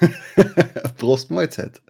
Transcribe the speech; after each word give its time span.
Prost 0.98 1.30
Mahlzeit. 1.30 1.80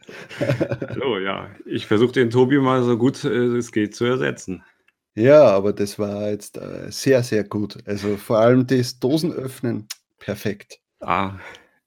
Hallo, 0.88 1.18
ja. 1.18 1.50
Ich 1.66 1.86
versuche 1.86 2.12
den 2.12 2.30
Tobi 2.30 2.58
mal 2.58 2.82
so 2.82 2.96
gut 2.96 3.24
äh, 3.24 3.56
es 3.56 3.72
geht 3.72 3.94
zu 3.94 4.04
ersetzen. 4.04 4.62
Ja, 5.14 5.48
aber 5.48 5.72
das 5.72 5.98
war 5.98 6.30
jetzt 6.30 6.58
äh, 6.58 6.90
sehr, 6.90 7.22
sehr 7.22 7.44
gut. 7.44 7.78
Also 7.86 8.16
vor 8.16 8.38
allem 8.38 8.66
das 8.66 9.00
Dosenöffnen, 9.00 9.88
perfekt. 10.18 10.80
Ah, 11.00 11.38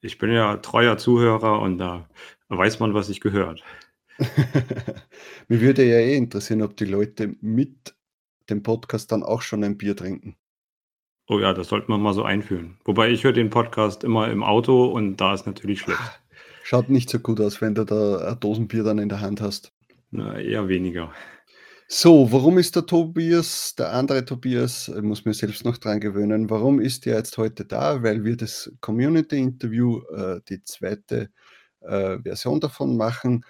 ich 0.02 0.18
bin 0.18 0.32
ja 0.32 0.58
treuer 0.58 0.98
Zuhörer 0.98 1.62
und 1.62 1.78
da 1.78 2.10
weiß 2.50 2.80
man, 2.80 2.94
was 2.94 3.10
ich 3.10 3.22
gehört. 3.22 3.64
Mir 5.48 5.62
würde 5.62 5.84
ja 5.84 5.98
eh 5.98 6.18
interessieren, 6.18 6.62
ob 6.62 6.76
die 6.76 6.86
Leute 6.86 7.36
mit 7.42 7.96
dem 8.50 8.64
Podcast 8.64 9.12
dann 9.12 9.24
auch 9.24 9.42
schon 9.42 9.64
ein 9.64 9.78
Bier 9.78 9.96
trinken. 9.96 10.36
Oh 11.32 11.40
ja, 11.40 11.54
das 11.54 11.70
sollten 11.70 11.88
wir 11.88 11.98
mal 11.98 12.14
so 12.14 12.24
einführen. 12.24 12.76
Wobei 12.84 13.10
ich 13.10 13.24
höre 13.24 13.32
den 13.32 13.50
Podcast 13.50 14.04
immer 14.04 14.30
im 14.30 14.44
Auto 14.44 14.88
und 14.88 15.16
da 15.16 15.34
ist 15.34 15.46
natürlich 15.46 15.80
schlecht. 15.80 16.02
Schaut 16.62 16.90
nicht 16.90 17.10
so 17.10 17.20
gut 17.20 17.40
aus, 17.40 17.62
wenn 17.62 17.74
du 17.74 17.86
da 17.86 18.32
ein 18.32 18.40
Dosenbier 18.42 18.84
dann 18.84 19.00
in 19.00 19.08
der 19.08 19.22
Hand 19.22 19.40
hast. 19.40 19.72
Na, 20.10 20.38
eher 20.38 20.68
weniger. 20.68 21.14
So, 21.88 22.34
warum 22.34 22.58
ist 22.58 22.76
der 22.76 22.86
Tobias, 22.86 23.76
der 23.76 23.94
andere 23.94 24.26
Tobias, 24.26 24.90
ich 24.90 25.02
muss 25.02 25.24
mir 25.24 25.34
selbst 25.34 25.64
noch 25.64 25.78
dran 25.78 26.02
gewöhnen, 26.02 26.50
warum 26.50 26.82
ist 26.82 27.06
der 27.06 27.16
jetzt 27.16 27.38
heute 27.38 27.64
da? 27.64 28.04
Weil 28.04 28.26
wir 28.26 28.36
das 28.36 28.70
Community-Interview, 28.82 30.02
äh, 30.14 30.42
die 30.50 30.62
zweite 30.66 31.30
äh, 31.80 32.18
Version 32.20 32.60
davon 32.60 32.98
machen. 32.98 33.46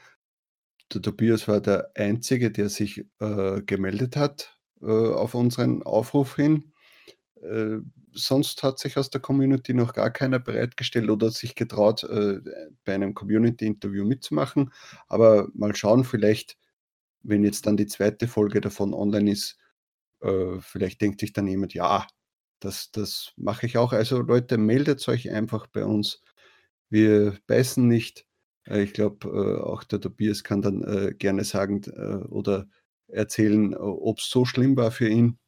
Der 0.93 1.01
Tobias 1.01 1.47
war 1.47 1.59
der 1.61 1.89
Einzige, 1.95 2.51
der 2.51 2.69
sich 2.69 3.07
äh, 3.19 3.63
gemeldet 3.63 4.17
hat 4.17 4.55
äh, 4.83 4.85
auf 4.85 5.33
unseren 5.33 5.81
Aufruf 5.81 6.35
hin. 6.35 6.70
Äh, 7.41 7.79
sonst 8.13 8.61
hat 8.63 8.79
sich 8.79 8.97
aus 8.97 9.09
der 9.09 9.21
Community 9.21 9.73
noch 9.73 9.93
gar 9.93 10.11
keiner 10.11 10.39
bereitgestellt 10.39 11.09
oder 11.09 11.31
sich 11.31 11.55
getraut, 11.55 12.03
äh, 12.03 12.39
bei 12.85 12.95
einem 12.95 13.13
Community-Interview 13.13 14.05
mitzumachen. 14.05 14.71
Aber 15.07 15.47
mal 15.53 15.75
schauen, 15.75 16.03
vielleicht, 16.03 16.57
wenn 17.23 17.43
jetzt 17.43 17.65
dann 17.67 17.77
die 17.77 17.87
zweite 17.87 18.27
Folge 18.27 18.61
davon 18.61 18.93
online 18.93 19.31
ist, 19.31 19.57
äh, 20.21 20.59
vielleicht 20.61 21.01
denkt 21.01 21.21
sich 21.21 21.33
dann 21.33 21.47
jemand, 21.47 21.73
ja, 21.73 22.07
das, 22.59 22.91
das 22.91 23.33
mache 23.37 23.65
ich 23.65 23.77
auch. 23.77 23.93
Also 23.93 24.21
Leute, 24.21 24.57
meldet 24.57 25.07
euch 25.07 25.31
einfach 25.31 25.67
bei 25.67 25.85
uns. 25.85 26.21
Wir 26.89 27.37
beißen 27.47 27.87
nicht. 27.87 28.25
Äh, 28.67 28.83
ich 28.83 28.93
glaube, 28.93 29.27
äh, 29.29 29.61
auch 29.63 29.83
der 29.83 30.01
Tobias 30.01 30.43
kann 30.43 30.61
dann 30.61 31.17
gerne 31.17 31.43
sagen 31.45 31.81
oder 32.29 32.67
erzählen, 33.07 33.75
ob 33.75 34.19
es 34.19 34.29
so 34.29 34.45
schlimm 34.45 34.77
war 34.77 34.91
für 34.91 35.09
ihn 35.09 35.39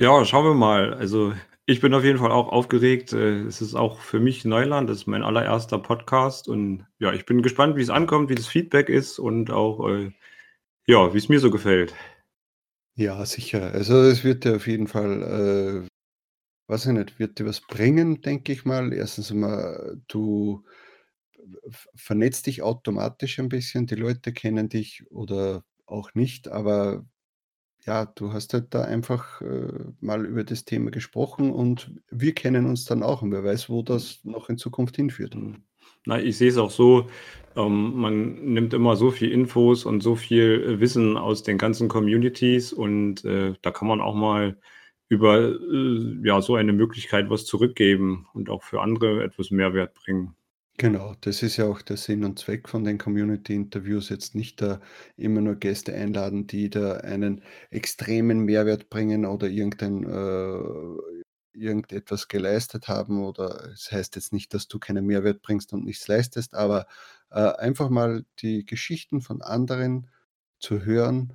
ja, 0.00 0.24
schauen 0.24 0.46
wir 0.46 0.54
mal. 0.54 0.94
Also, 0.94 1.34
ich 1.66 1.80
bin 1.80 1.94
auf 1.94 2.04
jeden 2.04 2.18
Fall 2.18 2.32
auch 2.32 2.48
aufgeregt. 2.48 3.12
Äh, 3.12 3.42
es 3.42 3.60
ist 3.60 3.74
auch 3.74 4.00
für 4.00 4.18
mich 4.18 4.44
Neuland. 4.44 4.88
Das 4.88 4.98
ist 4.98 5.06
mein 5.06 5.22
allererster 5.22 5.78
Podcast 5.78 6.48
und 6.48 6.86
ja, 6.98 7.12
ich 7.12 7.26
bin 7.26 7.42
gespannt, 7.42 7.76
wie 7.76 7.82
es 7.82 7.90
ankommt, 7.90 8.30
wie 8.30 8.34
das 8.34 8.46
Feedback 8.46 8.88
ist 8.88 9.18
und 9.18 9.50
auch, 9.50 9.86
äh, 9.88 10.10
ja, 10.86 11.12
wie 11.14 11.18
es 11.18 11.28
mir 11.28 11.38
so 11.38 11.50
gefällt. 11.50 11.94
Ja, 12.96 13.24
sicher. 13.26 13.72
Also, 13.72 14.00
es 14.02 14.24
wird 14.24 14.44
dir 14.44 14.56
auf 14.56 14.66
jeden 14.66 14.86
Fall, 14.88 15.86
äh, 15.86 15.88
weiß 16.68 16.86
ich 16.86 16.92
nicht, 16.92 17.18
wird 17.18 17.38
dir 17.38 17.46
was 17.46 17.60
bringen, 17.60 18.22
denke 18.22 18.52
ich 18.52 18.64
mal. 18.64 18.92
Erstens 18.94 19.30
einmal, 19.30 20.00
du 20.08 20.64
vernetzt 21.94 22.46
dich 22.46 22.62
automatisch 22.62 23.38
ein 23.38 23.48
bisschen. 23.50 23.86
Die 23.86 23.96
Leute 23.96 24.32
kennen 24.32 24.68
dich 24.70 25.04
oder 25.10 25.64
auch 25.86 26.14
nicht, 26.14 26.48
aber 26.48 27.04
ja, 27.86 28.06
du 28.06 28.32
hast 28.32 28.52
halt 28.54 28.74
da 28.74 28.82
einfach, 28.82 29.40
äh, 29.42 29.72
mal 30.00 30.24
über 30.26 30.44
das 30.44 30.64
Thema 30.64 30.90
gesprochen 30.90 31.52
und 31.52 31.92
wir 32.10 32.34
kennen 32.34 32.66
uns 32.66 32.84
dann 32.84 33.02
auch 33.02 33.22
und 33.22 33.32
wer 33.32 33.44
weiß, 33.44 33.68
wo 33.70 33.82
das 33.82 34.20
noch 34.24 34.48
in 34.48 34.58
Zukunft 34.58 34.96
hinführt. 34.96 35.34
Mhm. 35.34 35.64
Na, 36.06 36.20
ich 36.20 36.38
sehe 36.38 36.48
es 36.48 36.56
auch 36.58 36.70
so, 36.70 37.08
ähm, 37.56 37.94
man 38.00 38.44
nimmt 38.52 38.72
immer 38.74 38.96
so 38.96 39.10
viel 39.10 39.30
Infos 39.32 39.84
und 39.84 40.02
so 40.02 40.16
viel 40.16 40.62
äh, 40.76 40.80
Wissen 40.80 41.16
aus 41.16 41.42
den 41.42 41.58
ganzen 41.58 41.88
Communities 41.88 42.72
und, 42.72 43.24
äh, 43.24 43.54
da 43.62 43.70
kann 43.70 43.88
man 43.88 44.00
auch 44.00 44.14
mal 44.14 44.58
über, 45.08 45.38
äh, 45.40 46.16
ja, 46.24 46.40
so 46.40 46.54
eine 46.54 46.72
Möglichkeit 46.72 47.28
was 47.30 47.44
zurückgeben 47.44 48.26
und 48.32 48.48
auch 48.50 48.62
für 48.62 48.80
andere 48.80 49.22
etwas 49.24 49.50
Mehrwert 49.50 49.94
bringen. 49.94 50.34
Genau, 50.80 51.14
das 51.20 51.42
ist 51.42 51.58
ja 51.58 51.66
auch 51.66 51.82
der 51.82 51.98
Sinn 51.98 52.24
und 52.24 52.38
Zweck 52.38 52.66
von 52.66 52.84
den 52.84 52.96
Community-Interviews, 52.96 54.08
jetzt 54.08 54.34
nicht 54.34 54.62
da 54.62 54.80
immer 55.18 55.42
nur 55.42 55.56
Gäste 55.56 55.92
einladen, 55.92 56.46
die 56.46 56.70
da 56.70 56.94
einen 56.98 57.42
extremen 57.68 58.40
Mehrwert 58.46 58.88
bringen 58.88 59.26
oder 59.26 59.46
irgendein, 59.48 60.04
äh, 60.04 61.18
irgendetwas 61.52 62.28
geleistet 62.28 62.88
haben 62.88 63.22
oder 63.22 63.68
es 63.74 63.92
heißt 63.92 64.16
jetzt 64.16 64.32
nicht, 64.32 64.54
dass 64.54 64.68
du 64.68 64.78
keinen 64.78 65.04
Mehrwert 65.04 65.42
bringst 65.42 65.74
und 65.74 65.84
nichts 65.84 66.08
leistest, 66.08 66.54
aber 66.54 66.86
äh, 67.30 67.40
einfach 67.40 67.90
mal 67.90 68.24
die 68.40 68.64
Geschichten 68.64 69.20
von 69.20 69.42
anderen 69.42 70.08
zu 70.60 70.86
hören 70.86 71.34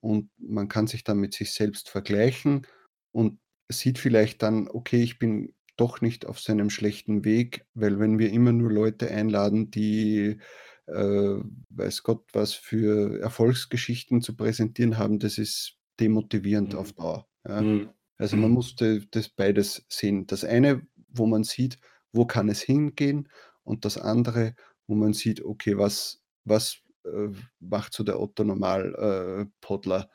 und 0.00 0.30
man 0.38 0.68
kann 0.68 0.86
sich 0.86 1.04
dann 1.04 1.18
mit 1.18 1.34
sich 1.34 1.52
selbst 1.52 1.88
vergleichen 1.90 2.66
und 3.12 3.38
sieht 3.70 3.98
vielleicht 3.98 4.42
dann, 4.42 4.68
okay, 4.68 5.02
ich 5.02 5.18
bin 5.18 5.54
doch 5.76 6.00
nicht 6.00 6.26
auf 6.26 6.40
seinem 6.40 6.70
schlechten 6.70 7.24
Weg, 7.24 7.66
weil 7.74 7.98
wenn 7.98 8.18
wir 8.18 8.30
immer 8.30 8.52
nur 8.52 8.70
Leute 8.70 9.10
einladen, 9.10 9.70
die, 9.70 10.38
äh, 10.86 11.36
weiß 11.70 12.02
Gott, 12.02 12.24
was 12.32 12.54
für 12.54 13.20
Erfolgsgeschichten 13.20 14.20
zu 14.20 14.36
präsentieren 14.36 14.98
haben, 14.98 15.18
das 15.18 15.38
ist 15.38 15.78
demotivierend 16.00 16.74
auf 16.74 16.92
mhm. 16.92 16.96
Dauer. 16.96 17.28
Ja. 17.46 17.60
Mhm. 17.60 17.90
Also 18.16 18.36
man 18.36 18.50
mhm. 18.50 18.54
musste 18.54 19.06
das 19.10 19.28
beides 19.28 19.84
sehen. 19.88 20.26
Das 20.26 20.44
eine, 20.44 20.86
wo 21.08 21.26
man 21.26 21.44
sieht, 21.44 21.78
wo 22.12 22.26
kann 22.26 22.48
es 22.48 22.62
hingehen 22.62 23.28
und 23.64 23.84
das 23.84 23.98
andere, 23.98 24.54
wo 24.86 24.94
man 24.94 25.12
sieht, 25.12 25.44
okay, 25.44 25.76
was, 25.76 26.22
was 26.44 26.78
äh, 27.04 27.28
macht 27.58 27.92
so 27.92 28.04
der 28.04 28.20
Otto 28.20 28.44
Normal 28.44 28.94
äh, 28.94 29.46
Podler 29.60 30.08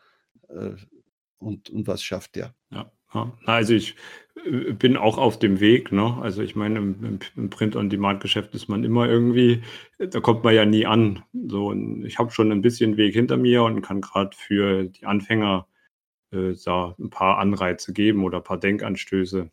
äh, 0.48 0.76
und, 1.40 1.70
und 1.70 1.88
was 1.88 2.04
schafft 2.04 2.36
der. 2.36 2.56
Ja. 3.14 3.32
Also 3.46 3.74
ich 3.74 3.96
äh, 4.46 4.74
bin 4.74 4.98
auch 4.98 5.18
auf 5.18 5.40
dem 5.40 5.60
Weg, 5.60 5.92
ne? 5.92 6.18
Also 6.22 6.42
ich 6.42 6.56
meine, 6.56 6.80
im, 6.80 7.20
im 7.36 7.50
Print-on-Demand-Geschäft 7.50 8.54
ist 8.56 8.70
man 8.70 8.84
immer 8.84 9.08
irgendwie, 9.08 9.64
da 9.98 10.20
kommt 10.20 10.44
man 10.44 10.56
ja 10.56 10.66
nie 10.66 10.86
an. 10.86 11.24
So, 11.48 11.74
ich 12.04 12.20
habe 12.20 12.32
schon 12.32 12.52
ein 12.52 12.62
bisschen 12.62 12.98
Weg 12.98 13.14
hinter 13.14 13.38
mir 13.38 13.64
und 13.64 13.82
kann 13.82 14.02
gerade 14.02 14.36
für 14.36 14.84
die 14.86 15.06
Anfänger 15.06 15.68
äh, 16.32 16.54
da 16.64 16.96
ein 17.00 17.10
paar 17.10 17.40
Anreize 17.40 17.94
geben 17.94 18.24
oder 18.24 18.38
ein 18.38 18.44
paar 18.44 18.60
Denkanstöße. 18.60 19.50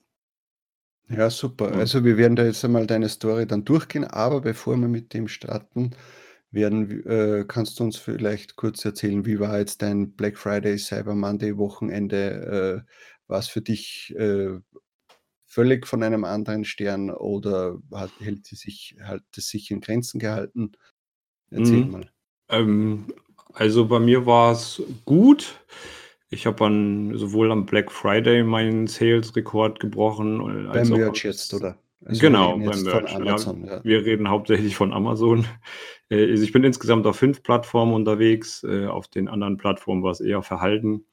Ja, 1.09 1.31
super. 1.31 1.71
Ja. 1.71 1.79
Also 1.79 2.05
wir 2.05 2.17
werden 2.17 2.37
da 2.37 2.45
jetzt 2.45 2.65
einmal 2.65 2.87
deine 2.87 3.09
Story 3.09 3.47
dann 3.47 3.65
durchgehen, 3.65 4.05
aber 4.05 4.41
bevor 4.41 4.77
wir 4.77 4.89
mit 4.89 5.15
dem 5.15 5.29
starten, 5.29 5.93
werden, 6.51 7.07
äh, 7.07 7.45
kannst 7.47 7.79
du 7.79 7.85
uns 7.85 7.97
vielleicht 7.97 8.57
kurz 8.57 8.85
erzählen, 8.85 9.25
wie 9.27 9.39
war 9.39 9.59
jetzt 9.59 9.83
dein 9.83 10.13
Black 10.13 10.39
Friday, 10.39 10.79
Cyber 10.79 11.15
Monday 11.15 11.57
Wochenende? 11.57 12.85
Äh, 12.87 12.91
war 13.29 13.39
es 13.39 13.49
für 13.49 13.61
dich 13.61 14.15
äh, 14.17 14.59
völlig 15.45 15.87
von 15.87 16.03
einem 16.03 16.25
anderen 16.25 16.65
Stern 16.65 17.11
oder 17.11 17.79
hat, 17.93 18.11
hält 18.21 18.47
sie 18.47 18.57
sich, 18.57 18.97
hat 19.03 19.23
es 19.37 19.49
sich 19.49 19.71
in 19.71 19.81
Grenzen 19.81 20.19
gehalten? 20.19 20.73
Erzähl 21.51 21.85
mhm. 21.85 21.91
mal. 21.91 22.11
Ähm, 22.49 23.07
also 23.55 23.87
bei 23.87 23.99
mir 23.99 24.27
war 24.27 24.53
es 24.53 24.83
gut. 25.05 25.59
Ich 26.29 26.47
habe 26.47 26.67
an, 26.67 27.17
sowohl 27.17 27.53
am 27.53 27.67
Black 27.67 27.91
Friday 27.91 28.43
meinen 28.43 28.87
Sales-Rekord 28.87 29.81
gebrochen. 29.81 30.69
Beim 30.73 30.89
Merch 30.89 31.25
jetzt, 31.25 31.55
oder? 31.55 31.79
Also 32.05 32.21
genau, 32.21 32.59
beim 32.59 32.83
Merch. 32.83 33.15
Amazon, 33.15 33.65
ja, 33.65 33.77
ja. 33.77 33.85
Wir 33.85 34.05
reden 34.05 34.29
hauptsächlich 34.29 34.77
von 34.77 34.93
Amazon. 34.93 35.47
Äh, 36.09 36.31
also 36.31 36.43
ich 36.43 36.53
bin 36.53 36.65
insgesamt 36.65 37.07
auf 37.07 37.17
fünf 37.17 37.43
Plattformen 37.43 37.95
unterwegs. 37.95 38.63
Äh, 38.65 38.87
auf 38.87 39.09
den 39.09 39.29
anderen 39.29 39.57
Plattformen 39.57 40.03
war 40.03 40.11
es 40.11 40.21
eher 40.21 40.43
verhalten. 40.43 41.07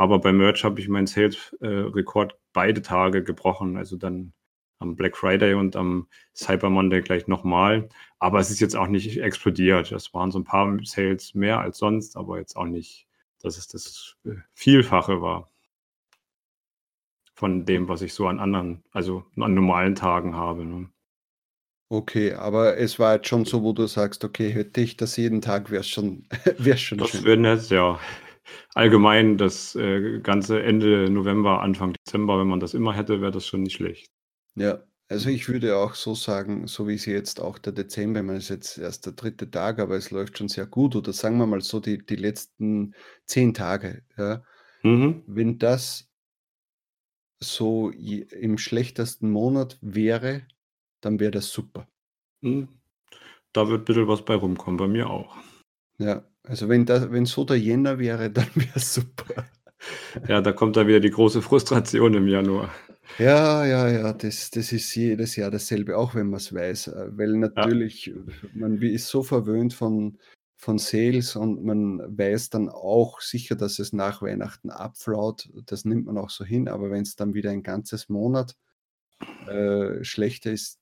Aber 0.00 0.18
bei 0.18 0.32
Merch 0.32 0.64
habe 0.64 0.80
ich 0.80 0.88
meinen 0.88 1.06
Sales-Rekord 1.06 2.34
beide 2.54 2.80
Tage 2.80 3.22
gebrochen. 3.22 3.76
Also 3.76 3.98
dann 3.98 4.32
am 4.78 4.96
Black 4.96 5.14
Friday 5.14 5.52
und 5.52 5.76
am 5.76 6.08
Cyber 6.34 6.70
Monday 6.70 7.02
gleich 7.02 7.26
nochmal. 7.26 7.86
Aber 8.18 8.38
es 8.40 8.50
ist 8.50 8.60
jetzt 8.60 8.76
auch 8.76 8.86
nicht 8.86 9.18
explodiert. 9.20 9.92
Es 9.92 10.14
waren 10.14 10.30
so 10.30 10.38
ein 10.38 10.44
paar 10.44 10.74
Sales 10.84 11.34
mehr 11.34 11.60
als 11.60 11.76
sonst, 11.76 12.16
aber 12.16 12.38
jetzt 12.38 12.56
auch 12.56 12.64
nicht, 12.64 13.08
dass 13.42 13.58
es 13.58 13.68
das 13.68 14.16
äh, 14.24 14.36
Vielfache 14.54 15.20
war 15.20 15.50
von 17.34 17.66
dem, 17.66 17.86
was 17.86 18.00
ich 18.00 18.14
so 18.14 18.26
an 18.26 18.40
anderen, 18.40 18.82
also 18.92 19.26
an 19.36 19.52
normalen 19.52 19.96
Tagen 19.96 20.34
habe. 20.34 20.64
Ne? 20.64 20.88
Okay, 21.90 22.32
aber 22.32 22.78
es 22.78 22.98
war 22.98 23.16
jetzt 23.16 23.28
schon 23.28 23.44
so, 23.44 23.62
wo 23.62 23.74
du 23.74 23.86
sagst: 23.86 24.24
„Okay, 24.24 24.48
hätte 24.50 24.80
ich 24.80 24.96
das 24.96 25.18
jeden 25.18 25.42
Tag, 25.42 25.70
wäre 25.70 25.80
es 25.80 25.88
schon 25.90 26.24
wär's 26.56 26.80
schon 26.80 26.96
Das 26.96 27.10
schön.“ 27.10 27.24
wäre 27.26 27.36
nett, 27.36 27.68
ja. 27.68 28.00
Allgemein 28.74 29.36
das, 29.38 29.74
äh, 29.74 30.20
ganze 30.20 30.62
Ende 30.62 31.10
November, 31.10 31.60
Anfang 31.60 31.94
Dezember, 31.94 32.38
wenn 32.38 32.48
man 32.48 32.60
das 32.60 32.74
immer 32.74 32.94
hätte, 32.94 33.20
wäre 33.20 33.32
das 33.32 33.46
schon 33.46 33.62
nicht 33.62 33.74
schlecht. 33.74 34.06
Ja, 34.54 34.82
also 35.08 35.28
ich 35.28 35.48
würde 35.48 35.76
auch 35.76 35.94
so 35.94 36.14
sagen, 36.14 36.66
so 36.66 36.86
wie 36.86 36.96
sie 36.98 37.12
jetzt 37.12 37.40
auch 37.40 37.58
der 37.58 37.72
Dezember 37.72 38.20
ich 38.20 38.26
meine, 38.26 38.38
es 38.38 38.44
ist 38.44 38.50
jetzt 38.50 38.78
erst 38.78 39.06
der 39.06 39.12
dritte 39.14 39.50
Tag, 39.50 39.78
aber 39.80 39.96
es 39.96 40.10
läuft 40.10 40.38
schon 40.38 40.48
sehr 40.48 40.66
gut 40.66 40.94
oder 40.94 41.12
sagen 41.12 41.38
wir 41.38 41.46
mal 41.46 41.60
so 41.60 41.80
die 41.80 42.04
die 42.04 42.16
letzten 42.16 42.94
10 43.26 43.52
Tage, 43.54 44.02
ja. 44.16 44.44
Mhm. 44.82 45.24
Wenn 45.26 45.58
das 45.58 46.08
so 47.42 47.90
im 47.90 48.58
schlechtesten 48.58 49.30
Monat 49.30 49.78
wäre, 49.80 50.46
dann 51.00 51.18
wäre 51.18 51.30
das 51.30 51.50
super. 51.50 51.88
Mhm. 52.42 52.68
Da 53.52 53.68
wird 53.68 53.86
bisschen 53.86 54.06
was 54.06 54.24
bei 54.24 54.34
rumkommen, 54.34 54.78
bei 54.78 54.86
mir 54.86 55.10
auch. 55.10 55.36
Ja, 55.98 56.24
also 56.44 56.68
wenn 56.68 56.86
da 56.86 57.10
wenn 57.12 57.26
so 57.26 57.44
der 57.44 57.58
Jänner 57.58 57.98
wäre, 57.98 58.30
dann 58.30 58.48
wär's 58.54 58.94
super. 58.94 59.46
Ja, 60.28 60.40
da 60.40 60.52
kommt 60.52 60.76
dann 60.76 60.86
wieder 60.86 61.00
die 61.00 61.10
große 61.10 61.42
Frustration 61.42 62.14
im 62.14 62.28
Januar. 62.28 62.70
Ja, 63.18 63.64
ja, 63.66 63.88
ja, 63.88 64.12
das 64.12 64.50
das 64.50 64.72
ist 64.72 64.94
jedes 64.94 65.36
Jahr 65.36 65.50
dasselbe, 65.50 65.96
auch 65.98 66.14
wenn 66.14 66.30
man's 66.30 66.52
weiß, 66.54 66.88
äh, 66.88 67.08
weil 67.16 67.32
Ja. 67.32 67.38
natürlich 67.38 68.08
äh, 68.08 68.14
man 68.54 68.80
ist 68.80 69.08
so 69.08 69.22
verwöhnt 69.22 69.74
von 69.74 70.18
von 70.56 70.78
Sales 70.78 71.36
und 71.36 71.64
man 71.64 72.00
weiß 72.18 72.50
dann 72.50 72.68
auch 72.68 73.20
sicher, 73.22 73.56
dass 73.56 73.78
es 73.78 73.92
nach 73.94 74.20
Weihnachten 74.20 74.68
abflaut. 74.70 75.48
Das 75.66 75.86
nimmt 75.86 76.04
man 76.06 76.18
auch 76.18 76.28
so 76.30 76.44
hin, 76.44 76.68
aber 76.68 76.90
wenn's 76.90 77.16
dann 77.16 77.32
wieder 77.32 77.50
ein 77.50 77.62
ganzes 77.62 78.10
Monat, 78.10 78.56
äh, 79.46 80.04
schlechter 80.04 80.52
ist, 80.52 80.78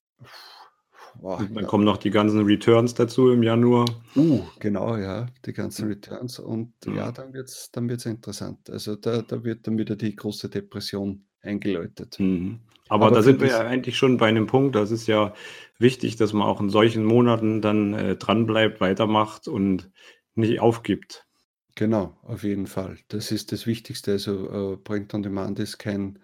boah, 1.15 1.49
dann 1.55 1.65
ja. 1.65 1.67
kommen 1.67 1.85
noch 1.85 1.97
die 1.99 2.11
ganzen 2.11 2.41
Returns 2.45 2.95
dazu 2.95 3.31
im 3.31 3.43
Januar. 3.43 4.05
Uh, 4.17 4.43
genau, 4.59 4.97
ja, 4.97 5.27
die 5.45 5.53
ganzen 5.53 5.87
Ja. 5.87 5.89
Returns 5.89 6.39
und 6.39 6.75
ja, 6.87 6.93
Ja. 6.97 7.13
dann 7.13 7.33
wird's 7.33 7.71
dann 7.71 7.89
wird's 7.89 8.07
interessant. 8.07 8.69
Also, 8.71 8.97
da 8.97 9.23
da 9.23 9.45
wird 9.45 9.67
dann 9.67 9.79
wieder 9.79 9.97
die 9.97 10.15
große 10.17 10.49
Depression 10.51 11.27
eingeläutet. 11.41 12.21
Mhm. 12.21 12.61
Aber 12.89 13.11
Aber 13.11 13.11
da 13.11 13.23
sind 13.23 13.41
wir 13.41 13.49
ja 13.49 13.61
eigentlich 13.61 13.97
schon 13.97 14.17
bei 14.17 14.31
'nem 14.31 14.47
Punkt, 14.47 14.75
das 14.75 14.91
ist 14.91 15.07
ja 15.07 15.35
wichtig, 15.79 16.17
dass 16.17 16.33
man 16.33 16.47
auch 16.49 16.61
in 16.61 16.71
solchen 16.71 17.05
Monaten 17.05 17.61
dann, 17.61 17.95
äh, 17.95 18.17
dranbleibt, 18.17 18.81
weitermacht 18.81 19.47
und 19.49 19.91
nicht 20.35 20.61
aufgibt. 20.61 21.27
Genau, 21.77 22.17
auf 22.23 22.43
jeden 22.43 22.67
Fall. 22.67 22.99
Das 23.09 23.31
ist 23.31 23.53
das 23.53 23.67
Wichtigste. 23.67 24.13
Also, 24.13 24.73
äh, 24.75 24.77
Print 24.79 25.15
on 25.15 25.23
Demand 25.23 25.59
ist 25.61 25.79
kein, 25.79 26.19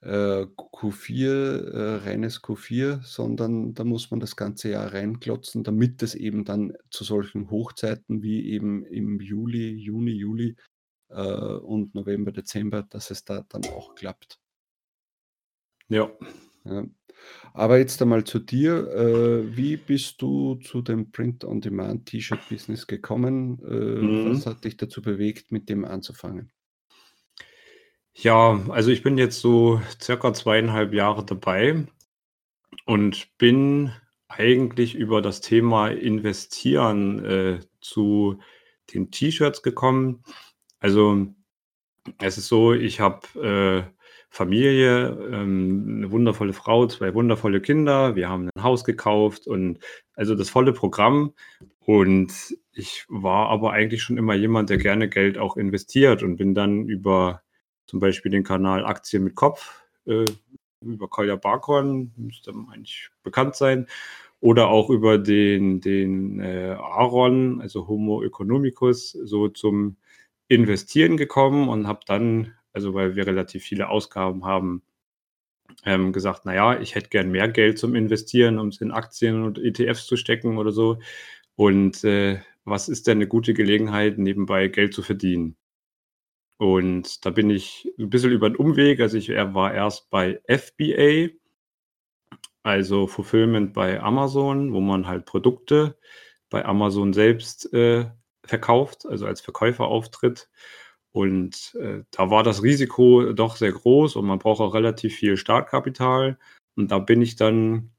äh, 0.00 0.46
Q 0.56 0.90
Q4 0.90 1.26
äh, 1.72 1.96
reines 2.08 2.42
Q4, 2.42 3.02
sondern 3.02 3.74
da 3.74 3.84
muss 3.84 4.10
man 4.10 4.20
das 4.20 4.36
ganze 4.36 4.70
Jahr 4.70 4.92
reinklotzen, 4.92 5.64
damit 5.64 6.02
es 6.02 6.14
eben 6.14 6.44
dann 6.44 6.72
zu 6.90 7.04
solchen 7.04 7.50
Hochzeiten 7.50 8.22
wie 8.22 8.48
eben 8.50 8.84
im 8.86 9.20
Juli, 9.20 9.70
Juni, 9.74 10.12
Juli, 10.12 10.56
äh, 11.10 11.22
und 11.22 11.94
November, 11.94 12.32
Dezember, 12.32 12.84
dass 12.84 13.10
es 13.10 13.24
da 13.24 13.44
dann 13.48 13.66
auch 13.68 13.94
klappt. 13.96 14.40
Ja. 15.88 16.10
Ja. 16.64 16.84
Aber 17.54 17.78
jetzt 17.78 18.00
einmal 18.02 18.24
zu 18.24 18.38
dir. 18.40 18.88
Äh, 18.92 19.56
wie 19.56 19.76
bist 19.78 20.22
du 20.22 20.56
zu 20.56 20.82
dem 20.82 21.12
Print 21.12 21.44
on 21.44 21.60
Demand 21.60 22.06
T-Shirt 22.06 22.48
Business 22.48 22.86
gekommen? 22.86 23.60
Äh, 23.64 24.24
was 24.24 24.46
Mhm. 24.46 24.46
hat 24.46 24.64
dich 24.64 24.76
dazu 24.76 25.02
bewegt, 25.02 25.52
mit 25.52 25.68
dem 25.68 25.84
anzufangen? 25.84 26.52
Ja, 28.20 28.58
also 28.70 28.90
ich 28.90 29.04
bin 29.04 29.16
jetzt 29.16 29.38
so 29.40 29.80
circa 30.02 30.32
2,5 30.34 30.92
Jahre 30.92 31.24
dabei 31.24 31.86
und 32.86 33.28
bin 33.38 33.92
eigentlich 34.28 34.94
über 34.96 35.22
das 35.22 35.40
Thema 35.40 35.88
Investieren, 35.88 37.24
äh, 37.24 37.60
zu 37.80 38.40
den 38.94 39.10
T-Shirts 39.12 39.62
gekommen. 39.62 40.22
Also, 40.80 41.26
es 42.20 42.38
ist 42.38 42.48
so, 42.48 42.74
ich 42.74 43.00
habe, 43.00 43.86
äh, 43.88 43.94
Familie, 44.30 45.08
ähm, 45.32 46.00
'ne 46.02 46.10
wundervolle 46.12 46.52
Frau, 46.54 46.86
2 46.88 47.14
wundervolle 47.14 47.60
Kinder. 47.62 48.16
Wir 48.16 48.28
haben 48.30 48.44
'nen 48.46 48.62
Haus 48.64 48.84
gekauft 48.84 49.46
und 49.48 49.80
also 50.14 50.34
das 50.36 50.50
volle 50.50 50.72
Programm. 50.74 51.34
Und 51.80 52.32
ich 52.72 53.06
war 53.08 53.48
aber 53.50 53.72
eigentlich 53.72 54.02
schon 54.02 54.18
immer 54.18 54.34
jemand, 54.34 54.70
der 54.70 54.78
gerne 54.78 55.08
Geld 55.10 55.38
auch 55.38 55.56
investiert 55.58 56.22
und 56.24 56.36
bin 56.38 56.54
dann 56.54 56.86
über 56.88 57.42
zum 57.88 58.00
Beispiel 58.00 58.32
den 58.32 58.44
Kanal 58.44 58.86
Aktien 58.86 59.24
mit 59.24 59.36
Kopf, 59.36 59.82
äh, 60.06 60.26
über 60.82 61.08
Kolja 61.08 61.36
Barkhorn, 61.36 62.12
müsste 62.18 62.52
eigentlich 62.72 63.10
bekannt 63.24 63.56
sein, 63.56 63.88
oder 64.40 64.68
auch 64.70 64.90
über 64.90 65.18
den 65.18 65.80
den, 65.82 66.40
äh, 66.40 66.76
Aaron, 66.80 67.60
also 67.62 67.88
Homo 67.88 68.22
economicus, 68.24 69.12
so 69.12 69.48
zum 69.50 69.96
Investieren 70.48 71.16
gekommen 71.18 71.68
und 71.70 71.88
habe 71.88 72.00
dann 72.06 72.54
also 72.74 72.94
weil 72.94 73.16
wir 73.16 73.26
relativ 73.28 73.64
viele 73.64 73.88
Ausgaben 73.90 74.44
haben, 74.46 74.82
ähm, 75.86 76.12
gesagt: 76.12 76.42
„Na 76.46 76.54
ja, 76.54 76.80
ich 76.80 76.94
hätte 76.96 77.10
gern 77.10 77.30
mehr 77.32 77.48
Geld 77.48 77.78
zum 77.78 77.94
Investieren, 77.96 78.58
um's 78.60 78.80
in 78.82 78.92
Aktien 78.92 79.44
und 79.44 79.58
ETFs 79.58 80.06
zu 80.06 80.16
stecken 80.18 80.58
oder 80.58 80.72
so. 80.72 80.98
Und, 81.56 82.04
äh, 82.04 82.40
was 82.64 82.88
ist 82.90 83.06
denn 83.08 83.18
'ne 83.20 83.26
gute 83.28 83.54
Gelegenheit, 83.54 84.18
nebenbei 84.18 84.68
Geld 84.68 84.94
zu 84.94 85.02
verdienen?“ 85.02 85.56
Und 86.60 87.24
da 87.24 87.30
bin 87.30 87.50
ich 87.50 87.88
'n 87.98 88.10
bisschen 88.10 88.32
über 88.32 88.48
'n 88.48 88.56
Umweg 88.56 89.00
also 89.00 89.16
ich, 89.16 89.28
war 89.30 89.72
erst 89.72 90.10
bei 90.10 90.40
FBA 90.48 91.28
also 92.66 93.06
Fulfillment 93.06 93.72
bei 93.72 94.00
Amazon, 94.00 94.72
wo 94.72 94.80
man 94.80 95.06
halt 95.06 95.24
Produkte 95.26 95.96
bei 96.50 96.64
Amazon 96.64 97.12
selbst, 97.12 97.72
äh, 97.72 98.06
verkauft, 98.44 99.06
also 99.06 99.26
als 99.26 99.40
Verkäufer 99.40 99.86
auftritt. 99.86 100.48
Und, 101.12 101.74
äh, 101.80 102.02
da 102.10 102.30
war 102.30 102.42
das 102.42 102.62
Risiko 102.62 103.32
doch 103.32 103.56
sehr 103.56 103.72
groß 103.72 104.16
und 104.16 104.26
man 104.26 104.38
braucht 104.38 104.60
auch 104.60 104.74
relativ 104.74 105.14
viel 105.16 105.36
Startkapital. 105.36 106.38
Und 106.76 106.90
da 106.90 106.98
bin 106.98 107.22
ich 107.22 107.36
dann, 107.36 107.90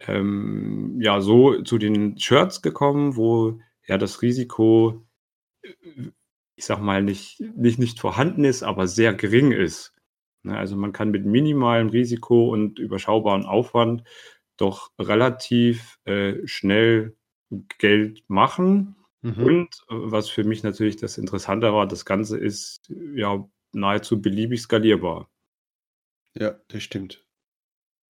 ähm, 0.00 0.98
ja, 1.00 1.20
so 1.22 1.62
zu 1.62 1.78
den 1.78 2.18
Shirts 2.20 2.62
gekommen, 2.62 3.16
wo 3.16 3.60
ja 3.88 3.98
das 3.98 4.22
Risiko, 4.22 5.02
äh, 5.96 6.10
ich 6.60 6.66
sage 6.66 6.82
mal, 6.82 7.02
nicht 7.02 7.40
nicht 7.56 7.78
nicht 7.78 8.00
vorhanden 8.00 8.44
ist, 8.44 8.62
aber 8.62 8.86
sehr 8.86 9.14
gering 9.14 9.50
ist, 9.52 9.94
ne? 10.42 10.58
Also, 10.58 10.76
man 10.76 10.92
kann 10.92 11.10
mit 11.10 11.24
minimalem 11.24 11.88
Risiko 11.88 12.50
und 12.52 12.78
überschaubaren 12.78 13.46
Aufwand 13.46 14.04
doch 14.58 14.90
relativ, 14.98 15.98
äh, 16.04 16.46
schnell 16.46 17.16
Geld 17.78 18.24
machen. 18.28 18.96
Mhm. 19.22 19.42
Und, 19.44 19.68
äh, 19.88 19.94
was 19.94 20.28
für 20.28 20.44
mich 20.44 20.62
natürlich 20.62 20.96
das 20.96 21.16
Interessante 21.18 21.72
war, 21.72 21.86
das 21.88 22.04
Ganze 22.04 22.38
ist, 22.38 22.92
ja, 23.14 23.42
nahezu 23.72 24.20
beliebig 24.20 24.60
skalierbar. 24.60 25.30
Ja, 26.34 26.60
das 26.68 26.82
stimmt. 26.82 27.24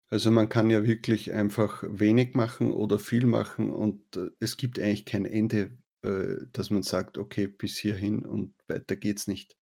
Also, 0.09 0.29
man 0.29 0.49
kann 0.49 0.69
ja 0.69 0.83
wirklich 0.85 1.31
einfach 1.31 1.83
wenig 1.87 2.35
machen 2.35 2.73
oder 2.73 2.99
viel 2.99 3.25
machen 3.25 3.71
und, 3.71 4.17
äh, 4.17 4.29
es 4.41 4.57
gibt 4.57 4.77
eigentlich 4.77 5.05
kein 5.05 5.23
Ende, 5.25 5.77
äh, 6.03 6.37
dass 6.53 6.69
man 6.71 6.83
sagt: 6.83 7.17
„Okay, 7.17 7.47
bis 7.47 7.77
hierhin 7.77 8.25
und 8.25 8.53
weiter 8.67 8.95
geht's 8.95 9.27
nicht.“ 9.27 9.55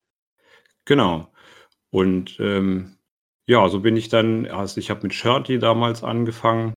Genau. 0.86 1.32
Und, 1.90 2.38
ähm, 2.40 2.98
ja, 3.46 3.68
so 3.70 3.80
bin 3.80 3.96
ich 3.96 4.08
dann 4.10 4.46
also, 4.46 4.78
ich 4.80 4.90
habe 4.90 5.02
mit 5.04 5.14
Shirty 5.14 5.58
damals 5.60 6.04
angefangen, 6.04 6.74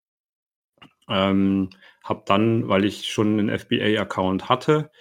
ähm, 1.10 1.70
habe 2.04 2.24
dann, 2.28 2.68
weil 2.70 2.86
ich 2.86 3.08
schon 3.12 3.36
'nen 3.38 3.50
FBA-Account 3.50 4.50
hatte, 4.50 4.92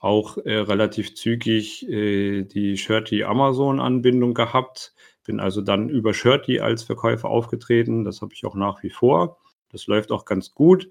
auch, 0.00 0.38
äh, 0.38 0.54
relativ 0.58 1.14
zügig, 1.16 1.88
äh, 1.90 2.44
die 2.44 2.76
Shirty-Amazon-Anbindung 2.78 4.34
gehabt. 4.34 4.94
Bin 5.26 5.40
also 5.40 5.62
dann 5.62 5.88
über 5.90 6.14
Shirty 6.14 6.60
als 6.60 6.84
Verkäufer 6.84 7.28
aufgetreten. 7.30 8.04
Das 8.04 8.22
habe 8.22 8.34
ich 8.34 8.44
auch 8.46 8.54
nach 8.56 8.82
wie 8.84 8.90
vor. 8.90 9.38
Das 9.70 9.86
läuft 9.88 10.12
auch 10.12 10.24
ganz 10.26 10.52
gut, 10.52 10.90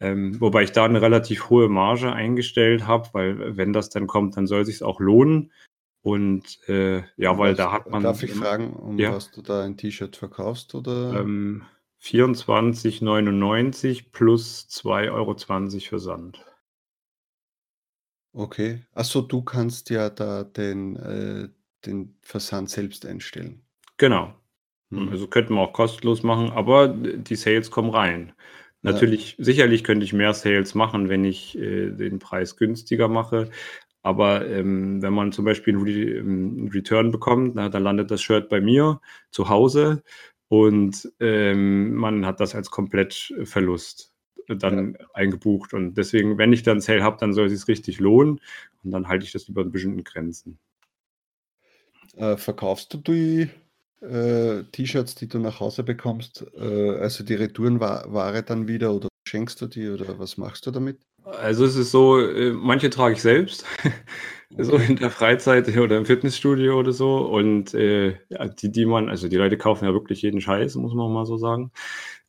ähm, 0.00 0.40
wobei 0.40 0.62
ich 0.62 0.72
da 0.72 0.86
'ne 0.86 1.02
relativ 1.02 1.50
hohe 1.50 1.68
Marge 1.68 2.12
eingestellt 2.12 2.86
habe, 2.86 3.08
weil 3.12 3.56
wenn 3.56 3.72
das 3.72 3.90
dann 3.90 4.06
kommt, 4.06 4.36
dann 4.36 4.46
soll 4.46 4.64
sich's 4.64 4.82
auch 4.82 5.00
lohnen. 5.00 5.50
Und, 6.02 6.60
äh, 6.68 7.02
ja, 7.16 7.36
weil 7.38 7.54
da 7.54 7.72
hat 7.72 7.90
man 7.90 8.02
darf 8.02 8.22
ich 8.22 8.32
fragen, 8.32 8.72
um 8.72 8.98
ja? 8.98 9.12
was 9.12 9.32
du 9.32 9.42
da 9.42 9.64
ein 9.64 9.76
T-Shirt 9.76 10.16
verkaufst, 10.16 10.74
oder? 10.74 11.20
Ähm, 11.20 11.62
24,99 12.00 14.12
plus 14.12 14.68
2,20 14.70 15.10
€ 15.10 15.88
Versand. 15.88 16.44
Okay. 18.32 18.84
Ach 18.94 19.04
so, 19.04 19.22
du 19.22 19.42
kannst 19.42 19.90
ja 19.90 20.10
da 20.10 20.44
den 20.44 20.96
äh, 20.96 21.48
den 21.84 22.16
Versand 22.22 22.70
selbst 22.70 23.04
einstellen. 23.06 23.62
Genau. 23.96 24.34
Hm, 24.90 25.08
also 25.10 25.26
könnte 25.26 25.52
man 25.52 25.66
auch 25.66 25.72
kostenlos 25.72 26.22
machen, 26.22 26.50
aber 26.50 26.88
die 26.88 27.36
Sales 27.36 27.70
kommen 27.70 27.90
rein. 27.90 28.32
Ja. 28.84 28.92
Natürlich 28.92 29.34
sicherlich 29.38 29.82
könnte 29.84 30.04
ich 30.04 30.12
mehr 30.12 30.34
Sales 30.34 30.74
machen, 30.74 31.08
wenn 31.08 31.24
ich, 31.24 31.58
äh, 31.58 31.90
den 31.90 32.18
Preis 32.20 32.56
günstiger 32.56 33.08
mache. 33.08 33.50
Aber, 34.02 34.46
ähm, 34.48 35.02
wenn 35.02 35.12
man 35.14 35.32
zum 35.32 35.44
Beispiel 35.44 35.74
'n 35.76 35.82
Re 35.82 35.90
ähm, 36.18 36.66
'n 36.66 36.68
Return 36.72 37.10
bekommt, 37.10 37.54
na, 37.56 37.68
dann 37.68 37.82
landet 37.82 38.10
das 38.10 38.22
Shirt 38.22 38.48
bei 38.48 38.60
mir 38.60 39.00
zu 39.32 39.48
Hause 39.48 40.02
und 40.48 41.10
ähm, 41.20 41.94
man 41.96 42.24
hat 42.26 42.40
das 42.40 42.54
als 42.54 42.70
Komplettverlust 42.70 44.12
dann 44.48 44.94
ja. 45.00 45.06
eingebucht. 45.14 45.74
Und 45.74 45.94
deswegen, 45.98 46.38
wenn 46.38 46.52
ich 46.52 46.62
dann 46.62 46.80
Sale 46.80 47.02
habe, 47.02 47.18
dann 47.20 47.32
soll 47.34 47.46
es 47.46 47.52
sich 47.60 47.68
richtig 47.68 48.00
lohnen. 48.00 48.40
Und 48.84 48.92
dann 48.92 49.08
halte 49.08 49.24
ich 49.26 49.32
das 49.32 49.48
lieber 49.48 49.62
ein 49.62 49.72
bisschen 49.72 49.94
in 49.98 50.04
Grenzen. 50.04 50.58
Äh, 52.16 52.36
verkaufst 52.36 52.92
du 52.94 52.98
die 52.98 53.50
äh, 54.00 54.64
T-Shirts, 54.72 55.14
die 55.14 55.28
du 55.28 55.38
nach 55.38 55.60
Hause 55.60 55.82
bekommst, 55.82 56.46
äh, 56.56 56.98
also 56.98 57.24
die 57.24 57.34
Retourenware 57.34 58.42
dann 58.42 58.68
wieder 58.68 58.94
oder 58.94 59.08
schenkst 59.28 59.60
du 59.60 59.66
die 59.66 59.88
oder 59.88 60.18
was 60.18 60.36
machst 60.36 60.66
du 60.66 60.70
damit? 60.70 61.00
Also 61.24 61.64
es 61.64 61.76
ist 61.76 61.90
so, 61.90 62.18
äh, 62.20 62.52
manche 62.52 62.90
trage 62.90 63.14
ich 63.14 63.22
selbst, 63.22 63.66
so 64.58 64.76
in 64.76 64.96
der 64.96 65.10
Freizeit 65.10 65.76
oder 65.76 65.98
im 65.98 66.06
Fitnessstudio 66.06 66.78
oder 66.78 66.92
so. 66.92 67.18
Und 67.18 67.74
äh, 67.74 68.16
die, 68.62 68.72
die 68.72 68.86
man, 68.86 69.08
also 69.08 69.28
die 69.28 69.36
Leute 69.36 69.58
kaufen 69.58 69.84
ja 69.84 69.92
wirklich 69.92 70.22
jeden 70.22 70.40
Scheiß, 70.40 70.76
muss 70.76 70.94
man 70.94 71.12
mal 71.12 71.26
so 71.26 71.36
sagen. 71.36 71.70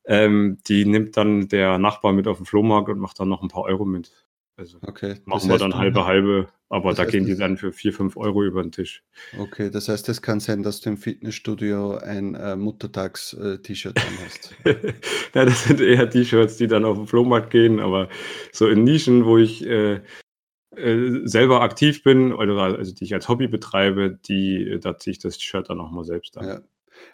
Ähm, 0.05 0.57
die 0.67 0.85
nimmt 0.85 1.15
dann 1.17 1.47
der 1.47 1.77
Nachbar 1.77 2.13
mit 2.13 2.27
auf 2.27 2.37
den 2.37 2.45
Flohmarkt 2.45 2.89
und 2.89 2.99
macht 2.99 3.19
dann 3.19 3.29
noch 3.29 3.41
ein 3.41 3.49
paar 3.49 3.63
Euro 3.63 3.85
mit. 3.85 4.11
Also 4.59 4.77
okay. 4.81 5.15
machen 5.23 5.49
wir 5.49 5.57
dann 5.57 5.73
halbe 5.73 6.05
halbe, 6.05 6.49
aber 6.67 6.93
da 6.93 7.05
gehen 7.05 7.25
die 7.25 7.37
dann 7.37 7.55
für 7.55 7.71
4, 7.71 7.93
5 7.93 8.17
Euro 8.17 8.43
über 8.43 8.61
den 8.61 8.73
Tisch. 8.73 9.03
Okay, 9.37 9.69
das 9.69 9.87
heißt, 9.87 10.09
es 10.09 10.21
kann 10.21 10.41
sein, 10.41 10.63
dass 10.63 10.81
du 10.81 10.89
im 10.89 10.97
Fitnessstudio 10.97 11.95
ein 11.95 12.35
äh, 12.35 12.57
Muttertags-T-Shirt 12.57 13.97
äh, 13.97 14.01
hast. 14.25 14.53
ja, 15.33 15.45
das 15.45 15.63
sind 15.63 15.79
eher 15.79 16.09
T-Shirts, 16.09 16.57
die 16.57 16.67
dann 16.67 16.83
auf 16.83 16.97
den 16.97 17.07
Flohmarkt 17.07 17.51
gehen, 17.51 17.79
aber 17.79 18.09
so 18.51 18.67
in 18.67 18.83
Nischen, 18.83 19.23
wo 19.23 19.37
ich 19.37 19.65
äh, 19.65 20.01
äh, 20.75 21.21
selber 21.23 21.61
aktiv 21.61 22.03
bin, 22.03 22.33
oder 22.33 22.57
also 22.57 22.93
die 22.93 23.05
ich 23.05 23.13
als 23.13 23.29
Hobby 23.29 23.47
betreibe, 23.47 24.19
die, 24.27 24.77
da 24.81 24.97
ziehe 24.97 25.13
ich 25.13 25.19
das 25.19 25.37
T-Shirt 25.37 25.69
dann 25.69 25.79
auch 25.79 25.91
mal 25.91 26.03
selbst 26.03 26.37
an. 26.37 26.47
Ja. 26.47 26.61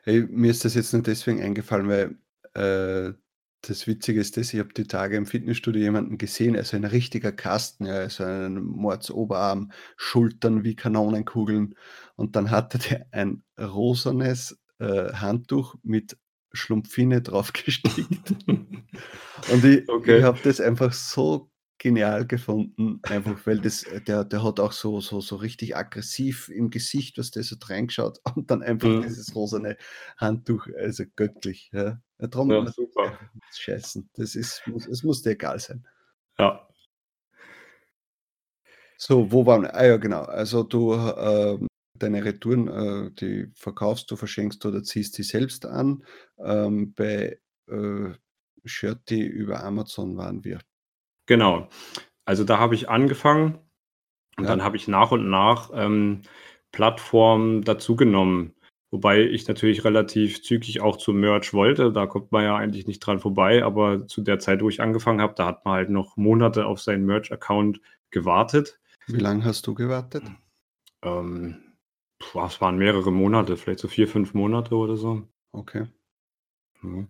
Hey, 0.04 0.26
mir 0.32 0.50
ist 0.50 0.66
das 0.66 0.74
jetzt 0.74 0.94
nur 0.94 1.04
deswegen 1.04 1.44
eingefallen, 1.44 1.88
weil 1.88 2.18
äh, 2.56 3.14
das 3.62 3.88
Witzige 3.88 4.20
ist 4.20 4.38
das, 4.38 4.54
ich 4.54 4.60
habe 4.60 4.74
die 4.74 4.86
Tage 4.86 5.18
im 5.18 5.26
Fitnessstudio 5.26 5.82
jemanden 5.82 6.18
gesehen, 6.18 6.56
also 6.56 6.78
ein 6.78 6.86
richtiger 6.86 7.32
Kasten, 7.32 7.86
ja, 7.86 7.96
also 7.96 8.24
ein 8.24 8.56
Mordsoberarm, 8.56 9.72
Schultern 9.98 10.64
wie 10.64 10.76
Kanonenkugeln. 10.76 11.76
Und 12.16 12.36
dann 12.36 12.52
hatte 12.52 12.78
der 12.90 13.08
ein 13.12 13.44
rosanes 13.60 14.60
äh, 14.80 15.14
Handtuch 15.14 15.76
mit 15.84 16.18
Schlumpfine 16.54 17.22
drauf 17.22 17.54
gestickt. 17.54 18.36
Und 18.48 19.64
ich, 19.64 19.90
okay. 19.90 20.20
ich 20.20 20.24
habe 20.24 20.40
das 20.44 20.62
einfach 20.62 20.94
so 20.94 21.50
genial 21.78 22.26
gefunden, 22.26 23.00
einfach 23.04 23.46
weil 23.46 23.60
das, 23.60 23.86
der, 24.08 24.24
der 24.24 24.44
hat 24.44 24.60
auch 24.60 24.72
so, 24.72 25.02
so, 25.02 25.22
so 25.22 25.36
richtig 25.36 25.76
aggressiv 25.76 26.50
im 26.50 26.70
Gesicht, 26.70 27.18
was 27.18 27.32
der 27.32 27.44
so 27.44 27.56
reingeschaut 27.62 28.20
und 28.36 28.50
dann 28.50 28.64
einfach 28.64 28.90
mhm. 28.90 29.02
dieses 29.02 29.36
rosane 29.36 29.78
Handtuch, 30.18 30.68
also 30.78 31.04
göttlich. 31.16 31.70
Ja. 31.74 32.02
Darum 32.18 32.52
ja, 32.52 32.66
super. 32.72 33.20
Scheißen. 33.54 34.10
Das 34.14 34.36
ist, 34.36 34.62
muss, 34.68 34.88
es 34.88 35.04
muss 35.04 35.22
dir 35.22 35.32
egal 35.32 35.60
sein. 35.60 35.86
Ja. 36.40 36.68
So, 38.98 39.32
wo 39.32 39.46
waren 39.46 39.64
wir? 39.64 39.76
Ah 39.76 39.86
ja, 39.86 39.98
genau. 39.98 40.22
Also 40.22 40.64
du 40.64 40.94
äh, 40.94 41.60
deine 41.96 42.24
Retouren, 42.24 42.68
äh, 42.68 43.12
die 43.12 43.52
verkaufst 43.54 44.10
du, 44.10 44.16
verschenkst 44.16 44.66
oder 44.66 44.84
ziehst 44.84 45.18
die 45.18 45.24
selbst 45.24 45.66
an. 45.66 46.04
Ähm, 46.38 46.94
bei 46.94 47.40
äh, 47.68 48.14
Shirty 48.64 49.22
über 49.22 49.64
Amazon 49.64 50.16
waren 50.18 50.44
wir. 50.44 50.60
Genau. 51.26 51.68
Also 52.26 52.44
da 52.44 52.58
habe 52.60 52.76
ich 52.76 52.90
angefangen 52.90 53.60
und 54.38 54.44
ja. 54.44 54.50
dann 54.50 54.64
habe 54.64 54.78
ich 54.78 54.88
nach 54.88 55.12
und 55.12 55.30
nach 55.30 55.72
ähm, 55.74 56.22
Plattformen 56.72 57.64
dazugenommen. 57.64 58.54
Wobei 58.92 59.22
ich 59.22 59.48
natürlich 59.48 59.84
relativ 59.84 60.44
zügig 60.44 60.82
auch 60.82 60.98
zu 60.98 61.12
Merch 61.12 61.54
wollte. 61.54 61.92
Da 61.92 62.06
kommt 62.06 62.32
man 62.32 62.44
ja 62.44 62.56
eigentlich 62.56 62.88
nicht 62.88 63.00
dran 63.00 63.20
vorbei. 63.20 63.64
Aber 63.64 64.08
zu 64.08 64.22
der 64.22 64.40
Zeit, 64.40 64.62
wo 64.62 64.70
ich 64.70 64.82
angefangen 64.82 65.22
habe, 65.22 65.34
da 65.36 65.48
hat 65.48 65.66
man 65.66 65.74
halt 65.74 65.90
noch 65.90 66.18
Monate 66.18 66.66
auf 66.66 66.82
seinen 66.82 67.06
Merch-Account 67.06 67.82
gewartet. 68.12 68.80
Wie 69.08 69.20
lange 69.20 69.44
hast 69.44 69.68
du 69.68 69.74
gewartet? 69.74 70.24
Ähm, 71.02 71.76
es 72.20 72.62
waren 72.62 72.78
mehrere 72.78 73.12
Monate, 73.12 73.58
vielleicht 73.58 73.80
so 73.80 73.88
vier, 73.88 74.08
fünf 74.08 74.34
Monate 74.34 74.76
oder 74.76 74.96
so. 74.96 75.28
Okay. 75.52 75.88
Ja. 76.84 77.08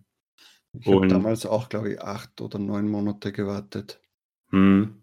Ich 0.78 0.86
habe 0.88 1.08
damals 1.08 1.46
auch, 1.46 1.68
glaube 1.68 1.92
ich, 1.92 2.02
acht 2.02 2.40
oder 2.40 2.58
neun 2.58 2.88
Monate 2.88 3.32
gewartet. 3.32 4.00
Mhm. 4.50 5.02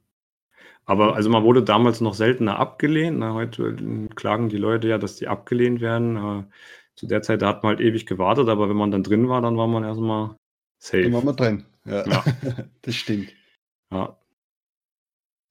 Aber 0.86 1.16
also 1.16 1.30
man 1.30 1.44
wurde 1.44 1.64
damals 1.64 2.02
noch 2.02 2.14
seltener 2.14 2.60
abgelehnt. 2.60 3.20
Ne? 3.20 3.34
Heute 3.34 3.76
klagen 4.16 4.50
die 4.50 4.58
Leute 4.58 4.88
ja, 4.90 4.98
dass 4.98 5.16
die 5.16 5.28
abgelehnt 5.28 5.82
werden. 5.82 6.18
Äh, 6.18 6.44
zu 6.96 7.08
der 7.08 7.22
Zeit, 7.22 7.42
da 7.42 7.48
hat 7.48 7.64
man 7.64 7.72
halt 7.76 7.80
ewig 7.80 8.06
gewartet, 8.06 8.50
aber 8.50 8.70
wenn 8.70 8.76
man 8.76 8.92
dann 8.92 9.04
drin 9.04 9.28
war, 9.30 9.42
dann 9.42 9.58
war 9.58 9.68
man 9.68 9.84
erstmal 9.84 10.36
safe. 10.78 11.04
Dann 11.04 11.14
war 11.14 11.24
man 11.24 11.36
drin, 11.36 11.66
ja. 11.86 12.06
ja. 12.06 12.24
das 12.82 12.96
stimmt. 12.96 13.34
Ja. 13.92 14.18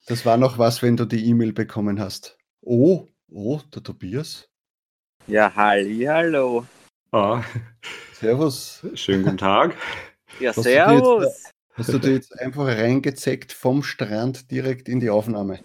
Das 0.07 0.25
war 0.27 0.37
noch 0.37 0.59
was, 0.59 0.83
wenn 0.83 0.97
du 0.97 1.05
die 1.05 1.27
E-Mail 1.27 1.53
bekommen 1.53 1.99
hast. 1.99 2.39
Oh, 2.61 3.09
oh, 3.31 3.61
der 3.75 3.83
Tobias. 3.83 4.49
Ja, 5.27 5.55
halli, 5.55 6.05
hallo. 6.05 6.67
Ah. 7.13 7.43
Servus. 8.13 8.87
Schönen 8.95 9.25
guten 9.25 9.39
Tag. 9.39 9.77
Ja, 10.41 10.53
servus. 10.53 11.52
Hast 11.75 11.93
du 11.93 11.99
dir 11.99 12.13
jetzt 12.13 12.39
einfach 12.39 12.67
reingezeckt 12.67 13.53
vom 13.53 13.83
Strand 13.83 14.51
direkt 14.51 14.89
in 14.89 15.01
die 15.01 15.09
Aufnahme? 15.09 15.61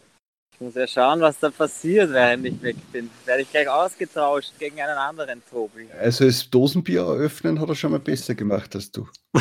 Ich 0.53 0.61
muss 0.61 0.75
ja 0.75 0.87
schauen, 0.87 1.19
was 1.19 1.37
da 1.39 1.49
passiert, 1.49 2.11
während 2.11 2.45
ich 2.45 2.61
weg 2.61 2.77
bin. 2.91 3.09
Werde 3.25 3.43
ich 3.43 3.51
gleich 3.51 3.67
ausgetauscht 3.67 4.53
gegen 4.57 4.81
einen 4.81 4.97
anderen 4.97 5.43
Tobi. 5.51 5.87
Also 5.99 6.25
das 6.25 6.49
Dosenbier 6.49 7.01
eröffnen 7.01 7.59
hat 7.59 7.69
er 7.69 7.75
schon 7.75 7.91
mal 7.91 7.99
besser 7.99 8.35
gemacht 8.35 8.73
als 8.73 8.89
du. 8.89 9.07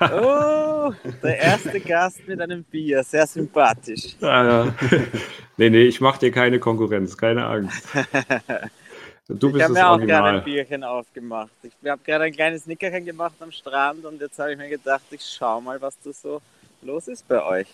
oh, 0.00 0.92
der 1.22 1.38
erste 1.38 1.80
Gast 1.80 2.26
mit 2.26 2.40
einem 2.40 2.64
Bier, 2.64 3.04
sehr 3.04 3.26
sympathisch. 3.26 4.16
Ja, 4.20 4.64
ja. 4.64 4.74
nee, 5.56 5.70
nee, 5.70 5.84
ich 5.84 6.00
mache 6.00 6.18
dir 6.18 6.32
keine 6.32 6.58
Konkurrenz, 6.58 7.16
keine 7.16 7.46
Angst. 7.46 7.86
Du 9.28 9.56
ich 9.56 9.62
habe 9.62 9.72
mir 9.72 9.88
auch 9.88 10.00
gerade 10.00 10.38
ein 10.38 10.44
Bierchen 10.44 10.82
aufgemacht. 10.82 11.52
Ich 11.62 11.72
habe 11.88 12.02
gerade 12.04 12.24
ein 12.24 12.32
kleines 12.32 12.66
Nickerchen 12.66 13.04
gemacht 13.04 13.34
am 13.38 13.52
Strand 13.52 14.04
und 14.04 14.20
jetzt 14.20 14.38
habe 14.38 14.52
ich 14.52 14.58
mir 14.58 14.68
gedacht, 14.68 15.04
ich 15.10 15.22
schau 15.22 15.60
mal, 15.60 15.80
was 15.80 15.98
da 16.00 16.12
so 16.12 16.42
los 16.82 17.06
ist 17.08 17.26
bei 17.28 17.42
euch. 17.42 17.68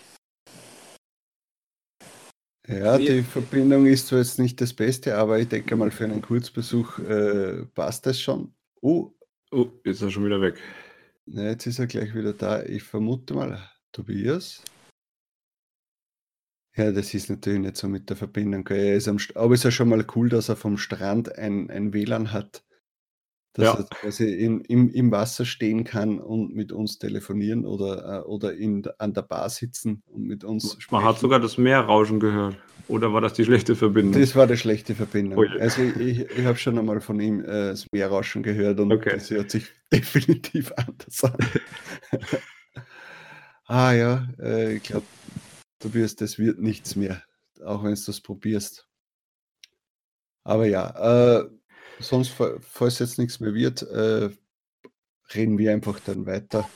Ja, 2.67 2.99
die 2.99 3.23
Verbindung 3.23 3.87
ist 3.87 4.07
zwar 4.07 4.19
jetzt 4.19 4.37
nicht 4.37 4.61
das 4.61 4.73
Beste, 4.73 5.17
aber 5.17 5.39
ich 5.39 5.47
denke 5.47 5.75
mal, 5.75 5.89
für 5.89 6.03
einen 6.03 6.21
Kurzbesuch 6.21 6.99
äh, 6.99 7.65
passt 7.73 8.05
das 8.05 8.19
schon. 8.21 8.53
Oh. 8.81 9.11
oh, 9.51 9.69
jetzt 9.83 9.97
ist 9.97 10.01
er 10.03 10.11
schon 10.11 10.25
wieder 10.25 10.39
weg. 10.39 10.59
Ja, 11.25 11.45
jetzt 11.45 11.65
ist 11.65 11.79
er 11.79 11.87
gleich 11.87 12.13
wieder 12.13 12.33
da. 12.33 12.61
Ich 12.61 12.83
vermute 12.83 13.33
mal, 13.33 13.59
Tobias. 13.91 14.61
Ja, 16.79 16.91
das 16.91 17.13
ist 17.13 17.29
natürlich 17.29 17.59
nicht 17.59 17.77
so 17.77 17.87
mit 17.89 18.09
der 18.09 18.15
Verbindung. 18.17 18.65
Er 18.67 18.95
ist 18.95 19.07
am 19.07 19.17
aber 19.35 19.53
es 19.53 19.59
ist 19.61 19.63
ja 19.65 19.71
schon 19.71 19.89
mal 19.89 20.05
cool, 20.15 20.29
dass 20.29 20.49
er 20.49 20.55
vom 20.55 20.77
Strand 20.77 21.37
ein 21.37 21.69
ein 21.69 21.93
WLAN 21.93 22.31
hat, 22.31 22.63
dass 23.53 23.67
Ja. 23.67 23.75
er 23.75 23.83
quasi 23.85 24.25
im 24.33 24.61
im 24.61 24.89
im 24.89 25.11
Wasser 25.11 25.45
stehen 25.45 25.83
kann 25.83 26.19
und 26.19 26.55
mit 26.55 26.71
uns 26.71 26.99
telefonieren 26.99 27.65
oder, 27.65 28.21
äh 28.21 28.27
oder 28.27 28.53
in 28.53 28.83
an 28.97 29.13
der 29.13 29.23
Bar 29.23 29.49
sitzen 29.49 30.03
und 30.07 30.23
mit 30.23 30.43
uns 30.43 30.77
Man 30.91 31.03
hat 31.03 31.19
sogar 31.19 31.39
das 31.39 31.57
Meer 31.57 31.81
rauschen 31.81 32.19
gehört. 32.19 32.57
Oder 32.87 33.13
war 33.13 33.21
das 33.21 33.33
die 33.33 33.45
schlechte 33.45 33.75
Verbindung? 33.75 34.21
Das 34.21 34.35
war 34.35 34.47
die 34.47 34.57
schlechte 34.57 34.95
Verbindung. 34.95 35.39
Oh 35.39 35.59
Also, 35.59 35.81
ich 35.81 36.19
ich 36.21 36.45
habe 36.45 36.57
schon 36.57 36.77
einmal 36.79 37.01
von 37.01 37.19
ihm, 37.19 37.41
äh, 37.41 37.45
das 37.71 37.85
Meerrauschen 37.91 38.41
gehört 38.41 38.79
und 38.79 38.93
Okay. 38.93 39.17
das 39.17 39.29
hört 39.29 39.51
sich 39.51 39.67
definitiv 39.93 40.71
anders 40.77 41.23
an. 41.23 41.37
Ah 43.67 43.93
ja, 43.93 44.27
äh, 44.39 44.75
ich 44.77 44.83
glaube 44.83 45.07
du 45.79 45.93
wirst, 45.93 46.21
das 46.21 46.37
wird 46.37 46.59
nichts 46.59 46.95
mehr, 46.95 47.21
auch 47.63 47.83
wenn 47.83 47.95
du 47.95 48.01
das 48.05 48.21
probierst. 48.21 48.87
Aber 50.43 50.65
ja, 50.65 51.39
äh, 51.39 51.49
sonst, 51.99 52.33
falls 52.61 52.99
jetzt 52.99 53.17
nichts 53.17 53.39
mehr 53.39 53.53
wird, 53.53 53.81
äh, 53.83 54.29
reden 55.33 55.57
wir 55.57 55.73
einfach 55.73 55.99
dann 55.99 56.25
weiter. 56.25 56.69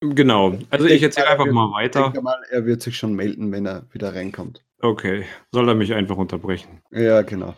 Genau, 0.00 0.58
also 0.70 0.86
ich, 0.86 0.94
ich 0.94 1.02
erzähle 1.02 1.28
einfach 1.28 1.46
wird, 1.46 1.54
mal 1.54 1.72
weiter. 1.72 2.12
Mal, 2.20 2.42
er 2.50 2.66
wird 2.66 2.82
sich 2.82 2.96
schon 2.96 3.14
melden, 3.14 3.52
wenn 3.52 3.66
er 3.66 3.86
wieder 3.92 4.14
reinkommt. 4.14 4.64
Okay, 4.80 5.24
soll 5.50 5.68
er 5.68 5.74
mich 5.74 5.94
einfach 5.94 6.16
unterbrechen. 6.16 6.82
Ja, 6.90 7.22
genau. 7.22 7.54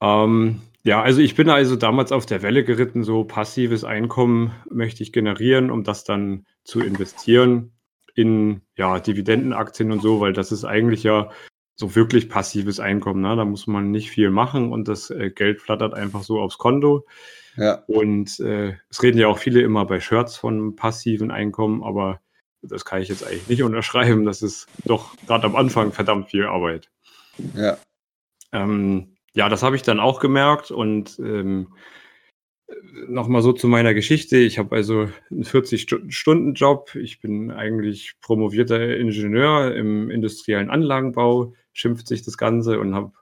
Ähm, 0.00 0.62
ja, 0.82 1.02
also 1.02 1.20
ich 1.20 1.34
bin 1.34 1.50
also 1.50 1.76
damals 1.76 2.12
auf 2.12 2.26
der 2.26 2.42
Welle 2.42 2.64
geritten, 2.64 3.02
so 3.02 3.24
passives 3.24 3.84
Einkommen 3.84 4.52
möchte 4.70 5.02
ich 5.02 5.12
generieren, 5.12 5.70
um 5.70 5.82
das 5.84 6.04
dann 6.04 6.46
zu 6.64 6.80
investieren 6.80 7.72
in 8.14 8.62
ja, 8.76 9.00
Dividendenaktien 9.00 9.92
und 9.92 10.02
so, 10.02 10.20
weil 10.20 10.32
das 10.32 10.52
ist 10.52 10.64
eigentlich 10.64 11.02
ja 11.02 11.30
so 11.76 11.94
wirklich 11.96 12.28
passives 12.28 12.78
Einkommen. 12.78 13.22
Ne? 13.22 13.36
Da 13.36 13.44
muss 13.44 13.66
man 13.66 13.90
nicht 13.90 14.10
viel 14.10 14.30
machen 14.30 14.72
und 14.72 14.86
das 14.86 15.10
äh, 15.10 15.30
Geld 15.30 15.60
flattert 15.60 15.94
einfach 15.94 16.22
so 16.22 16.40
aufs 16.40 16.58
Konto. 16.58 17.06
Ja. 17.56 17.82
Und 17.86 18.38
äh, 18.40 18.76
es 18.90 19.02
reden 19.02 19.18
ja 19.18 19.28
auch 19.28 19.38
viele 19.38 19.62
immer 19.62 19.84
bei 19.86 19.98
Shirts 19.98 20.36
von 20.36 20.76
passiven 20.76 21.30
Einkommen, 21.30 21.82
aber 21.82 22.20
das 22.62 22.84
kann 22.84 23.00
ich 23.00 23.08
jetzt 23.08 23.26
eigentlich 23.26 23.48
nicht 23.48 23.62
unterschreiben. 23.64 24.24
Das 24.24 24.42
ist 24.42 24.68
doch 24.84 25.16
gerade 25.26 25.46
am 25.46 25.56
Anfang 25.56 25.92
verdammt 25.92 26.30
viel 26.30 26.44
Arbeit. 26.44 26.90
Ja. 27.54 27.78
Ähm, 28.52 29.16
ja, 29.32 29.48
das 29.48 29.62
habe 29.62 29.76
ich 29.76 29.82
dann 29.82 30.00
auch 30.00 30.20
gemerkt 30.20 30.70
und 30.70 31.18
ähm, 31.18 31.68
nochmal 33.08 33.42
so 33.42 33.52
zu 33.52 33.68
meiner 33.68 33.94
Geschichte. 33.94 34.36
Ich 34.36 34.58
habe 34.58 34.76
also 34.76 35.08
einen 35.30 35.44
40-Stunden-Job. 35.44 36.94
Ich 36.96 37.20
bin 37.20 37.50
eigentlich 37.50 38.14
promovierter 38.20 38.96
Ingenieur 38.96 39.74
im 39.74 40.10
industriellen 40.10 40.70
Anlagenbau, 40.70 41.54
schimpft 41.72 42.06
sich 42.06 42.22
das 42.22 42.36
Ganze 42.36 42.80
und 42.80 42.94
habe 42.94 43.12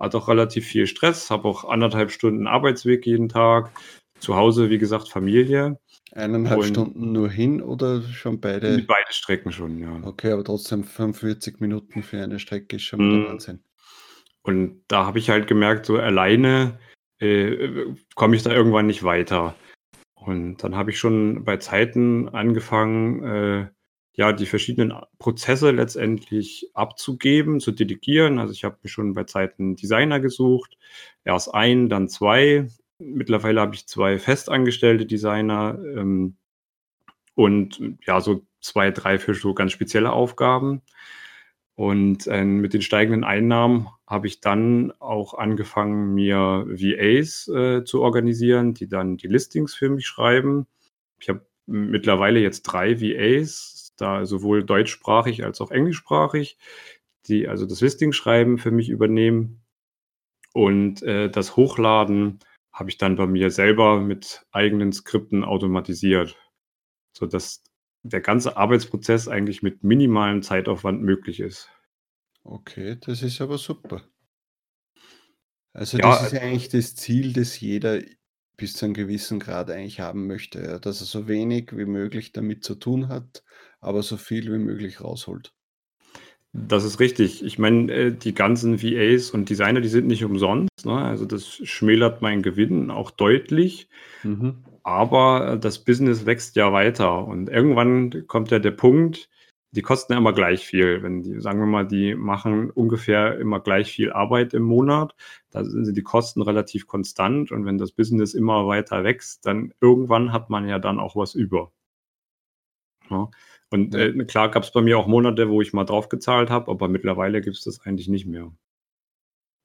hat 0.00 0.14
auch 0.14 0.28
relativ 0.28 0.66
viel 0.66 0.86
Stress, 0.86 1.30
habe 1.30 1.48
auch 1.48 1.64
anderthalb 1.64 2.10
Stunden 2.10 2.46
Arbeitsweg 2.46 3.06
jeden 3.06 3.28
Tag. 3.28 3.70
Zu 4.18 4.36
Hause, 4.36 4.70
wie 4.70 4.78
gesagt, 4.78 5.08
Familie. 5.08 5.78
Eineinhalb 6.12 6.60
und 6.60 6.66
Stunden 6.66 7.12
nur 7.12 7.30
hin 7.30 7.60
oder 7.60 8.02
schon 8.02 8.40
beide? 8.40 8.84
Beide 8.86 9.10
Strecken 9.12 9.52
schon, 9.52 9.78
ja. 9.78 10.00
Okay, 10.02 10.30
aber 10.30 10.44
trotzdem 10.44 10.84
45 10.84 11.60
Minuten 11.60 12.02
für 12.02 12.22
eine 12.22 12.38
Strecke 12.38 12.76
ist 12.76 12.82
schon 12.82 13.00
mhm. 13.00 13.26
Wahnsinn. 13.26 13.60
Und 14.42 14.82
da 14.88 15.06
habe 15.06 15.18
ich 15.18 15.30
halt 15.30 15.46
gemerkt, 15.46 15.86
so 15.86 15.96
alleine 15.96 16.78
äh, 17.20 17.94
komme 18.14 18.36
ich 18.36 18.42
da 18.42 18.50
irgendwann 18.52 18.86
nicht 18.86 19.04
weiter. 19.04 19.54
Und 20.14 20.58
dann 20.58 20.76
habe 20.76 20.90
ich 20.90 20.98
schon 20.98 21.44
bei 21.44 21.58
Zeiten 21.58 22.28
angefangen, 22.30 23.24
äh, 23.24 23.68
ja, 24.16 24.32
die 24.32 24.46
verschiedenen 24.46 24.94
Prozesse 25.18 25.70
letztendlich 25.72 26.70
abzugeben, 26.74 27.60
zu 27.60 27.72
delegieren. 27.72 28.38
Also 28.38 28.52
ich 28.52 28.64
habe 28.64 28.78
mir 28.82 28.88
schon 28.88 29.14
bei 29.14 29.24
Zeiten 29.24 29.76
Designer 29.76 30.20
gesucht, 30.20 30.78
erst 31.24 31.52
ein, 31.52 31.88
dann 31.88 32.08
zwei. 32.08 32.68
Mittlerweile 32.98 33.60
habe 33.60 33.74
ich 33.74 33.88
zwei 33.88 34.18
festangestellte 34.18 35.04
Designer 35.04 35.78
ähm, 35.96 36.36
und 37.34 37.82
ja, 38.06 38.20
so 38.20 38.46
zwei, 38.60 38.92
drei 38.92 39.18
für 39.18 39.34
so 39.34 39.52
ganz 39.52 39.72
spezielle 39.72 40.12
Aufgaben. 40.12 40.82
Und 41.74 42.28
äh, 42.28 42.44
mit 42.44 42.72
den 42.72 42.82
steigenden 42.82 43.24
Einnahmen 43.24 43.88
habe 44.06 44.26
ich 44.26 44.40
dann 44.40 44.92
auch 44.98 45.34
angefangen, 45.34 46.14
mir 46.14 46.66
VAs 46.68 47.48
äh, 47.48 47.84
zu 47.84 48.02
organisieren, 48.02 48.74
die 48.74 48.88
dann 48.88 49.16
die 49.16 49.28
Listings 49.28 49.74
für 49.74 49.88
mich 49.88 50.06
schreiben. 50.06 50.66
Ich 51.18 51.28
habe 51.28 51.46
mittlerweile 51.66 52.40
jetzt 52.40 52.62
drei 52.62 53.00
VAs, 53.00 53.94
da 53.96 54.26
sowohl 54.26 54.64
deutschsprachig 54.64 55.44
als 55.44 55.60
auch 55.60 55.70
englischsprachig, 55.70 56.58
die 57.26 57.48
also 57.48 57.64
das 57.66 57.80
Listing 57.80 58.12
schreiben 58.12 58.58
für 58.58 58.70
mich 58.70 58.88
übernehmen. 58.90 59.62
Und 60.52 61.02
äh, 61.02 61.30
das 61.30 61.56
Hochladen 61.56 62.40
habe 62.72 62.90
ich 62.90 62.98
dann 62.98 63.16
bei 63.16 63.26
mir 63.26 63.50
selber 63.50 64.00
mit 64.00 64.44
eigenen 64.52 64.92
Skripten 64.92 65.44
automatisiert, 65.44 66.36
sodass 67.12 67.62
der 68.02 68.20
ganze 68.20 68.56
Arbeitsprozess 68.56 69.28
eigentlich 69.28 69.62
mit 69.62 69.82
minimalem 69.82 70.42
Zeitaufwand 70.42 71.02
möglich 71.02 71.40
ist. 71.40 71.70
Okay, 72.44 72.96
das 73.00 73.22
ist 73.22 73.40
aber 73.40 73.58
super. 73.58 74.02
Also 75.72 75.98
Ja, 75.98 76.10
das 76.10 76.26
ist 76.26 76.32
ja 76.32 76.40
eigentlich 76.40 76.68
das 76.68 76.94
Ziel, 76.94 77.32
das 77.32 77.58
jeder 77.58 78.00
bis 78.56 78.74
zu 78.74 78.84
einem 78.84 78.94
gewissen 78.94 79.40
Grad 79.40 79.70
eigentlich 79.70 80.00
haben 80.00 80.26
möchte, 80.26 80.62
ja, 80.62 80.78
dass 80.78 81.00
er 81.00 81.06
so 81.06 81.26
wenig 81.26 81.76
wie 81.76 81.86
möglich 81.86 82.32
damit 82.32 82.62
zu 82.62 82.76
tun 82.76 83.08
hat, 83.08 83.42
aber 83.80 84.02
so 84.02 84.16
viel 84.16 84.52
wie 84.52 84.58
möglich 84.58 85.00
rausholt. 85.00 85.52
Das 86.52 86.84
ist 86.84 87.00
richtig. 87.00 87.42
Ich 87.44 87.58
meine, 87.58 87.92
äh, 87.92 88.12
die 88.12 88.32
ganzen 88.32 88.80
VAs 88.80 89.30
und 89.30 89.50
Designer, 89.50 89.80
die 89.80 89.88
sind 89.88 90.06
nicht 90.06 90.24
umsonst, 90.24 90.86
ne? 90.86 90.94
Also 90.94 91.24
das 91.24 91.46
schmälert 91.48 92.22
meinen 92.22 92.42
Gewinn 92.42 92.92
auch 92.92 93.10
deutlich. 93.10 93.88
Mhm. 94.22 94.64
Aber 94.84 95.58
das 95.60 95.82
Business 95.82 96.26
wächst 96.26 96.54
ja 96.54 96.72
weiter 96.72 97.26
und 97.26 97.48
irgendwann 97.48 98.26
kommt 98.28 98.52
ja 98.52 98.60
der 98.60 98.70
Punkt, 98.70 99.28
die 99.74 99.82
kosten 99.82 100.12
ja 100.12 100.18
immer 100.18 100.32
gleich 100.32 100.64
viel. 100.64 101.02
Wenn 101.02 101.22
die, 101.22 101.40
sagen 101.40 101.58
wir 101.58 101.66
mal, 101.66 101.86
die 101.86 102.14
machen 102.14 102.70
ungefähr 102.70 103.38
immer 103.38 103.60
gleich 103.60 103.92
viel 103.92 104.12
Arbeit 104.12 104.54
im 104.54 104.62
Monat, 104.62 105.16
da 105.50 105.64
sind 105.64 105.96
die 105.96 106.02
Kosten 106.02 106.42
relativ 106.42 106.86
konstant 106.86 107.50
und 107.50 107.66
wenn 107.66 107.78
das 107.78 107.92
Business 107.92 108.34
immer 108.34 108.66
weiter 108.66 109.02
wächst, 109.02 109.46
dann 109.46 109.74
irgendwann 109.80 110.32
hat 110.32 110.48
man 110.48 110.68
ja 110.68 110.78
dann 110.78 111.00
auch 111.00 111.16
was 111.16 111.34
über. 111.34 111.72
Ja. 113.10 113.30
Und 113.70 113.94
äh, 113.94 114.12
klar 114.24 114.50
gab 114.50 114.62
es 114.62 114.70
bei 114.70 114.80
mir 114.80 114.98
auch 114.98 115.08
Monate, 115.08 115.48
wo 115.48 115.60
ich 115.60 115.72
mal 115.72 115.84
drauf 115.84 116.08
gezahlt 116.08 116.50
habe, 116.50 116.70
aber 116.70 116.88
mittlerweile 116.88 117.40
gibt 117.40 117.56
es 117.56 117.64
das 117.64 117.80
eigentlich 117.80 118.08
nicht 118.08 118.26
mehr. 118.26 118.52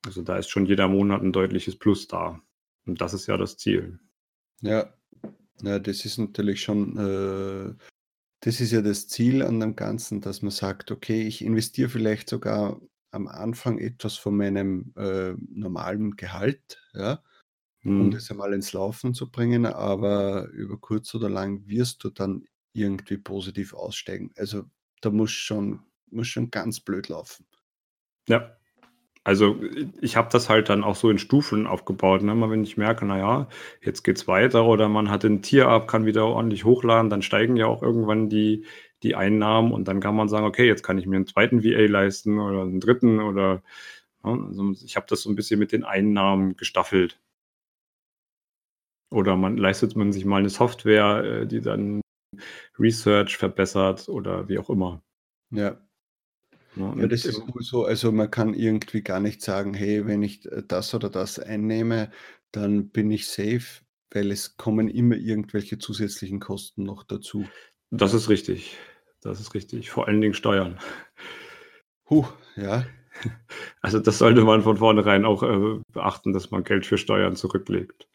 Also 0.06 0.24
da 0.24 0.38
ist 0.38 0.50
schon 0.50 0.66
jeder 0.66 0.88
Monat 0.88 1.22
ein 1.22 1.32
deutliches 1.32 1.78
Plus 1.78 2.08
da. 2.08 2.42
Und 2.88 3.02
das 3.02 3.14
ist 3.14 3.28
ja 3.28 3.38
das 3.38 3.58
Ziel. 3.58 4.00
Ja, 4.62 4.92
ja, 5.62 5.78
das 5.78 6.06
ist 6.06 6.18
natürlich 6.18 6.62
schon, 6.62 6.98
äh, 6.98 7.74
das 8.42 8.62
ist 8.62 8.72
ja 8.72 8.82
das 8.82 9.08
Ziel 9.08 9.44
an 9.44 9.60
dem 9.60 9.76
Ganzen, 9.76 10.22
dass 10.22 10.42
man 10.42 10.52
sagt, 10.52 10.92
okay, 10.92 11.24
ich 11.24 11.44
investiere 11.44 11.90
vielleicht 11.90 12.30
sogar 12.30 12.80
am 13.12 13.28
Anfang 13.28 13.80
etwas 13.80 14.16
von 14.18 14.38
meinem 14.38 14.94
äh, 14.96 15.34
normalen 15.50 16.16
Gehalt, 16.16 16.80
ja, 16.94 17.24
um 17.84 18.06
mhm. 18.06 18.12
das 18.12 18.30
einmal 18.30 18.54
ins 18.54 18.74
Laufen 18.74 19.14
zu 19.14 19.32
bringen, 19.32 19.66
aber 19.66 20.48
über 20.50 20.78
kurz 20.78 21.14
oder 21.16 21.30
lang 21.30 21.68
wirst 21.68 22.04
du 22.04 22.10
dann 22.10 22.46
irgendwie 22.74 23.18
positiv 23.18 23.74
aussteigen. 23.74 24.32
Also 24.36 24.64
da 25.02 25.10
muss 25.10 25.32
schon, 25.32 25.82
muss 26.12 26.28
schon 26.28 26.52
ganz 26.52 26.80
blöd 26.80 27.10
laufen. 27.10 27.46
Ja. 28.28 28.59
Also 29.24 29.58
ich 30.02 30.16
habe 30.16 30.30
das 30.32 30.50
halt 30.50 30.70
dann 30.70 30.84
auch 30.84 30.96
so 30.96 31.10
in 31.10 31.20
Stufen 31.20 31.68
aufgebaut. 31.68 32.24
Ne? 32.24 32.34
Wenn 32.50 32.64
ich 32.64 32.78
merke, 32.78 33.06
naja, 33.06 33.48
jetzt 33.82 34.04
geht's 34.04 34.28
weiter 34.28 34.66
oder 34.66 34.90
man 34.90 35.10
hat 35.12 35.24
ein 35.26 35.42
Tier 35.42 35.68
ab, 35.68 35.88
kann 35.88 36.06
wieder 36.06 36.26
ordentlich 36.26 36.64
hochladen, 36.66 37.10
dann 37.10 37.22
steigen 37.22 37.56
ja 37.58 37.68
auch 37.68 37.84
irgendwann 37.84 38.30
die, 38.30 38.66
die 39.04 39.16
Einnahmen 39.16 39.72
und 39.72 39.88
dann 39.88 40.00
kann 40.00 40.16
man 40.16 40.30
sagen, 40.30 40.46
okay, 40.46 40.66
jetzt 40.68 40.84
kann 40.84 40.98
ich 40.98 41.06
mir 41.06 41.18
einen 41.18 41.28
zweiten 41.28 41.64
VA 41.64 41.86
leisten 41.88 42.40
oder 42.40 42.62
einen 42.62 42.80
dritten 42.80 43.20
oder 43.20 43.62
ne? 44.24 44.46
also 44.48 44.72
ich 44.84 44.96
habe 44.96 45.06
das 45.10 45.22
so 45.24 45.30
ein 45.30 45.36
bisschen 45.36 45.60
mit 45.60 45.72
den 45.72 45.84
Einnahmen 45.84 46.56
gestaffelt. 46.58 47.20
Oder 49.12 49.36
man 49.36 49.58
leistet 49.58 49.96
man 49.96 50.12
sich 50.12 50.26
mal 50.26 50.38
eine 50.38 50.50
Software, 50.50 51.24
äh, 51.24 51.48
die 51.48 51.62
dann 51.62 52.02
Research 52.78 53.38
verbessert 53.38 54.08
oder 54.08 54.48
wie 54.48 54.60
auch 54.60 54.70
immer. 54.70 55.02
Ja. 55.52 55.78
Ja, 56.76 56.96
ja, 56.96 57.08
das 57.08 57.26
ist 57.26 57.42
cool 57.54 57.62
so. 57.62 57.86
Also 57.86 58.12
man 58.12 58.30
kann 58.30 58.54
irgendwie 58.54 59.02
gar 59.02 59.20
nicht 59.20 59.42
sagen, 59.42 59.74
hey, 59.74 60.06
wenn 60.06 60.22
ich 60.22 60.46
äh, 60.52 60.64
das 60.68 60.94
oder 60.94 61.10
das 61.10 61.40
einnehme, 61.40 62.12
dann 62.52 62.90
bin 62.90 63.12
ich 63.12 63.28
safe, 63.28 63.84
weil 64.12 64.32
es 64.32 64.58
kommen 64.58 64.88
immer 64.88 65.16
irgendwelche 65.16 65.78
zusätzlichen 65.78 66.40
Kosten 66.40 66.84
noch 66.84 67.04
dazu. 67.04 67.46
Das 67.92 68.14
ist 68.14 68.30
richtig. 68.30 68.78
Das 69.22 69.40
ist 69.40 69.54
richtig. 69.54 69.90
Vor 69.90 70.08
allen 70.08 70.22
Dingen 70.22 70.34
Steuern. 70.34 70.80
Huh, 72.10 72.26
ja. 72.56 72.86
Also 73.82 74.00
das 74.00 74.20
sollte 74.20 74.44
man 74.44 74.62
von 74.62 74.78
vornherein 74.78 75.26
auch 75.26 75.44
äh, 75.44 75.82
beachten, 75.92 76.32
dass 76.32 76.52
man 76.52 76.64
Geld 76.64 76.86
für 76.86 76.98
Steuern 76.98 77.36
zurücklegt. 77.36 78.08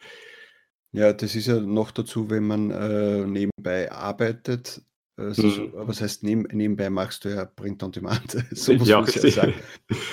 Ja, 0.92 1.12
das 1.12 1.34
ist 1.34 1.46
ja 1.46 1.60
noch 1.60 1.90
dazu, 1.90 2.30
wenn 2.30 2.46
man 2.46 2.70
äh, 2.70 3.26
nebenbei 3.26 3.90
arbeitet, 3.90 4.82
also, 5.16 5.46
mhm. 5.46 5.72
was 5.74 6.00
heißt, 6.00 6.24
neben, 6.24 6.42
nebenbei 6.52 6.90
machst 6.90 7.24
du 7.24 7.28
ja 7.28 7.44
Print 7.44 7.82
on 7.82 7.92
Demand, 7.92 8.32
so 8.50 8.72
muss 8.74 8.88
ja, 8.88 9.00
man 9.00 9.10
ja 9.10 9.30
sagen. 9.30 9.54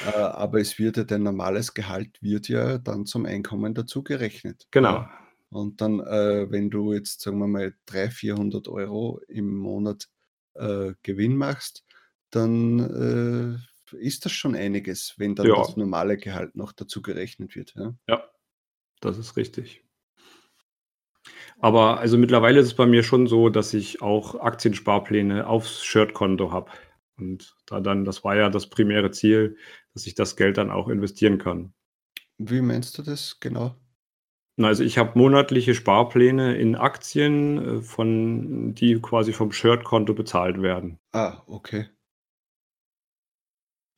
Äh, 0.06 0.18
aber 0.18 0.60
es 0.60 0.78
wird 0.78 0.98
ja 0.98 1.04
dein 1.04 1.24
normales 1.24 1.74
Gehalt 1.74 2.22
wird 2.22 2.48
ja 2.48 2.78
dann 2.78 3.06
zum 3.06 3.26
Einkommen 3.26 3.74
dazu 3.74 4.04
gerechnet. 4.04 4.68
Genau. 4.72 5.08
Und 5.50 5.82
dann, 5.82 6.00
äh, 6.00 6.50
wenn 6.50 6.70
du 6.70 6.94
jetzt, 6.94 7.22
sagen 7.22 7.40
wir 7.40 7.48
mal, 7.48 7.74
300, 7.88 8.14
400 8.14 8.68
Euro 8.68 9.20
im 9.28 9.58
Monat 9.58 10.08
äh, 10.54 10.94
Gewinn 11.02 11.36
machst, 11.36 11.84
dann 12.30 13.60
äh, 13.90 13.98
ist 13.98 14.26
das 14.26 14.32
schon 14.32 14.56
einiges, 14.56 15.16
wenn 15.18 15.36
dann 15.36 15.48
ja. 15.48 15.56
das 15.56 15.76
normale 15.76 16.18
Gehalt 16.18 16.56
noch 16.56 16.72
dazu 16.72 17.02
gerechnet 17.02 17.56
wird. 17.56 17.74
Ja, 17.76 17.94
ja 18.08 18.24
das 19.02 19.18
ist 19.18 19.36
richtig. 19.36 19.84
Aber 21.62 22.00
also 22.00 22.18
mittlerweile 22.18 22.60
ist 22.60 22.68
es 22.68 22.74
bei 22.74 22.88
mir 22.88 23.04
schon 23.04 23.28
so, 23.28 23.50
dass 23.50 23.74
ich 23.74 24.02
auch 24.02 24.36
Aktiensparpläne 24.36 25.46
aufs 25.46 25.84
Shirt-Konto 25.84 26.52
habe. 26.52 26.72
Und 27.18 27.56
da 27.68 27.80
dann, 27.80 28.04
das 28.04 28.24
war 28.24 28.36
ja 28.36 28.50
das 28.50 28.68
primäre 28.68 29.12
Ziel, 29.12 29.58
dass 29.94 30.08
ich 30.08 30.16
das 30.16 30.36
Geld 30.36 30.58
dann 30.58 30.72
auch 30.72 30.90
investieren 30.90 31.38
kann. 31.38 31.74
Wie 32.40 32.62
meinst 32.62 32.98
du 32.98 33.04
das 33.04 33.40
genau? 33.40 33.76
Also 34.60 34.84
ich 34.84 34.98
habe 34.98 35.18
monatliche 35.18 35.76
Sparpläne 35.76 36.58
in 36.58 36.76
Aktien, 36.76 37.80
äh, 37.80 37.82
von, 37.82 38.74
die 38.74 39.00
quasi 39.00 39.32
vom 39.32 39.52
Shirt-Konto 39.52 40.14
bezahlt 40.14 40.62
werden. 40.62 41.00
Ah, 41.14 41.44
okay. 41.46 41.88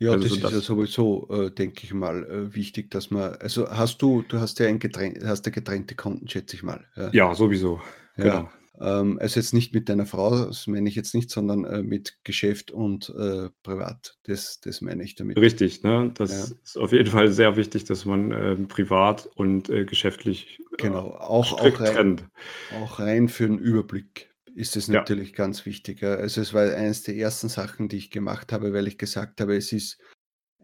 Ja, 0.04 0.16
Also 0.16 0.18
das 0.18 0.38
so 0.38 0.38
ist 0.38 0.52
ja 0.52 0.60
sowieso, 0.62 1.28
äh, 1.30 1.52
denke 1.52 1.84
ich 1.86 1.94
mal, 1.94 2.24
äh, 2.30 2.56
wichtig, 2.56 2.92
dass 2.92 3.10
man 3.12 3.36
also 3.36 3.70
hast 3.70 4.02
du 4.02 4.22
du 4.24 4.40
hast 4.40 4.60
ja 4.60 4.68
ein 4.68 4.80
getrennt 4.80 5.24
hast 5.24 5.46
ja 5.46 5.52
getrennte 5.52 5.96
Konten, 5.96 6.28
schätze 6.28 6.56
ich 6.56 6.64
mal, 6.64 6.86
ja? 6.96 7.14
Ja, 7.14 7.34
sowieso. 7.36 7.80
Ja, 8.18 8.42
Genau. 8.42 8.50
ähm, 8.82 9.20
also 9.20 9.40
jetzt 9.40 9.54
nicht 9.54 9.74
mit 9.74 9.90
deiner 9.90 10.06
Frau, 10.06 10.32
das 10.48 10.68
meine 10.68 10.90
ich 10.90 10.96
jetzt 10.96 11.16
nicht, 11.16 11.32
sondern, 11.32 11.66
äh, 11.66 11.84
mit 11.84 12.20
Geschäft 12.26 12.72
und, 12.72 13.10
äh, 13.10 13.50
privat. 13.64 14.18
Das 14.24 14.60
das 14.62 14.82
meine 14.82 15.04
ich 15.04 15.16
damit. 15.16 15.40
Richtig, 15.40 15.82
ne? 15.82 16.12
Das 16.16 16.52
Ja. 16.52 16.54
ist 16.64 16.78
auf 16.78 16.92
jeden 16.92 17.10
Fall 17.10 17.30
sehr 17.32 17.56
wichtig, 17.56 17.86
dass 17.86 18.06
man, 18.06 18.32
ähm, 18.32 18.68
privat 18.68 19.26
und, 19.36 19.68
äh, 19.70 19.84
geschäftlich, 19.86 20.62
äh, 20.78 20.78
Genau, 20.78 21.12
auch 21.16 21.54
auch 21.60 21.80
rein 21.80 21.96
trennt. 21.96 22.28
auch 22.68 23.00
rein 23.00 23.30
für 23.30 23.46
'n 23.46 23.58
Überblick 23.60 24.33
ist 24.56 24.76
es 24.76 24.88
Ja. 24.88 24.96
natürlich 25.00 25.34
ganz 25.34 25.66
wichtig, 25.66 26.02
ja. 26.02 26.16
Also, 26.16 26.42
es 26.42 26.54
war 26.54 26.64
eines 26.74 27.04
der 27.04 27.16
ersten 27.16 27.50
Sachen, 27.50 27.90
die 27.90 27.98
ich 27.98 28.12
gemacht 28.12 28.52
habe, 28.54 28.74
weil 28.74 28.88
ich 28.88 28.98
gesagt 28.98 29.42
habe, 29.42 29.56
es 29.58 29.72
ist 29.74 30.00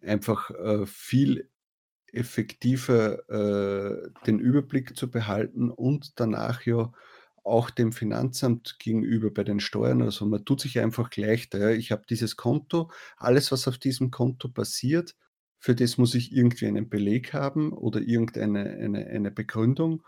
einfach, 0.01 0.51
äh, 0.51 0.85
viel 0.85 1.49
effektiver 2.13 3.29
äh, 3.29 4.09
den 4.25 4.39
Überblick 4.39 4.95
zu 4.97 5.11
behalten 5.11 5.69
und 5.69 6.19
danach 6.19 6.65
ja 6.65 6.91
auch 7.43 7.69
dem 7.69 7.91
Finanzamt 7.93 8.77
gegenüber 8.79 9.31
bei 9.31 9.43
den 9.43 9.59
Steuern. 9.59 10.01
Also 10.01 10.25
man 10.25 10.45
tut 10.45 10.61
sich 10.61 10.79
einfach 10.79 11.15
leichter. 11.15 11.59
Ja. 11.59 11.69
Ich 11.71 11.91
habe 11.91 12.03
dieses 12.09 12.35
Konto, 12.35 12.91
alles, 13.17 13.51
was 13.51 13.67
auf 13.67 13.77
diesem 13.77 14.11
Konto 14.11 14.49
passiert, 14.49 15.15
für 15.59 15.75
das 15.75 15.97
muss 15.97 16.15
ich 16.15 16.31
irgendwie 16.35 16.67
einen 16.67 16.89
Beleg 16.89 17.33
haben 17.33 17.73
oder 17.73 18.01
irgendeine 18.01 18.69
eine, 18.71 19.07
eine 19.07 19.31
Begründung. 19.31 20.03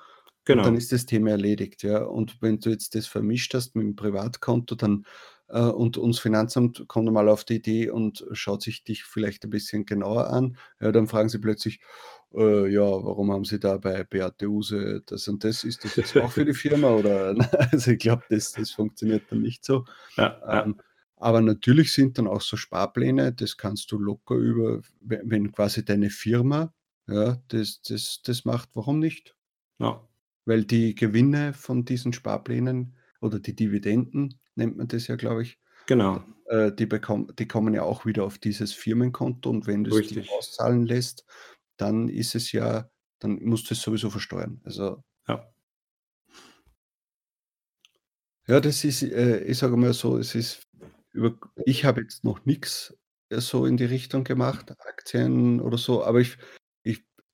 Genau. 0.46 0.64
Dann 0.64 0.76
ist 0.76 0.92
das 0.92 1.06
Thema 1.06 1.32
erledigt. 1.32 1.84
Ja. 1.84 2.04
Und 2.04 2.42
wenn 2.42 2.60
du 2.60 2.70
jetzt 2.70 2.96
das 2.96 3.08
vermischt 3.08 3.54
hast 3.54 3.76
mit 3.76 3.86
dem 3.86 3.96
Privatkonto, 3.96 4.76
dann 4.76 5.06
äh, 5.52 5.62
und 5.62 5.98
uns 5.98 6.20
Finanzamt 6.20 6.88
kommt 6.88 7.12
mal 7.12 7.30
auf 7.30 7.44
die 7.44 7.56
Idee 7.56 7.90
und 7.90 8.26
schaut 8.32 8.64
sich 8.64 8.84
dich 8.84 9.04
vielleicht 9.04 9.44
ein 9.44 9.50
bisschen 9.50 9.86
genauer 9.86 10.28
an, 10.28 10.58
ja, 10.80 10.92
dann 10.92 11.08
fragen 11.08 11.30
sie 11.30 11.40
plötzlich, 11.40 11.80
äh, 12.34 12.68
ja, 12.72 12.82
warum 12.82 13.32
haben 13.32 13.44
Sie 13.44 13.60
da 13.60 13.78
bei 13.78 14.04
Beate 14.04 14.48
Use 14.48 15.04
das 15.06 15.28
und 15.28 15.44
das? 15.44 15.64
Ist 15.64 15.84
das 15.84 15.96
jetzt 15.98 16.16
auch 16.18 16.32
für 16.32 16.46
die 16.46 16.54
Firma? 16.54 16.90
Oder 16.92 17.36
also 17.72 17.92
ich 17.92 18.00
glaube, 18.00 18.24
das, 18.30 18.54
das 18.54 18.72
funktioniert 18.72 19.24
dann 19.30 19.42
nicht 19.42 19.66
so. 19.66 19.86
Ja, 20.16 20.64
ähm, 20.64 20.76
ja. 20.78 20.84
Aber 21.18 21.42
natürlich 21.42 21.94
sind 21.94 22.18
dann 22.18 22.28
auch 22.28 22.42
so 22.42 22.58
Sparpläne, 22.58 23.34
das 23.34 23.58
kannst 23.58 23.92
du 23.92 24.00
locker 24.00 24.36
über, 24.36 24.82
wenn 25.02 25.52
quasi 25.52 25.86
deine 25.86 26.10
Firma, 26.10 26.74
ja, 27.08 27.38
das, 27.50 27.82
das, 27.84 28.22
das 28.24 28.46
macht, 28.46 28.70
warum 28.74 29.00
nicht? 29.00 29.36
Ja. 29.78 30.02
Weil 30.46 30.66
die 30.66 30.96
Gewinne 30.96 31.54
von 31.54 31.86
diesen 31.86 32.14
Sparplänen 32.14 32.98
oder 33.22 33.40
die 33.40 33.56
Dividenden, 33.56 34.40
nennt 34.56 34.78
man 34.78 34.88
das 34.88 35.08
ja, 35.08 35.16
glaube 35.16 35.44
ich, 35.44 35.60
Genau. 35.88 36.24
äh, 36.48 36.72
die, 36.72 36.86
bekomm, 36.86 37.28
die 37.38 37.48
kommen 37.48 37.74
ja 37.74 37.84
auch 37.84 38.06
wieder 38.06 38.24
auf 38.24 38.38
dieses 38.38 38.74
Firmenkonto 38.74 39.50
und 39.50 39.68
wenn 39.68 39.84
du 39.84 39.98
es 39.98 40.30
auszahlen 40.30 40.86
lässt, 40.86 41.26
dann 41.78 42.08
ist 42.10 42.36
es 42.36 42.52
ja, 42.52 42.90
dann 43.20 43.40
musst 43.44 43.70
du 43.70 43.74
es 43.74 43.82
sowieso 43.82 44.10
versteuern. 44.10 44.62
Also 44.64 45.04
Ja. 45.28 45.52
ja, 48.48 48.60
das 48.60 48.84
ist, 48.84 49.04
äh, 49.04 49.44
ich 49.44 49.58
sage 49.58 49.78
mal 49.78 49.94
so, 49.94 50.18
es 50.18 50.36
ist 50.36 50.68
über, 51.14 51.38
ich 51.66 51.86
habe 51.86 52.02
jetzt 52.02 52.24
noch 52.24 52.46
nichts 52.46 52.98
äh, 53.30 53.40
so 53.40 53.66
in 53.66 53.78
die 53.78 53.86
Richtung 53.86 54.24
gemacht, 54.24 54.72
Aktien 54.88 55.60
oder 55.62 55.78
so, 55.78 56.04
aber 56.04 56.20
ich 56.20 56.38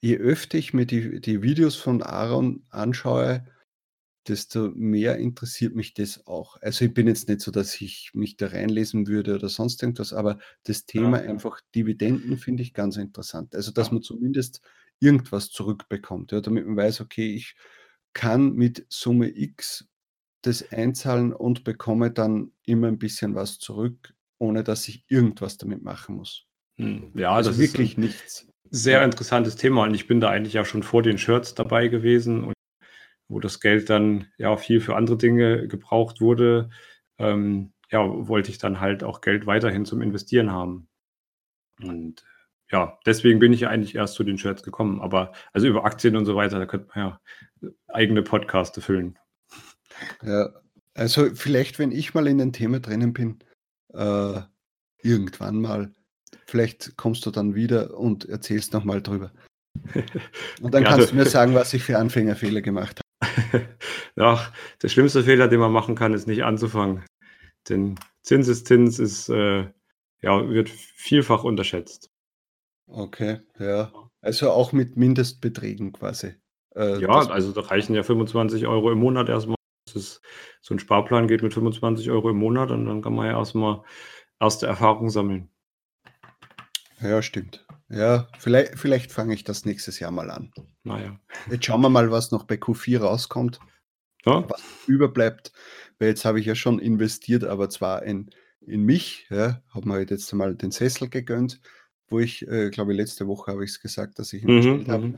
je 0.08 0.18
öfter 0.18 0.58
ich 0.58 0.74
mir 0.74 0.86
die, 0.86 1.22
die 1.22 1.42
Videos 1.42 1.76
von 1.76 2.02
Aaron 2.04 2.66
anschaue, 2.70 3.46
desto 4.28 4.72
mehr 4.76 5.18
interessiert 5.18 5.76
mich 5.76 5.94
das 5.94 6.28
auch. 6.28 6.58
Also 6.62 6.86
ich 6.86 6.94
bin 6.94 7.08
jetzt 7.08 7.30
nicht 7.30 7.42
so, 7.42 7.52
dass 7.52 7.80
ich 7.82 8.12
mich 8.14 8.38
da 8.38 8.48
reinlesen 8.48 9.08
würde 9.08 9.36
oder 9.36 9.50
sonst 9.50 9.82
irgendwas, 9.82 10.14
aber 10.14 10.40
das 10.64 10.86
Thema 10.86 11.20
Ja. 11.20 11.22
einfach 11.22 11.62
Dividenden 11.76 12.38
finde 12.38 12.64
ich 12.64 12.74
ganz 12.74 12.98
interessant. 12.98 13.56
Also, 13.56 13.72
dass 13.72 13.92
Ja. 13.92 13.92
man 13.92 14.02
zumindest 14.04 14.62
irgendwas 15.00 15.50
zurückbekommt, 15.52 16.32
ja, 16.34 16.42
damit 16.42 16.66
man 16.68 16.76
weiß, 16.78 17.02
okay, 17.02 17.34
ich 17.34 17.56
kann 18.14 18.54
mit 18.54 18.86
Summe 18.90 19.30
X 19.38 19.88
das 20.44 20.72
einzahlen 20.72 21.34
und 21.34 21.64
bekomme 21.64 22.12
dann 22.12 22.54
immer 22.66 22.88
ein 22.88 23.00
bisschen 23.00 23.36
was 23.36 23.60
zurück, 23.60 24.16
ohne 24.40 24.64
dass 24.64 24.88
ich 24.88 25.06
irgendwas 25.10 25.58
damit 25.58 25.84
machen 25.84 26.16
muss. 26.18 26.48
Hm, 26.80 27.12
ja, 27.18 27.42
Also 27.42 27.58
das 27.58 27.58
ist 27.60 27.78
wirklich 27.78 27.98
nichts. 27.98 28.48
Sehr 28.72 29.00
Ja. 29.00 29.04
interessantes 29.06 29.56
Thema 29.56 29.84
und 29.84 29.94
ich 29.94 30.08
bin 30.08 30.20
da 30.22 30.30
eigentlich 30.30 30.60
auch 30.60 30.66
schon 30.66 30.84
vor 30.84 31.04
den 31.04 31.18
Shirts 31.18 31.56
dabei 31.56 31.88
gewesen 31.88 32.44
und 32.44 32.54
wo 33.30 33.40
das 33.40 33.60
Geld 33.60 33.90
dann 33.90 34.28
ja 34.38 34.56
viel 34.58 34.80
für 34.82 34.96
andere 34.96 35.18
Dinge 35.18 35.68
gebraucht 35.68 36.22
wurde, 36.22 36.70
ähm, 37.18 37.74
ja, 37.92 38.00
wollte 38.28 38.52
ich 38.52 38.58
dann 38.58 38.80
halt 38.80 39.04
auch 39.04 39.22
Geld 39.22 39.46
weiterhin 39.46 39.86
zum 39.86 40.02
Investieren 40.02 40.52
haben. 40.52 40.88
Und 41.82 42.24
ja, 42.72 42.98
deswegen 43.06 43.40
bin 43.40 43.54
ich 43.54 43.68
eigentlich 43.68 43.96
erst 43.96 44.16
zu 44.16 44.24
den 44.24 44.38
Shirts 44.38 44.64
gekommen. 44.64 45.02
Aber 45.02 45.32
also 45.54 45.68
über 45.68 45.86
Aktien 45.86 46.16
und 46.16 46.26
so 46.26 46.36
weiter, 46.36 46.60
da 46.60 46.66
könnte 46.66 46.90
man 46.94 47.20
ja 47.62 47.72
eigene 47.88 48.24
Podcaste 48.24 48.82
füllen. 48.82 49.18
Ja, 50.22 50.50
also 50.94 51.34
vielleicht, 51.34 51.80
wenn 51.80 51.92
ich 51.92 52.14
mal 52.14 52.28
in 52.28 52.38
dem 52.40 52.52
Thema 52.54 52.80
drinnen 52.80 53.14
bin, 53.14 53.40
äh, 53.94 54.42
irgendwann 55.02 55.62
mal, 55.62 55.92
vielleicht 56.46 56.98
kommst 56.98 57.26
du 57.26 57.32
dann 57.32 57.56
wieder 57.56 57.98
und 57.98 58.26
erzählst 58.26 58.74
nochmal 58.74 59.02
drüber. 59.02 59.32
Und 60.62 60.74
dann 60.74 60.84
kannst 60.84 61.12
du 61.12 61.16
mir 61.16 61.26
sagen, 61.26 61.54
was 61.54 61.72
ich 61.74 61.84
für 61.84 61.98
Anfängerfehler 61.98 62.62
gemacht 62.62 63.00
habe. 63.22 63.68
Ja, 64.16 64.52
der 64.82 64.90
schlimmste 64.90 65.24
Fehler, 65.24 65.48
den 65.48 65.60
man 65.60 65.72
machen 65.72 65.94
kann, 65.94 66.16
ist 66.16 66.26
nicht 66.26 66.44
anzufangen. 66.44 67.06
Denn 67.70 68.00
Zinseszins 68.24 68.98
ist, 68.98 69.30
äh, 69.30 69.68
ja, 70.22 70.50
wird 70.50 70.70
vielfach 70.70 71.44
unterschätzt. 71.44 72.10
Okay, 72.88 73.42
ja. 73.60 73.92
Also 74.22 74.50
auch 74.50 74.72
mit 74.72 74.98
Mindestbeträgen 74.98 75.94
quasi. 75.94 76.34
Äh, 76.76 77.00
ja, 77.00 77.10
also 77.10 77.52
da 77.52 77.62
reichen 77.62 77.94
ja 77.94 78.02
25 78.02 78.66
Euro 78.66 78.92
im 78.92 78.98
Monat 78.98 79.30
erstmal. 79.30 79.56
Ist, 79.94 80.22
so 80.62 80.74
ein 80.74 80.80
Sparplan 80.80 81.28
geht 81.28 81.44
mit 81.44 81.54
25 81.54 82.10
Euro 82.10 82.30
im 82.30 82.38
Monat 82.38 82.72
und 82.72 82.86
dann 82.86 83.02
kann 83.02 83.14
man 83.16 83.28
ja 83.28 83.38
erstmal 83.38 83.84
erste 84.40 84.68
Erfahrung 84.68 85.10
sammeln. 85.10 85.50
Ja, 87.02 87.22
stimmt. 87.22 87.66
Ja, 87.90 88.28
vielleicht, 88.38 88.78
vielleicht 88.78 89.12
fange 89.12 89.34
ich 89.34 89.44
das 89.44 89.66
nächstes 89.66 90.00
Jahr 90.00 90.12
mal 90.12 90.30
an. 90.30 90.52
Naja. 90.84 91.20
Jetzt 91.50 91.66
schauen 91.66 91.82
wir 91.82 91.90
mal, 91.90 92.12
was 92.12 92.32
noch 92.32 92.44
bei 92.44 92.56
Q4 92.56 93.00
rauskommt. 93.00 93.60
Ja. 94.26 94.44
Was 94.50 94.62
überbleibt. 94.88 95.54
Weil 96.00 96.10
jetzt 96.10 96.26
habe 96.26 96.40
ich 96.40 96.46
ja 96.46 96.56
schon 96.56 96.80
investiert, 96.80 97.44
aber 97.44 97.70
zwar 97.70 98.04
in, 98.04 98.30
in 98.62 98.84
mich. 98.84 99.28
Ja, 99.30 99.62
habe 99.70 99.88
mir 99.88 99.94
halt 99.96 100.12
jetzt 100.12 100.32
mal 100.34 100.56
den 100.56 100.72
Sessel 100.72 101.10
gegönnt, 101.10 101.62
wo 102.10 102.20
ich, 102.20 102.48
äh, 102.48 102.70
glaube 102.72 102.92
ich, 102.92 102.98
letzte 102.98 103.28
Woche 103.28 103.52
habe 103.52 103.64
ich 103.64 103.72
es 103.72 103.80
gesagt, 103.80 104.20
dass 104.20 104.34
ich 104.34 104.44
ihn 104.44 104.54
mhm, 104.54 104.58
bestellt 104.58 104.90
habe. 104.90 105.08
Mhm. 105.08 105.18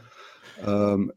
Ähm, 0.66 1.14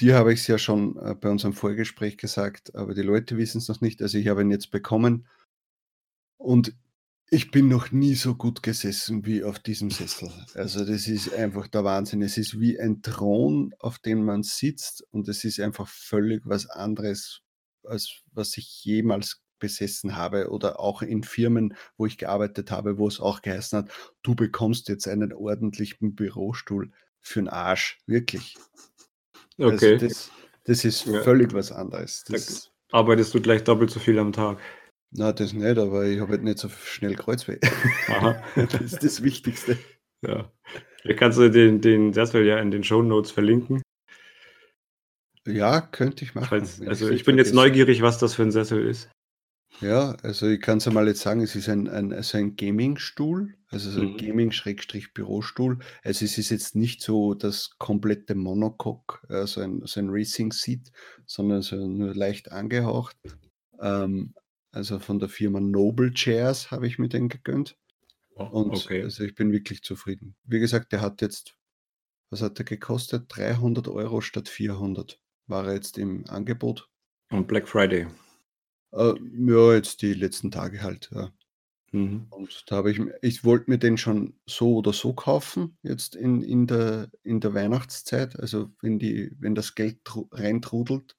dir 0.00 0.16
habe 0.16 0.32
ich 0.32 0.40
es 0.40 0.46
ja 0.46 0.58
schon 0.58 0.96
äh, 0.96 1.14
bei 1.14 1.28
unserem 1.28 1.52
Vorgespräch 1.52 2.16
gesagt, 2.16 2.74
aber 2.74 2.94
die 2.94 3.02
Leute 3.02 3.36
wissen 3.36 3.58
es 3.58 3.68
noch 3.68 3.80
nicht. 3.80 4.00
Also 4.00 4.16
ich 4.16 4.28
habe 4.28 4.42
ihn 4.42 4.50
jetzt 4.50 4.70
bekommen. 4.70 5.26
Und 6.36 6.74
ich 7.34 7.50
bin 7.50 7.68
noch 7.68 7.90
nie 7.90 8.14
so 8.14 8.34
gut 8.34 8.62
gesessen 8.62 9.26
wie 9.26 9.42
auf 9.42 9.58
diesem 9.58 9.90
Sessel. 9.90 10.30
Also 10.54 10.84
das 10.84 11.08
ist 11.08 11.34
einfach 11.34 11.66
der 11.66 11.84
Wahnsinn. 11.84 12.22
Es 12.22 12.38
ist 12.38 12.60
wie 12.60 12.78
ein 12.78 13.02
Thron, 13.02 13.74
auf 13.80 13.98
dem 13.98 14.24
man 14.24 14.42
sitzt 14.42 15.04
und 15.10 15.28
es 15.28 15.44
ist 15.44 15.58
einfach 15.58 15.88
völlig 15.88 16.42
was 16.46 16.70
anderes, 16.70 17.42
als 17.82 18.22
was 18.32 18.56
ich 18.56 18.84
jemals 18.84 19.42
besessen 19.58 20.16
habe 20.16 20.50
oder 20.50 20.78
auch 20.78 21.02
in 21.02 21.24
Firmen, 21.24 21.74
wo 21.96 22.06
ich 22.06 22.18
gearbeitet 22.18 22.70
habe, 22.70 22.98
wo 22.98 23.08
es 23.08 23.20
auch 23.20 23.42
geheißen 23.42 23.78
hat, 23.80 23.90
du 24.22 24.34
bekommst 24.34 24.88
jetzt 24.88 25.08
einen 25.08 25.32
ordentlichen 25.32 26.14
Bürostuhl 26.14 26.92
für 27.20 27.40
den 27.40 27.48
Arsch. 27.48 27.98
Wirklich. 28.06 28.56
Also 29.58 29.74
okay. 29.74 29.94
Also 29.94 30.06
das, 30.06 30.30
das 30.64 30.84
ist 30.84 31.06
ja. 31.06 31.22
völlig 31.22 31.52
was 31.52 31.72
anderes. 31.72 32.24
Das, 32.28 32.70
arbeitest 32.94 33.34
du 33.34 33.40
gleich 33.40 33.64
doppelt 33.64 33.90
so 33.90 33.98
viel 33.98 34.18
am 34.18 34.32
Tag. 34.32 34.58
Na, 35.16 35.32
das 35.32 35.52
nicht, 35.52 35.78
aber 35.78 36.06
ich 36.06 36.20
habe 36.20 36.32
halt 36.32 36.42
nicht 36.42 36.58
so 36.58 36.68
schnell 36.68 37.14
Kreuzweh. 37.14 37.58
Aha. 38.08 38.42
das 38.56 38.80
ist 38.80 39.04
das 39.04 39.22
Wichtigste. 39.22 39.78
Ja. 40.26 40.50
Hier 41.02 41.14
kannst 41.14 41.38
du 41.38 41.48
den, 41.50 41.80
den 41.80 42.12
Sessel 42.12 42.44
ja 42.44 42.58
in 42.58 42.72
den 42.72 42.82
Show 42.82 43.00
Notes 43.02 43.30
verlinken. 43.30 43.82
Ja, 45.46 45.80
könnte 45.80 46.24
ich 46.24 46.34
machen. 46.34 46.48
Falls, 46.48 46.80
also 46.80 47.08
ich, 47.10 47.20
ich 47.20 47.24
bin 47.24 47.38
jetzt 47.38 47.54
neugierig, 47.54 48.02
was 48.02 48.18
das 48.18 48.34
für 48.34 48.42
ein 48.42 48.50
Sessel 48.50 48.86
ist. 48.86 49.08
Ja, 49.80 50.16
also 50.22 50.46
ich 50.48 50.60
kann 50.60 50.78
es 50.78 50.90
mal 50.90 51.06
jetzt 51.06 51.20
sagen, 51.20 51.40
es 51.40 51.54
ist 51.54 51.68
ein, 51.68 51.88
ein, 51.88 52.12
also 52.12 52.38
ein 52.38 52.56
Gaming-Stuhl, 52.56 53.54
also 53.70 53.90
so 53.90 54.00
ein 54.00 54.12
mhm. 54.12 54.16
Gaming-Bürostuhl. 54.16 55.78
Also 56.02 56.24
es 56.24 56.38
ist 56.38 56.50
jetzt 56.50 56.74
nicht 56.74 57.02
so 57.02 57.34
das 57.34 57.76
komplette 57.78 58.34
Monocoque, 58.34 59.20
also 59.28 59.60
ein, 59.60 59.82
so 59.84 60.00
ein 60.00 60.10
Racing-Seat, 60.10 60.90
sondern 61.26 61.62
so 61.62 61.76
nur 61.76 62.14
leicht 62.14 62.50
angehaucht. 62.50 63.16
Ähm, 63.80 64.34
also 64.74 64.98
von 64.98 65.18
der 65.18 65.28
Firma 65.28 65.60
Noble 65.60 66.12
Chairs 66.12 66.70
habe 66.70 66.86
ich 66.86 66.98
mir 66.98 67.08
den 67.08 67.28
gegönnt. 67.28 67.76
Oh, 68.36 68.44
und 68.44 68.72
okay. 68.72 69.02
also 69.02 69.22
ich 69.22 69.34
bin 69.34 69.52
wirklich 69.52 69.82
zufrieden. 69.82 70.34
Wie 70.44 70.58
gesagt, 70.58 70.92
der 70.92 71.00
hat 71.00 71.22
jetzt, 71.22 71.56
was 72.30 72.42
hat 72.42 72.58
der 72.58 72.64
gekostet? 72.64 73.26
300 73.28 73.86
Euro 73.88 74.20
statt 74.20 74.48
400 74.48 75.20
war 75.46 75.66
er 75.66 75.74
jetzt 75.74 75.98
im 75.98 76.26
Angebot. 76.28 76.88
Und 77.30 77.46
Black 77.46 77.68
Friday. 77.68 78.08
Äh, 78.92 79.14
ja, 79.38 79.74
jetzt 79.74 80.02
die 80.02 80.14
letzten 80.14 80.50
Tage 80.50 80.82
halt, 80.82 81.10
ja. 81.12 81.32
Mhm. 81.92 82.26
Und 82.30 82.64
da 82.66 82.76
habe 82.76 82.90
ich, 82.90 83.00
ich 83.22 83.44
wollte 83.44 83.70
mir 83.70 83.78
den 83.78 83.96
schon 83.96 84.34
so 84.46 84.74
oder 84.74 84.92
so 84.92 85.12
kaufen, 85.12 85.78
jetzt 85.82 86.16
in, 86.16 86.42
in, 86.42 86.66
der, 86.66 87.08
in 87.22 87.38
der 87.38 87.54
Weihnachtszeit, 87.54 88.38
also 88.40 88.72
wenn, 88.80 88.98
die, 88.98 89.30
wenn 89.38 89.54
das 89.54 89.76
Geld 89.76 90.00
reintrudelt. 90.32 91.16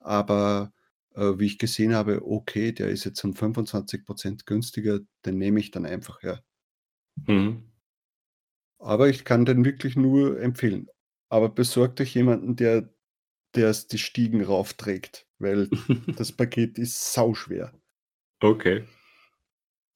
Aber 0.00 0.72
wie 1.14 1.46
ich 1.46 1.58
gesehen 1.58 1.94
habe, 1.94 2.22
okay, 2.24 2.72
der 2.72 2.88
ist 2.88 3.04
jetzt 3.04 3.24
um 3.24 3.32
25% 3.32 4.44
günstiger, 4.46 5.00
den 5.24 5.38
nehme 5.38 5.60
ich 5.60 5.70
dann 5.70 5.86
einfach, 5.86 6.22
ja. 6.22 6.40
Mhm. 7.26 7.70
Aber 8.78 9.08
ich 9.08 9.24
kann 9.24 9.44
den 9.44 9.64
wirklich 9.64 9.96
nur 9.96 10.40
empfehlen. 10.40 10.88
Aber 11.28 11.48
besorgt 11.48 12.00
euch 12.00 12.14
jemanden, 12.14 12.56
der 12.56 12.94
der 13.54 13.70
es 13.70 13.86
die 13.86 13.98
Stiegen 13.98 14.42
raufträgt, 14.42 15.26
weil 15.38 15.68
das 16.18 16.32
Paket 16.32 16.78
ist 16.78 17.12
sauschwer. 17.12 17.72
Okay. 18.40 18.84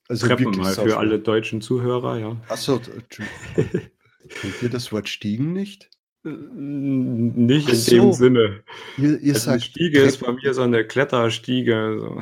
Also 0.08 0.28
wirklich 0.28 0.56
mal 0.56 0.72
für 0.72 0.96
alle 0.96 1.18
deutschen 1.18 1.60
Zuhörer, 1.60 2.18
ja. 2.18 2.40
Achso, 2.48 2.80
Kennt 4.28 4.62
ihr 4.62 4.70
das 4.70 4.90
Wort 4.92 5.08
Stiegen 5.08 5.52
nicht? 5.52 5.90
Nicht 6.28 7.68
in 7.68 7.74
so. 7.74 7.90
dem 7.90 8.12
Sinne. 8.12 8.62
Ihr, 8.96 9.18
ihr 9.20 9.34
also 9.34 9.50
sagt 9.50 9.60
die 9.60 9.70
Stiege 9.70 9.98
Treppen 9.98 10.08
ist 10.08 10.20
bei 10.20 10.32
mir 10.32 10.54
so 10.54 10.62
eine 10.62 10.86
Kletterstiege. 10.86 11.96
So. 12.00 12.20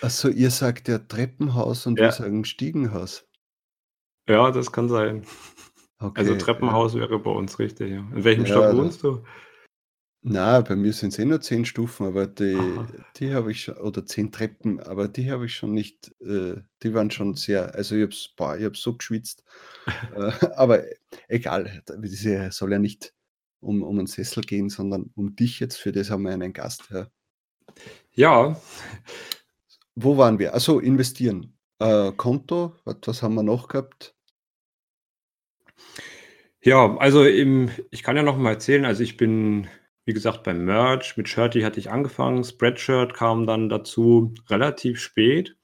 Achso, 0.00 0.28
ihr 0.28 0.50
sagt 0.50 0.88
ja 0.88 0.98
Treppenhaus 0.98 1.86
und 1.86 1.98
ja. 1.98 2.06
wir 2.06 2.12
sagen 2.12 2.44
Stiegenhaus. 2.44 3.26
Ja, 4.28 4.50
das 4.50 4.72
kann 4.72 4.88
sein. 4.88 5.24
Okay, 5.98 6.20
also 6.20 6.36
Treppenhaus 6.36 6.94
ja. 6.94 7.00
wäre 7.00 7.18
bei 7.18 7.30
uns 7.30 7.58
richtig, 7.58 7.90
ja. 7.90 7.98
In 7.98 8.24
welchem 8.24 8.46
Stock 8.46 8.76
wohnst 8.76 9.02
du? 9.02 9.22
Na, 10.28 10.60
bei 10.60 10.74
mir 10.74 10.92
sind 10.92 11.12
es 11.12 11.20
eh 11.20 11.24
nur 11.24 11.40
zehn 11.40 11.64
Stufen, 11.64 12.04
aber 12.04 12.26
die, 12.26 12.58
die 13.16 13.32
habe 13.32 13.52
ich 13.52 13.62
schon, 13.62 13.76
oder 13.76 14.04
zehn 14.04 14.32
Treppen, 14.32 14.80
aber 14.80 15.06
die 15.06 15.30
habe 15.30 15.46
ich 15.46 15.54
schon 15.54 15.72
nicht, 15.72 16.12
äh, 16.20 16.56
die 16.82 16.94
waren 16.94 17.12
schon 17.12 17.34
sehr, 17.34 17.76
also 17.76 17.94
ich 17.94 18.34
habe 18.36 18.64
hab 18.64 18.76
so 18.76 18.96
geschwitzt. 18.96 19.44
äh, 20.16 20.32
aber 20.56 20.82
egal, 21.28 21.82
das 21.86 22.56
soll 22.56 22.72
ja 22.72 22.80
nicht 22.80 23.14
um, 23.66 23.82
um 23.82 23.98
einen 23.98 24.06
Sessel 24.06 24.42
gehen, 24.42 24.68
sondern 24.70 25.10
um 25.16 25.36
dich 25.36 25.60
jetzt, 25.60 25.76
für 25.76 25.92
das 25.92 26.10
haben 26.10 26.22
wir 26.22 26.32
einen 26.32 26.52
Gast. 26.52 26.84
Ja. 26.90 27.08
Ja, 28.14 28.56
Wo 29.96 30.18
waren 30.18 30.38
wir? 30.38 30.54
Also 30.54 30.78
investieren. 30.78 31.56
Äh, 31.78 32.12
Konto, 32.12 32.74
was, 32.84 32.96
was 33.06 33.22
haben 33.22 33.34
wir 33.34 33.42
noch 33.42 33.68
gehabt? 33.68 34.14
Ja, 36.62 36.96
also 36.98 37.24
im, 37.24 37.70
ich 37.90 38.02
kann 38.02 38.16
ja 38.16 38.22
noch 38.22 38.36
mal 38.36 38.52
erzählen, 38.52 38.84
also 38.84 39.02
ich 39.02 39.16
bin, 39.16 39.68
wie 40.04 40.12
gesagt, 40.12 40.42
beim 40.42 40.64
Merch, 40.64 41.16
mit 41.16 41.28
Shirty 41.28 41.62
hatte 41.62 41.80
ich 41.80 41.90
angefangen, 41.90 42.44
Spreadshirt 42.44 43.14
kam 43.14 43.46
dann 43.46 43.68
dazu 43.68 44.34
relativ 44.48 45.00
spät. 45.00 45.56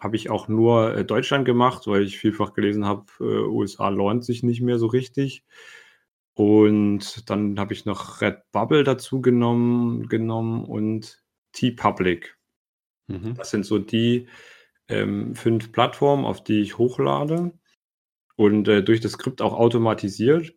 Habe 0.00 0.16
ich 0.16 0.30
auch 0.30 0.48
nur 0.48 0.96
äh, 0.96 1.04
Deutschland 1.04 1.44
gemacht, 1.44 1.86
weil 1.86 2.02
ich 2.04 2.18
vielfach 2.18 2.54
gelesen 2.54 2.86
habe, 2.86 3.06
äh, 3.20 3.24
USA 3.24 3.88
lohnt 3.88 4.24
sich 4.24 4.42
nicht 4.42 4.60
mehr 4.62 4.78
so 4.78 4.86
richtig. 4.86 5.44
Und 6.36 7.30
dann 7.30 7.58
habe 7.58 7.72
ich 7.72 7.86
noch 7.86 8.20
Redbubble 8.20 8.84
dazu 8.84 9.22
genommen, 9.22 10.06
genommen 10.06 10.66
und 10.66 11.22
T-Public. 11.52 12.36
Mhm. 13.06 13.34
Das 13.36 13.50
sind 13.50 13.64
so 13.64 13.78
die 13.78 14.28
ähm, 14.88 15.34
fünf 15.34 15.72
Plattformen, 15.72 16.26
auf 16.26 16.44
die 16.44 16.60
ich 16.60 16.76
hochlade 16.76 17.52
und 18.36 18.68
äh, 18.68 18.82
durch 18.82 19.00
das 19.00 19.12
Skript 19.12 19.40
auch 19.40 19.54
automatisiert. 19.54 20.54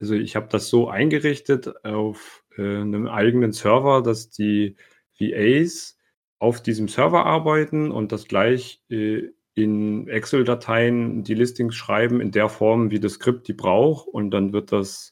Also 0.00 0.14
ich 0.14 0.36
habe 0.36 0.48
das 0.50 0.68
so 0.68 0.88
eingerichtet 0.88 1.82
auf 1.82 2.44
äh, 2.58 2.62
einem 2.62 3.08
eigenen 3.08 3.52
Server, 3.52 4.02
dass 4.02 4.28
die 4.28 4.76
VAs 5.18 5.96
auf 6.38 6.62
diesem 6.62 6.88
Server 6.88 7.24
arbeiten 7.24 7.90
und 7.90 8.12
das 8.12 8.28
gleich 8.28 8.82
äh, 8.90 9.30
in 9.54 10.08
Excel-Dateien 10.08 11.24
die 11.24 11.34
Listings 11.34 11.74
schreiben 11.74 12.20
in 12.20 12.32
der 12.32 12.50
Form, 12.50 12.90
wie 12.90 13.00
das 13.00 13.14
Skript 13.14 13.48
die 13.48 13.54
braucht 13.54 14.08
und 14.08 14.30
dann 14.30 14.52
wird 14.52 14.72
das 14.72 15.11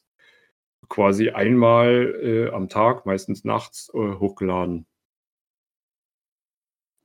quasi 0.91 1.29
einmal 1.29 2.19
äh, 2.21 2.49
am 2.49 2.67
Tag, 2.67 3.05
meistens 3.05 3.45
nachts, 3.45 3.89
äh, 3.93 3.97
hochgeladen. 3.97 4.85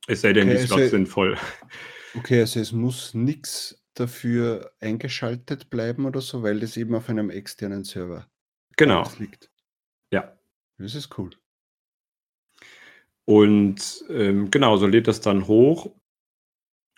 Es 0.07 0.21
sei 0.21 0.33
denn, 0.33 0.49
okay, 0.49 0.57
die 0.57 0.67
Slots 0.67 0.81
also, 0.81 0.91
sind 0.91 1.07
voll. 1.07 1.37
Okay, 2.15 2.41
also 2.41 2.59
es 2.59 2.73
muss 2.73 3.13
nichts 3.13 3.81
dafür 3.93 4.73
eingeschaltet 4.81 5.69
bleiben 5.69 6.05
oder 6.05 6.19
so, 6.19 6.43
weil 6.43 6.59
das 6.59 6.75
eben 6.75 6.95
auf 6.95 7.09
einem 7.09 7.29
externen 7.29 7.85
Server 7.85 8.27
genau. 8.75 9.09
liegt. 9.19 9.49
Ja. 10.11 10.37
Das 10.77 10.93
ist 10.93 11.17
cool. 11.17 11.29
Und 13.23 14.03
ähm, 14.09 14.51
genau, 14.51 14.75
so 14.77 14.85
lädt 14.85 15.07
das 15.07 15.21
dann 15.21 15.47
hoch. 15.47 15.95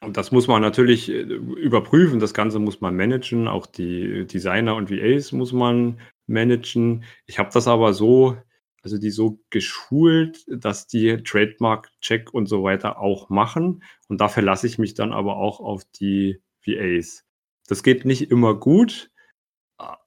Und 0.02 0.18
das 0.18 0.32
muss 0.32 0.48
man 0.48 0.62
natürlich 0.62 1.10
äh, 1.10 1.22
überprüfen, 1.22 2.20
das 2.20 2.34
Ganze 2.34 2.58
muss 2.58 2.82
man 2.82 2.96
managen, 2.96 3.48
auch 3.48 3.68
die 3.68 4.26
Designer 4.26 4.76
und 4.76 4.90
VAs 4.90 5.32
muss 5.32 5.52
man 5.52 6.00
managen. 6.30 7.04
Ich 7.26 7.40
habe 7.40 7.50
das 7.54 7.68
aber 7.68 7.94
so, 7.94 8.38
also 8.84 8.98
die 8.98 9.12
so 9.12 9.40
geschult, 9.50 10.46
dass 10.48 10.88
die 10.88 11.18
Trademark-Check 11.24 12.34
und 12.34 12.48
so 12.48 12.64
weiter 12.64 13.00
auch 13.00 13.30
machen. 13.30 13.84
Und 14.08 14.22
da 14.22 14.28
verlasse 14.30 14.68
ich 14.68 14.78
mich 14.78 14.94
dann 14.94 15.12
aber 15.12 15.38
auch 15.38 15.60
auf 15.60 15.84
die 16.00 16.42
VAs. 16.66 17.26
Das 17.68 17.84
geht 17.84 18.06
nicht 18.06 18.32
immer 18.32 18.56
gut, 18.56 19.12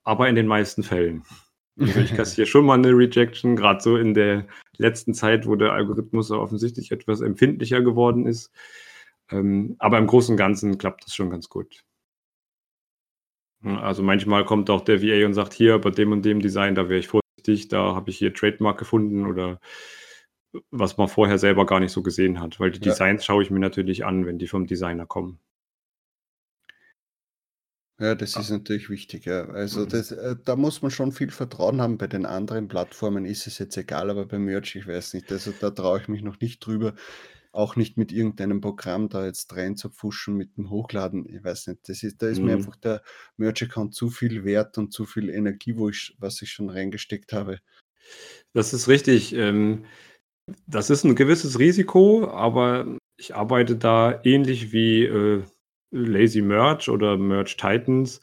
aber 0.04 0.28
in 0.28 0.34
den 0.34 0.46
meisten 0.46 0.82
Fällen. 0.82 1.24
Also 1.78 2.00
ich 2.00 2.14
kassiere 2.16 2.46
schon 2.46 2.64
mal 2.64 2.78
eine 2.78 2.90
Rejection, 2.90 3.56
gerade 3.56 3.80
so 3.80 3.96
in 3.96 4.14
der 4.14 4.46
letzten 4.76 5.14
Zeit, 5.14 5.46
wo 5.46 5.56
der 5.56 5.72
Algorithmus 5.72 6.30
offensichtlich 6.30 6.92
etwas 6.92 7.20
empfindlicher 7.20 7.82
geworden 7.82 8.26
ist. 8.26 8.50
Ähm, 9.30 9.76
aber 9.78 9.98
im 9.98 10.06
Großen 10.06 10.32
und 10.32 10.38
Ganzen 10.38 10.78
klappt 10.78 11.04
das 11.06 11.14
schon 11.14 11.30
ganz 11.30 11.48
gut. 11.48 11.84
Also 13.64 14.02
manchmal 14.02 14.44
kommt 14.44 14.70
auch 14.70 14.80
der 14.82 15.02
VA 15.02 15.24
und 15.26 15.34
sagt, 15.34 15.52
hier 15.52 15.78
bei 15.78 15.90
dem 15.90 16.12
und 16.12 16.24
dem 16.24 16.40
Design, 16.40 16.74
da 16.74 16.88
wäre 16.88 16.98
ich 16.98 17.08
vorsichtig, 17.08 17.68
da 17.68 17.94
habe 17.94 18.10
ich 18.10 18.18
hier 18.18 18.34
Trademark 18.34 18.78
gefunden 18.78 19.26
oder 19.26 19.60
was 20.70 20.96
man 20.96 21.08
vorher 21.08 21.38
selber 21.38 21.66
gar 21.66 21.78
nicht 21.80 21.92
so 21.92 22.02
gesehen 22.02 22.40
hat, 22.40 22.58
weil 22.58 22.70
die 22.72 22.80
ja. 22.80 22.84
Designs 22.90 23.24
schaue 23.24 23.42
ich 23.42 23.50
mir 23.50 23.60
natürlich 23.60 24.04
an, 24.04 24.26
wenn 24.26 24.38
die 24.38 24.48
vom 24.48 24.66
Designer 24.66 25.06
kommen. 25.06 25.38
Ja, 28.00 28.14
das 28.16 28.36
ist 28.36 28.50
natürlich 28.50 28.90
wichtig, 28.90 29.26
ja. 29.26 29.44
Also 29.50 29.84
Mhm. 29.84 29.88
das, 29.88 30.10
äh, 30.10 30.34
da 30.44 30.56
muss 30.56 30.82
man 30.82 30.90
schon 30.90 31.12
viel 31.12 31.30
Vertrauen 31.30 31.80
haben. 31.80 31.98
Bei 31.98 32.06
den 32.08 32.26
anderen 32.26 32.66
Plattformen 32.68 33.24
ist 33.24 33.46
es 33.46 33.58
jetzt 33.58 33.76
egal, 33.76 34.10
aber 34.10 34.26
bei 34.26 34.38
Merch, 34.38 34.74
ich 34.74 34.86
weiß 34.88 35.14
nicht. 35.14 35.30
Also 35.30 35.52
da 35.52 35.70
traue 35.70 36.00
ich 36.00 36.08
mich 36.08 36.22
noch 36.22 36.40
nicht 36.40 36.60
drüber, 36.66 36.94
auch 37.52 37.76
nicht 37.76 37.96
mit 37.96 38.12
irgendeinem 38.12 38.60
Programm 38.60 39.08
da 39.08 39.26
jetzt 39.26 39.54
rein 39.54 39.76
zu 39.76 39.90
pfuschen 39.90 40.36
mit 40.36 40.56
dem 40.56 40.70
Hochladen. 40.70 41.28
Ich 41.28 41.44
weiß 41.44 41.68
nicht. 41.68 41.88
Das 41.88 42.02
ist, 42.02 42.22
da 42.22 42.28
ist 42.28 42.38
mir 42.38 42.52
mhm. 42.52 42.58
einfach 42.58 42.76
der 42.76 43.02
Merch-Account 43.36 43.94
zu 43.94 44.10
viel 44.10 44.44
wert 44.44 44.78
und 44.78 44.92
zu 44.92 45.04
viel 45.04 45.28
Energie, 45.28 45.76
wo 45.76 45.88
ich, 45.88 46.16
was 46.18 46.40
ich 46.42 46.50
schon 46.50 46.70
reingesteckt 46.70 47.32
habe. 47.32 47.60
Das 48.54 48.72
ist 48.72 48.88
richtig. 48.88 49.34
Ähm, 49.34 49.84
das 50.66 50.90
ist 50.90 51.04
ein 51.04 51.14
gewisses 51.14 51.58
Risiko, 51.58 52.28
aber 52.28 52.98
ich 53.16 53.34
arbeite 53.34 53.76
da 53.76 54.20
ähnlich 54.24 54.72
wie 54.72 55.04
äh, 55.04 55.44
Lazy 55.92 56.42
Merch 56.42 56.88
oder 56.88 57.16
Merch 57.16 57.56
Titans, 57.56 58.20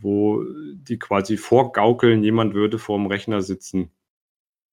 wo 0.00 0.44
die 0.74 0.98
quasi 0.98 1.36
vorgaukeln, 1.36 2.24
jemand 2.24 2.54
würde 2.54 2.78
vorm 2.78 3.06
Rechner 3.06 3.42
sitzen. 3.42 3.92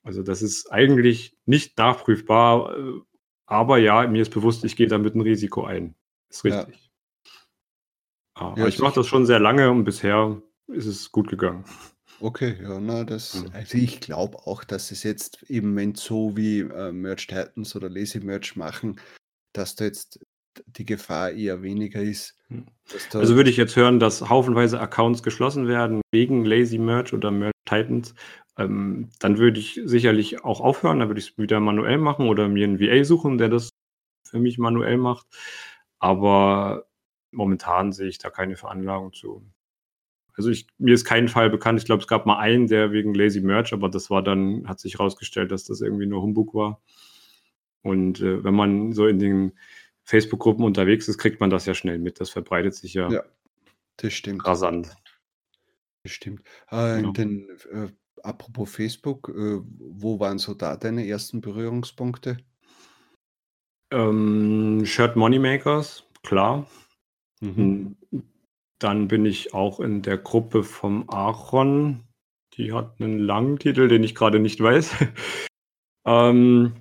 Also 0.04 0.24
das 0.24 0.42
ist 0.42 0.72
eigentlich 0.72 1.38
nicht 1.46 1.78
nachprüfbar, 1.78 2.78
äh, 2.78 3.02
aber 3.50 3.80
ja, 3.80 4.08
mir 4.08 4.22
ist 4.22 4.32
bewusst, 4.32 4.64
ich 4.64 4.76
gehe 4.76 4.88
damit 4.88 5.16
ein 5.16 5.22
Risiko 5.22 5.66
ein. 5.66 5.96
Ist 6.30 6.46
richtig. 6.46 6.92
Ja. 7.26 7.32
Aber 8.36 8.60
ja, 8.60 8.68
ich 8.68 8.80
mache 8.80 8.96
das 8.96 9.08
schon 9.08 9.26
sehr 9.26 9.40
lange 9.40 9.72
und 9.72 9.84
bisher 9.84 10.40
ist 10.68 10.86
es 10.86 11.12
gut 11.12 11.28
gegangen. 11.28 11.66
Okay, 12.22 12.58
ja, 12.62 12.80
na, 12.80 13.04
das, 13.04 13.44
mhm. 13.44 13.50
also 13.54 13.78
ich 13.78 14.02
glaube 14.02 14.38
auch, 14.46 14.64
dass 14.64 14.92
es 14.92 15.04
jetzt 15.04 15.44
eben, 15.50 15.76
wenn 15.76 15.96
so 15.96 16.38
wie 16.38 16.60
äh, 16.60 16.92
Merch 16.92 17.28
Titans 17.28 17.76
oder 17.76 17.90
Lazy 17.90 18.20
Merch 18.20 18.56
machen, 18.56 19.00
dass 19.54 19.76
da 19.76 19.86
jetzt 19.86 20.20
die 20.68 20.86
Gefahr 20.86 21.32
eher 21.32 21.64
weniger 21.64 22.02
ist. 22.02 22.36
Hm. 22.50 22.68
Also 23.14 23.36
würde 23.36 23.50
ich 23.50 23.58
jetzt 23.58 23.76
hören, 23.76 24.00
dass 24.00 24.30
haufenweise 24.30 24.80
Accounts 24.80 25.24
geschlossen 25.24 25.68
werden 25.68 26.02
wegen 26.12 26.46
Lazy 26.46 26.78
Merch 26.78 27.14
oder 27.14 27.32
Merch 27.32 27.54
Titans, 27.66 28.14
ähm, 28.60 29.10
dann 29.20 29.38
würde 29.38 29.60
ich 29.60 29.80
sicherlich 29.86 30.44
auch 30.44 30.60
aufhören, 30.60 31.00
dann 31.00 31.08
würde 31.08 31.20
ich 31.20 31.32
es 31.32 31.38
wieder 31.38 31.60
manuell 31.60 31.98
machen 31.98 32.28
oder 32.28 32.50
mir 32.50 32.66
einen 32.66 32.80
VA 32.80 33.04
suchen, 33.06 33.38
der 33.38 33.48
das 33.48 33.70
für 34.28 34.40
mich 34.40 34.58
manuell 34.58 34.98
macht. 34.98 35.26
Aber 36.00 36.86
momentan 37.32 37.94
sehe 37.94 38.08
ich 38.10 38.18
da 38.18 38.30
keine 38.30 38.58
Veranlagung 38.58 39.14
zu. 39.14 39.46
Also 40.34 40.50
ich, 40.50 40.68
mir 40.78 40.94
ist 40.94 41.06
kein 41.06 41.28
Fall 41.28 41.50
bekannt. 41.50 41.80
Ich 41.80 41.86
glaube, 41.86 42.02
es 42.02 42.08
gab 42.08 42.26
mal 42.26 42.38
einen, 42.38 42.68
der 42.68 42.92
wegen 42.92 43.14
Lazy 43.14 43.42
Merch, 43.42 43.74
aber 43.74 43.90
das 43.90 44.10
war 44.10 44.24
dann, 44.24 44.68
hat 44.68 44.80
sich 44.80 44.96
herausgestellt, 44.96 45.52
dass 45.52 45.64
das 45.66 45.82
irgendwie 45.82 46.06
nur 46.06 46.22
Humbug 46.22 46.54
war. 46.54 46.82
Und 47.82 48.20
äh, 48.22 48.44
wenn 48.44 48.54
man 48.54 48.92
so 48.94 49.08
in 49.08 49.20
den 49.20 49.58
Facebook-Gruppen 50.04 50.66
unterwegs 50.66 51.08
ist, 51.08 51.18
kriegt 51.18 51.40
man 51.40 51.50
das 51.50 51.66
ja 51.66 51.74
schnell 51.74 52.00
mit. 52.00 52.20
Das 52.20 52.30
verbreitet 52.30 52.76
sich 52.76 52.94
ja, 52.94 53.10
ja 53.10 53.24
das 53.98 54.14
stimmt. 54.14 54.46
rasant. 54.46 54.96
Das 56.04 56.12
stimmt. 56.12 56.42
Äh, 56.72 57.02
ja. 57.02 57.12
den, 57.12 57.50
äh, 57.72 57.88
apropos 58.24 58.70
Facebook, 58.70 59.30
äh, 59.30 59.62
wo 59.80 60.20
waren 60.20 60.38
so 60.38 60.54
da 60.54 60.76
deine 60.76 61.08
ersten 61.08 61.42
Berührungspunkte? 61.42 62.38
Ähm, 63.92 64.86
Shirt 64.86 65.16
Moneymakers, 65.16 66.04
klar. 66.24 66.68
Mhm. 67.42 67.96
Hm, 68.12 68.24
dann 68.80 69.08
bin 69.08 69.26
ich 69.26 69.54
auch 69.54 69.80
in 69.80 70.02
der 70.02 70.18
Gruppe 70.18 70.64
vom 70.64 71.10
Aaron. 71.10 72.04
Die 72.54 72.74
hat 72.74 73.00
einen 73.00 73.20
langen 73.20 73.58
Titel, 73.60 73.88
den 73.88 74.04
ich 74.04 74.16
gerade 74.16 74.40
nicht 74.40 74.62
weiß. 74.62 74.96
ähm, 76.06 76.74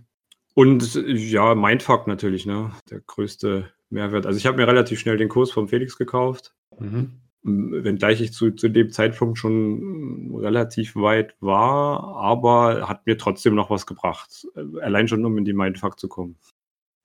und 0.54 0.94
ja, 1.06 1.54
Mindfuck 1.54 2.06
natürlich, 2.06 2.46
ne? 2.46 2.72
Der 2.90 3.00
größte 3.00 3.72
Mehrwert. 3.90 4.26
Also 4.26 4.38
ich 4.38 4.46
habe 4.46 4.56
mir 4.56 4.66
relativ 4.66 4.98
schnell 4.98 5.16
den 5.16 5.28
Kurs 5.28 5.50
vom 5.50 5.68
Felix 5.68 5.96
gekauft. 5.96 6.54
Mhm. 6.78 7.20
Wenngleich 7.42 8.20
ich 8.20 8.32
zu, 8.32 8.50
zu 8.50 8.68
dem 8.68 8.90
Zeitpunkt 8.90 9.38
schon 9.38 10.34
relativ 10.36 10.96
weit 10.96 11.36
war, 11.40 12.16
aber 12.16 12.88
hat 12.88 13.06
mir 13.06 13.16
trotzdem 13.16 13.54
noch 13.54 13.70
was 13.70 13.86
gebracht. 13.86 14.46
Allein 14.82 15.08
schon, 15.08 15.24
um 15.24 15.38
in 15.38 15.44
die 15.44 15.52
Mindfuck 15.52 15.98
zu 15.98 16.08
kommen. 16.08 16.36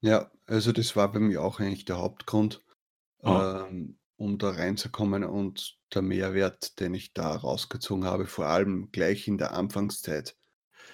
Ja, 0.02 0.32
also 0.48 0.72
das 0.72 0.96
war 0.96 1.12
bei 1.12 1.20
mir 1.20 1.42
auch 1.44 1.60
eigentlich 1.60 1.86
der 1.86 2.00
Hauptgrund. 2.00 2.62
Oh. 3.20 3.30
Ähm, 3.70 3.98
um 4.18 4.38
da 4.38 4.52
reinzukommen 4.52 5.24
und 5.24 5.78
der 5.94 6.02
Mehrwert, 6.02 6.80
den 6.80 6.94
ich 6.94 7.14
da 7.14 7.36
rausgezogen 7.36 8.06
habe, 8.06 8.26
vor 8.26 8.46
allem 8.46 8.90
gleich 8.92 9.28
in 9.28 9.38
der 9.38 9.54
Anfangszeit, 9.54 10.36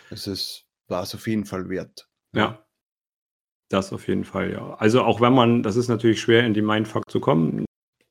es 0.10 0.65
war 0.88 1.04
es 1.04 1.13
auf 1.13 1.28
jeden 1.28 1.45
Fall 1.45 1.69
wert. 1.69 2.10
Ja. 2.34 2.65
Das 3.69 3.93
auf 3.93 4.08
jeden 4.08 4.23
Fall, 4.23 4.52
ja. 4.52 4.73
Also 4.75 5.04
auch 5.04 5.21
wenn 5.21 5.34
man 5.34 5.62
das 5.62 5.75
ist 5.75 5.89
natürlich 5.89 6.19
schwer, 6.21 6.43
in 6.45 6.56
die 6.56 6.63
Mindfuck 6.63 7.10
zu 7.10 7.19
kommen, 7.19 7.65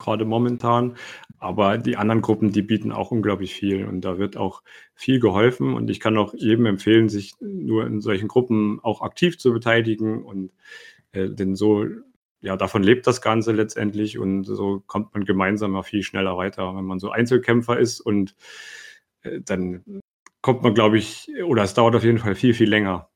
gerade 0.09 0.25
momentan, 0.25 0.97
aber 1.39 1.79
die 1.79 1.97
anderen 1.97 2.23
Gruppen, 2.23 2.53
die 2.53 2.63
bieten 2.63 2.93
auch 2.93 3.11
unglaublich 3.11 3.55
viel 3.55 3.85
und 3.87 4.01
da 4.03 4.19
wird 4.19 4.37
auch 4.37 4.63
viel 4.95 5.21
geholfen 5.21 5.75
und 5.75 5.91
ich 5.91 6.01
kann 6.01 6.17
auch 6.17 6.35
jedem 6.35 6.67
empfehlen, 6.67 7.09
sich 7.09 7.35
nur 7.41 7.87
in 7.87 8.01
solchen 8.01 8.29
Gruppen 8.29 8.81
auch 8.83 9.03
aktiv 9.03 9.39
zu 9.39 9.53
beteiligen 9.53 10.23
und, 10.25 10.53
äh, 11.13 11.29
denn 11.31 11.55
so 11.55 11.87
ja, 12.41 12.57
davon 12.57 12.83
lebt 12.83 13.07
das 13.07 13.21
Ganze 13.21 13.53
letztendlich 13.53 14.19
und 14.19 14.45
so 14.45 14.83
kommt 14.87 15.13
man 15.15 15.25
gemeinsam 15.25 15.75
auch 15.77 15.85
viel 15.85 16.03
schneller 16.05 16.37
weiter. 16.37 16.75
Wenn 16.77 16.85
man 16.85 17.01
so 17.01 17.11
Einzelkämpfer 17.11 17.79
ist 17.79 18.01
und, 18.01 18.37
äh, 19.23 19.41
dann 19.41 19.85
kommt 20.43 20.63
man, 20.63 20.75
glaube 20.75 20.99
ich 20.99 21.29
oder 21.45 21.65
es 21.65 21.75
dauert 21.75 21.97
auf 21.97 22.05
jeden 22.05 22.19
Fall 22.19 22.35
viel, 22.37 22.55
viel 22.55 22.69
länger. 22.71 23.11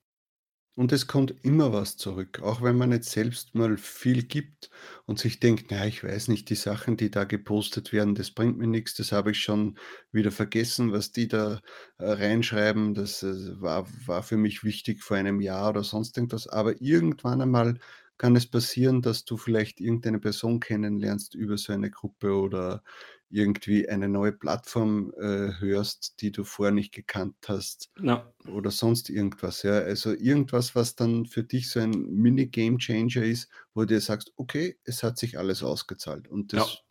Und 0.75 0.91
es 0.93 1.07
kommt 1.07 1.35
immer 1.45 1.73
was 1.75 1.99
zurück, 1.99 2.41
auch 2.41 2.63
wenn 2.63 2.77
man 2.79 2.93
jetzt 2.93 3.11
selbst 3.11 3.55
mal 3.55 3.77
viel 3.77 4.23
gibt 4.23 4.71
und 5.05 5.19
sich 5.19 5.39
denkt: 5.39 5.67
„Na, 5.71 5.87
ich 5.87 6.03
weiß 6.03 6.29
nicht, 6.29 6.49
die 6.49 6.55
Sachen, 6.55 6.97
die 6.97 7.11
da 7.11 7.25
gepostet 7.25 7.93
werden, 7.93 8.15
das 8.15 8.31
bringt 8.31 8.57
mir 8.57 8.67
nichts, 8.67 8.95
das 8.95 9.13
habe 9.13 9.33
ich 9.33 9.43
schon 9.43 9.77
wieder 10.13 10.31
vergessen, 10.31 10.91
was 10.91 11.13
die 11.13 11.29
da, 11.29 11.61
äh, 11.99 12.05
reinschreiben. 12.13 12.95
Das, 12.95 13.23
äh, 13.23 13.61
war 13.61 13.87
war 14.07 14.23
für 14.23 14.39
mich 14.39 14.65
wichtig 14.65 15.03
vor 15.03 15.19
einem 15.19 15.41
Jahr“ 15.41 15.69
oder 15.71 15.85
sonst 15.85 16.17
irgendwas. 16.17 16.47
Aber 16.49 16.81
irgendwann 16.81 17.43
einmal 17.43 17.79
kann 18.23 18.37
es 18.37 18.47
passieren, 18.51 19.03
dass 19.03 19.25
du 19.27 19.37
vielleicht 19.37 19.81
irgendeine 19.81 20.21
Person 20.21 20.61
kennenlernst 20.61 21.35
über 21.35 21.59
so 21.59 21.73
eine 21.73 21.91
Gruppe 21.91 22.33
oder 22.35 22.83
irgendwie 23.31 23.89
eine 23.89 24.09
neue 24.09 24.33
Plattform, 24.33 25.13
äh, 25.19 25.53
hörst, 25.61 26.21
die 26.23 26.33
du 26.33 26.45
vorher 26.45 26.73
nicht 26.75 26.93
gekannt 26.95 27.37
hast 27.49 27.91
Ja. 28.01 28.33
oder 28.49 28.71
sonst 28.71 29.11
irgendwas, 29.11 29.63
ja. 29.65 29.73
Also, 29.81 30.13
irgendwas, 30.15 30.75
was 30.75 30.97
dann 30.97 31.27
für 31.27 31.45
dich 31.45 31.71
so 31.71 31.81
ein 31.81 31.93
Mini-Game-Changer 31.93 33.25
ist, 33.25 33.49
wo 33.75 33.83
du 33.83 33.89
dir 33.89 34.01
sagst: 34.01 34.33
„Okay, 34.37 34.79
es 34.85 35.03
hat 35.03 35.19
sich 35.19 35.39
alles 35.39 35.63
ausgezahlt.“ 35.63 36.29
Und 36.29 36.53
Ja. 36.55 36.65
das 36.65 36.85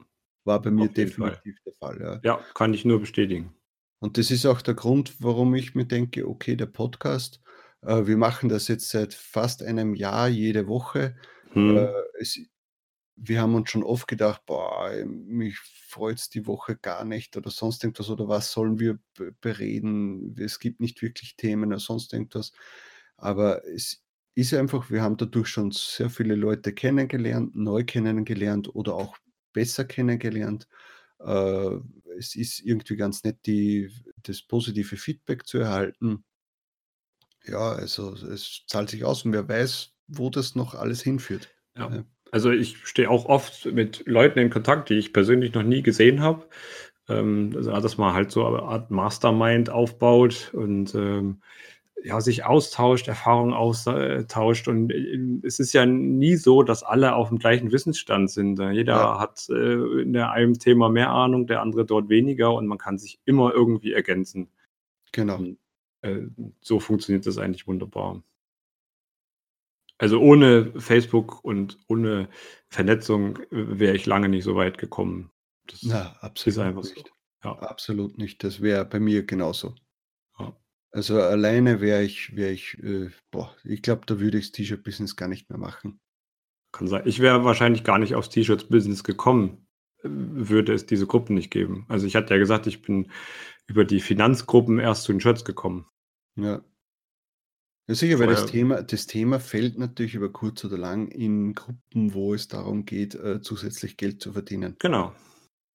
war 0.45 0.61
bei 0.61 0.71
mir 0.71 0.89
jeden 0.95 1.13
Fall. 1.13 1.41
definitiv 1.41 1.57
der 1.65 1.73
Fall, 1.75 2.01
ja. 2.01 2.23
Ja, 2.23 2.37
kann 2.55 2.73
ich 2.73 2.85
nur 2.85 2.99
bestätigen. 3.01 3.55
Und 3.99 4.17
das 4.17 4.31
ist 4.31 4.45
auch 4.45 4.61
der 4.61 4.73
Grund, 4.73 5.15
warum 5.23 5.53
ich 5.55 5.75
mir 5.75 5.85
denke: 5.85 6.27
„Okay, 6.27 6.55
der 6.55 6.65
Podcast, 6.65 7.39
äh, 7.83 8.05
wir 8.07 8.17
machen 8.17 8.49
das 8.49 8.67
jetzt 8.67 8.89
seit 8.89 9.13
fast 9.13 9.63
einem 9.63 9.95
Jahr 9.95 10.27
jede 10.29 10.67
Woche.“ 10.67 11.15
Äh, 11.67 11.85
Mhm. 11.85 11.91
es 12.19 12.39
wir 13.17 13.41
haben 13.41 13.55
uns 13.55 13.69
schon 13.71 13.83
oft 13.83 14.07
gedacht: 14.07 14.45
„Boah, 14.45 14.91
mich 15.05 15.59
freut's 15.59 16.29
die 16.29 16.47
Woche 16.47 16.75
gar 16.77 17.05
nicht“ 17.05 17.37
oder 17.37 17.51
sonst 17.51 17.83
irgendwas 17.83 18.09
oder 18.09 18.27
was 18.27 18.51
sollen 18.51 18.79
wir 18.79 18.99
be 19.17 19.33
bereden? 19.41 20.35
Es 20.39 20.59
gibt 20.59 20.79
nicht 20.81 21.01
wirklich 21.01 21.35
Themen 21.37 21.69
oder 21.69 21.79
sonst 21.79 22.13
irgendwas. 22.13 22.51
Aber 23.17 23.65
es 23.67 24.03
ist 24.35 24.53
einfach 24.53 24.89
wir 24.91 25.01
haben 25.03 25.17
dadurch 25.17 25.47
schon 25.49 25.71
sehr 25.71 26.09
viele 26.09 26.35
Leute 26.35 26.73
kennengelernt, 26.73 27.55
neu 27.55 27.83
kennengelernt 27.83 28.73
oder 28.75 28.95
auch 28.95 29.17
besser 29.53 29.85
kennengelernt. 29.85 30.67
Äh, 31.19 31.77
es 32.17 32.35
ist 32.35 32.59
irgendwie 32.61 32.95
ganz 32.97 33.23
nett, 33.23 33.39
die 33.45 33.91
das 34.23 34.41
positive 34.43 34.97
Feedback 34.97 35.47
zu 35.47 35.59
erhalten. 35.59 36.25
Ja, 37.47 37.71
also 37.73 38.13
es 38.13 38.63
zahlt 38.67 38.89
sich 38.89 39.03
aus 39.03 39.25
und 39.25 39.33
wer 39.33 39.47
weiß, 39.47 39.93
wo 40.07 40.29
das 40.29 40.55
noch 40.55 40.75
alles 40.75 41.01
hinführt. 41.01 41.49
Ja. 41.77 41.89
Ja. 41.89 42.03
Also, 42.33 42.49
ich 42.51 42.77
stehe 42.87 43.09
auch 43.09 43.25
oft 43.25 43.65
mit 43.65 44.03
Leuten 44.07 44.39
in 44.39 44.49
Kontakt, 44.49 44.89
die 44.89 44.93
ich 44.93 45.11
persönlich 45.11 45.53
noch 45.53 45.63
nie 45.63 45.81
gesehen 45.81 46.21
habe. 46.21 46.47
Ähm, 47.09 47.51
also, 47.55 47.71
dass 47.71 47.97
man 47.97 48.13
halt 48.13 48.31
so 48.31 48.45
eine 48.45 48.61
Art 48.61 48.91
Mastermind 48.91 49.69
aufbaut 49.69 50.51
und, 50.53 50.95
ähm, 50.95 51.41
ja, 52.03 52.21
sich 52.21 52.45
austauscht, 52.45 53.07
Erfahrungen 53.07 53.53
austauscht 53.53 54.67
und, 54.67 54.91
äh, 54.91 55.19
es 55.45 55.59
ist 55.59 55.73
ja 55.73 55.85
nie 55.85 56.35
so, 56.35 56.63
dass 56.63 56.83
alle 56.83 57.15
aufm 57.15 57.37
gleichen 57.39 57.71
Wissensstand 57.71 58.31
sind. 58.31 58.59
Äh, 58.59 58.71
jeder 58.71 58.93
Ja. 58.97 59.19
hat, 59.19 59.47
äh, 59.49 60.01
in 60.01 60.15
einem 60.17 60.57
Thema 60.59 60.89
mehr 60.89 61.11
Ahnung, 61.11 61.47
der 61.47 61.61
andere 61.61 61.85
dort 61.85 62.09
weniger 62.09 62.53
und 62.53 62.67
man 62.67 62.77
kann 62.79 62.97
sich 62.97 63.19
immer 63.25 63.53
irgendwie 63.53 63.93
ergänzen. 63.93 64.49
Genau. 65.13 65.37
Und, 65.37 65.57
äh, 66.01 66.21
so 66.61 66.79
funktioniert 66.79 67.25
das 67.25 67.37
eigentlich 67.37 67.67
wunderbar. 67.67 68.23
Also, 69.97 70.19
ohne 70.19 70.73
Facebook 70.79 71.43
und 71.43 71.77
ohne 71.87 72.27
Vernetzung 72.69 73.37
wäre 73.51 73.95
ich 73.95 74.07
lange 74.07 74.29
nicht 74.29 74.43
so 74.43 74.55
weit 74.55 74.79
gekommen. 74.79 75.29
Das 75.67 75.83
Na, 75.83 76.11
ist 76.13 76.23
absolut 76.23 76.59
einfach 76.59 76.83
so. 76.83 76.93
nicht. 76.95 77.13
Ja. 77.43 77.59
Absolut 77.59 78.17
nicht. 78.17 78.43
Das 78.43 78.61
wäre 78.61 78.83
bei 78.85 78.99
mir 78.99 79.23
genauso. 79.25 79.75
Ja. 80.39 80.57
Also, 80.91 81.21
alleine 81.21 81.81
wäre 81.81 82.03
ich 82.03 82.35
wäre 82.35 82.51
ich, 82.51 82.79
äh 82.83 83.11
boah, 83.29 83.55
ich 83.63 83.83
glaube, 83.83 84.07
da 84.07 84.19
würde 84.19 84.39
ich 84.39 84.45
das 84.47 84.51
T-Shirt-Business 84.53 85.15
gar 85.15 85.27
nicht 85.27 85.49
mehr 85.49 85.59
machen. 85.59 85.99
Kann 86.71 86.87
sein. 86.87 87.03
Ich 87.05 87.19
wäre 87.19 87.43
wahrscheinlich 87.45 87.83
gar 87.83 87.99
nicht 87.99 88.15
aufs 88.15 88.29
T-Shirts-Business 88.29 89.03
gekommen, 89.03 89.67
äh, 90.03 90.09
würde 90.09 90.73
es 90.73 90.87
diese 90.87 91.05
Gruppen 91.05 91.35
nicht 91.35 91.51
geben. 91.51 91.85
Also, 91.89 92.07
ich 92.07 92.15
hatte 92.15 92.33
ja 92.33 92.39
gesagt, 92.39 92.65
ich 92.65 92.81
bin 92.81 93.11
über 93.71 93.85
die 93.85 94.01
Finanzgruppen 94.01 94.79
erst 94.79 95.03
zu 95.03 95.13
den 95.13 95.21
Shirts 95.21 95.45
gekommen. 95.45 95.87
Ja. 96.35 96.61
Ja, 97.87 97.95
sicher, 97.95 98.19
weil 98.19 98.27
das 98.27 98.45
Thema 98.45 98.83
das 98.83 99.07
Thema 99.07 99.39
fällt 99.39 99.77
natürlich 99.77 100.13
über 100.15 100.31
kurz 100.31 100.63
oder 100.65 100.77
lang 100.77 101.07
in 101.07 101.53
Gruppen, 101.53 102.13
wo 102.13 102.33
es 102.33 102.49
darum 102.49 102.85
geht, 102.85 103.15
äh, 103.15 103.41
zusätzlich 103.41 103.95
Geld 103.95 104.21
zu 104.21 104.33
verdienen. 104.33 104.75
Genau. 104.79 105.15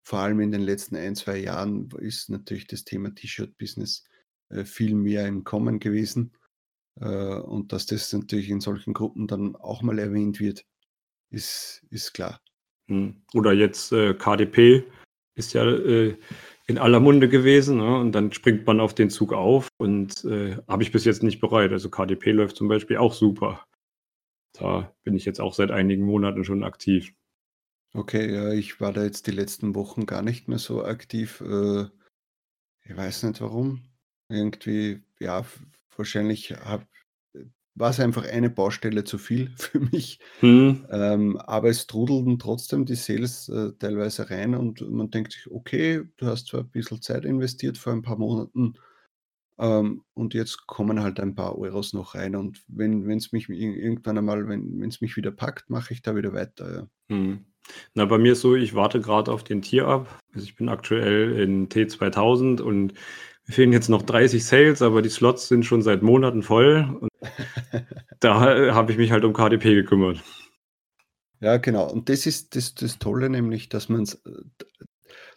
Vor 0.06 0.20
allem 0.20 0.40
in 0.40 0.52
den 0.52 0.60
letzten 0.60 0.94
1, 0.96 1.20
2 1.20 1.38
Jahren 1.38 1.88
ist 1.98 2.28
natürlich 2.28 2.66
das 2.66 2.84
Thema 2.84 3.14
T-Shirt-Business, 3.14 4.04
äh, 4.50 4.64
viel 4.64 4.94
mehr 4.94 5.26
im 5.26 5.42
Kommen 5.42 5.80
gewesen. 5.80 6.36
Äh, 7.00 7.38
und 7.38 7.72
dass 7.72 7.86
das 7.86 8.12
natürlich 8.12 8.50
in 8.50 8.60
solchen 8.60 8.92
Gruppen 8.92 9.26
dann 9.26 9.56
auch 9.56 9.82
mal 9.82 9.98
erwähnt 9.98 10.38
wird, 10.38 10.64
ist 11.30 11.84
ist 11.90 12.12
klar. 12.12 12.40
Mhm. 12.88 13.22
Oder 13.34 13.52
jetzt, 13.52 13.92
äh, 13.92 14.14
KDP 14.14 14.84
ist 15.34 15.54
ja, 15.54 15.66
äh, 15.66 16.16
in 16.66 16.78
aller 16.78 17.00
Munde 17.00 17.28
gewesen, 17.28 17.78
ne? 17.78 17.98
Und 17.98 18.12
dann 18.12 18.32
springt 18.32 18.66
man 18.66 18.80
auf 18.80 18.94
den 18.94 19.10
Zug 19.10 19.32
auf 19.32 19.68
und, 19.78 20.24
äh, 20.24 20.56
habe 20.68 20.82
ich 20.82 20.92
bis 20.92 21.04
jetzt 21.04 21.22
nicht 21.22 21.40
bereut. 21.40 21.72
Also, 21.72 21.90
KDP 21.90 22.32
läuft 22.32 22.56
zum 22.56 22.68
Beispiel 22.68 22.96
auch 22.96 23.14
super. 23.14 23.64
Da 24.52 24.92
bin 25.04 25.14
ich 25.14 25.24
jetzt 25.24 25.40
auch 25.40 25.54
seit 25.54 25.70
einigen 25.70 26.04
Monaten 26.04 26.44
schon 26.44 26.64
aktiv. 26.64 27.12
Okay, 27.94 28.34
ja, 28.34 28.52
ich 28.52 28.80
war 28.80 28.92
da 28.92 29.04
jetzt 29.04 29.26
die 29.26 29.32
letzten 29.32 29.74
Wochen 29.74 30.06
gar 30.06 30.22
nicht 30.22 30.48
mehr 30.48 30.58
so 30.58 30.84
aktiv. 30.84 31.40
Äh, 31.40 31.84
ich 32.84 32.96
weiß 32.96 33.24
nicht 33.24 33.40
warum. 33.40 33.82
Irgendwie, 34.28 35.02
ja, 35.20 35.44
wahrscheinlich 35.96 36.52
habe 36.52 36.86
äh, 37.76 37.80
war's 37.80 38.00
einfach 38.00 38.24
eine 38.26 38.50
Baustelle 38.50 39.04
zu 39.04 39.18
viel 39.18 39.50
für 39.58 39.80
mich. 39.80 40.18
Mhm. 40.40 40.86
Ähm, 40.90 41.36
aber 41.38 41.68
es 41.70 41.86
trudelten 41.86 42.38
trotzdem 42.38 42.86
die 42.86 42.94
Sales, 42.96 43.48
äh, 43.48 43.72
teilweise 43.78 44.30
rein 44.30 44.54
und 44.54 44.80
man 44.90 45.10
denkt 45.10 45.32
sich: 45.32 45.50
„Okay, 45.50 46.02
du 46.16 46.26
hast 46.26 46.48
zwar 46.48 46.60
'n 46.62 46.70
bisschen 46.70 47.02
Zeit 47.02 47.24
investiert 47.24 47.78
vor 47.78 47.92
ein 47.92 48.02
paar 48.02 48.18
Monaten, 48.18 48.74
ähm, 49.58 50.02
und 50.14 50.34
jetzt 50.34 50.66
kommen 50.66 51.02
halt 51.02 51.20
ein 51.20 51.34
paar 51.34 51.58
Euros 51.58 51.92
noch 51.94 52.14
rein.“ 52.14 52.36
Und 52.36 52.62
wenn 52.68 53.06
wenn's 53.06 53.32
mich 53.32 53.48
ir 53.48 53.76
irgendwann 53.76 54.18
einmal 54.18 54.48
wenn 54.48 54.80
wenn's 54.80 55.00
mich 55.00 55.16
wieder 55.16 55.32
packt, 55.32 55.70
mache 55.70 55.94
ich 55.94 56.02
da 56.02 56.16
wieder 56.16 56.32
weiter, 56.34 56.74
ja. 56.74 57.16
Mhm. 57.16 57.46
Na, 57.94 58.04
bei 58.04 58.18
mir 58.18 58.32
ist 58.32 58.40
so, 58.42 58.54
ich 58.54 58.74
warte 58.74 59.00
grad 59.00 59.28
auf 59.28 59.42
den 59.44 59.62
Tier-Up. 59.62 60.08
Also, 60.34 60.44
ich 60.46 60.56
bin 60.56 60.68
aktuell 60.68 61.38
in 61.40 61.68
T2000 61.68 62.60
und 62.60 62.92
mir 63.46 63.52
fehlen 63.54 63.72
jetzt 63.72 63.88
noch 63.88 64.02
30 64.02 64.44
Sales, 64.44 64.82
aber 64.82 65.02
die 65.02 65.08
Slots 65.08 65.48
sind 65.48 65.64
schon 65.66 65.82
seit 65.82 66.02
Monaten 66.02 66.42
voll 66.42 66.96
und 67.00 67.10
da, 68.20 68.40
habe 68.74 68.92
ich 68.92 68.98
mich 68.98 69.12
halt 69.12 69.24
um 69.24 69.32
KDP 69.32 69.74
gekümmert. 69.74 70.22
Ja, 71.40 71.58
genau. 71.58 71.90
Und 71.90 72.08
das 72.08 72.26
ist 72.26 72.56
das 72.56 72.74
das 72.74 72.98
Tolle 72.98 73.28
nämlich, 73.28 73.68
dass 73.68 73.88
d 73.88 73.94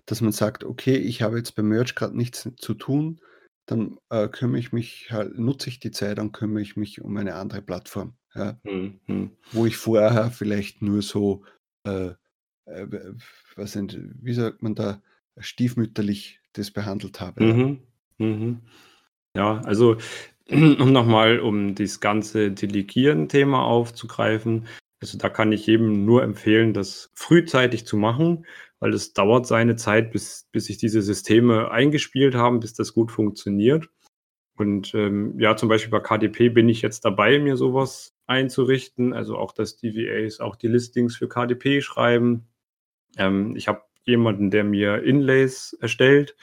dass 0.06 0.22
man 0.22 0.32
sagt: 0.32 0.63
„Okay, 0.63 0.96
ich 0.98 1.21
habe 1.21 1.38
jetzt 1.38 1.56
beim 1.56 1.67
Merch 1.69 1.96
grad 1.96 2.15
nichts 2.15 2.50
zu 2.58 2.73
tun, 2.73 3.21
dann, 3.67 3.98
äh, 4.10 4.27
kümmere 4.30 4.60
ich 4.60 4.71
mich 4.73 5.12
halt 5.12 5.38
nutze 5.40 5.69
ich 5.69 5.80
die 5.80 5.92
Zeit 5.92 6.19
und 6.19 6.32
kümmere 6.34 6.62
ich 6.63 6.77
mich 6.77 7.02
um 7.02 7.17
eine 7.17 7.36
andere 7.36 7.62
Plattform“, 7.62 8.15
ja? 8.36 8.60
Mhm. 8.65 9.32
Wo 9.52 9.65
ich 9.65 9.77
vorher 9.77 10.32
vielleicht 10.32 10.82
nur 10.82 11.02
so, 11.04 11.44
äh, 11.86 12.10
äh, 12.65 12.88
w 12.92 13.15
weiß 13.58 13.75
nicht, 13.77 14.00
wie 14.21 14.34
sagt 14.34 14.63
man 14.63 14.75
da, 14.75 15.02
stiefmütterlich 15.40 16.42
das 16.54 16.71
behandelt 16.71 17.21
habe. 17.21 17.42
Mhm, 17.42 17.80
mhm. 18.19 18.62
Ja, 19.36 19.62
also, 19.65 19.98
um 20.52 20.91
noch 20.91 21.06
mal 21.06 21.39
um 21.39 21.75
dieses 21.75 22.00
ganze 22.00 22.52
Delegieren-Thema 22.52 23.63
aufzugreifen. 23.63 24.67
Also, 25.02 25.17
da 25.17 25.29
kann 25.29 25.52
ich 25.52 25.65
jedem 25.67 26.06
nur 26.06 26.23
empfehlen, 26.23 26.73
das 26.73 27.12
frühzeitig 27.13 27.85
zu 27.85 27.97
machen, 27.97 28.45
weil 28.79 28.93
es 28.93 29.13
dauert 29.13 29.45
seine 29.47 29.75
Zeit, 29.75 30.12
bis 30.12 30.47
bis 30.52 30.65
sich 30.65 30.77
diese 30.77 31.02
Systeme 31.02 31.71
eingespielt 31.71 32.35
haben, 32.35 32.60
bis 32.60 32.73
das 32.73 32.93
gut 32.93 33.12
funktioniert. 33.12 33.89
Und, 34.58 34.93
ähm, 34.93 35.39
ja, 35.39 35.56
zum 35.56 35.69
Beispiel 35.69 35.91
bei 35.91 36.02
KDP 36.02 36.50
bin 36.50 36.67
ich 36.67 36.81
jetzt 36.81 37.06
dabei, 37.06 37.39
mir 37.39 37.56
so 37.56 37.73
was 37.73 38.13
einzurichten, 38.27 39.13
also 39.13 39.37
auch, 39.37 39.54
dass 39.54 39.77
die 39.77 39.95
VAs 39.95 40.41
auch 40.41 40.56
die 40.58 40.67
Listings 40.67 41.15
für 41.15 41.29
KDP 41.29 41.81
schreiben. 41.81 42.47
Ähm, 43.17 43.56
ich 43.56 43.67
habe 43.69 43.83
jemanden, 44.06 44.52
der 44.52 44.63
mir 44.63 45.04
Inlays 45.04 45.73
erstellt. 45.79 46.35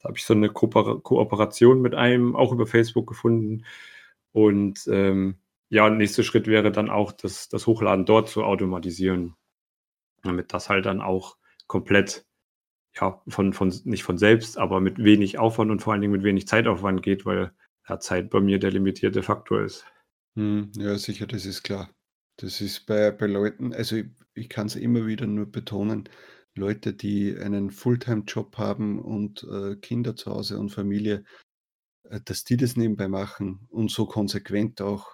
Da 0.00 0.08
habe 0.08 0.18
ich 0.18 0.24
so 0.24 0.34
eine 0.34 0.48
Kooper 0.48 1.00
Kooperation 1.00 1.80
mit 1.80 1.94
einem 1.94 2.34
auch 2.36 2.52
über 2.52 2.66
Facebook 2.66 3.06
gefunden. 3.06 3.64
Und 4.32 4.86
ähm, 4.90 5.38
ja, 5.68 5.88
nächster 5.88 6.22
Schritt 6.22 6.46
wäre 6.46 6.72
dann 6.72 6.90
auch, 6.90 7.12
das, 7.12 7.48
das 7.48 7.66
Hochladen 7.66 8.04
dort 8.04 8.28
zu 8.28 8.44
automatisieren, 8.44 9.34
damit 10.22 10.52
das 10.52 10.68
halt 10.68 10.86
dann 10.86 11.00
auch 11.00 11.36
komplett 11.66 12.26
ja, 13.00 13.22
von, 13.28 13.52
von, 13.52 13.72
nicht 13.84 14.02
von 14.02 14.18
selbst, 14.18 14.58
aber 14.58 14.80
mit 14.80 14.98
wenig 14.98 15.38
Aufwand 15.38 15.70
und 15.70 15.80
vor 15.80 15.92
allen 15.92 16.02
Dingen 16.02 16.12
mit 16.12 16.24
wenig 16.24 16.46
Zeitaufwand 16.46 17.02
geht, 17.02 17.24
weil 17.24 17.52
ja, 17.88 17.98
Zeit 17.98 18.30
bei 18.30 18.40
mir 18.40 18.58
der 18.58 18.70
limitierte 18.70 19.22
Faktor 19.22 19.62
ist. 19.62 19.86
Hm, 20.36 20.72
ja, 20.76 20.96
sicher, 20.98 21.26
das 21.26 21.46
ist 21.46 21.62
klar. 21.62 21.90
Das 22.36 22.60
ist 22.60 22.86
bei, 22.86 23.10
bei 23.10 23.26
Leuten, 23.26 23.72
also 23.72 23.96
ich, 23.96 24.06
ich 24.34 24.48
kann 24.48 24.66
es 24.66 24.76
immer 24.76 25.06
wieder 25.06 25.26
nur 25.26 25.46
betonen, 25.46 26.08
Leute, 26.54 26.92
die 26.92 27.36
einen 27.36 27.70
Fulltime-Job 27.70 28.58
haben 28.58 29.00
und 29.00 29.44
äh, 29.44 29.76
Kinder 29.76 30.16
zu 30.16 30.30
Hause 30.30 30.58
und 30.58 30.70
Familie, 30.70 31.24
äh, 32.04 32.20
dass 32.24 32.44
die 32.44 32.56
das 32.56 32.76
nebenbei 32.76 33.08
machen 33.08 33.66
und 33.70 33.90
so 33.90 34.06
konsequent 34.06 34.80
auch. 34.80 35.10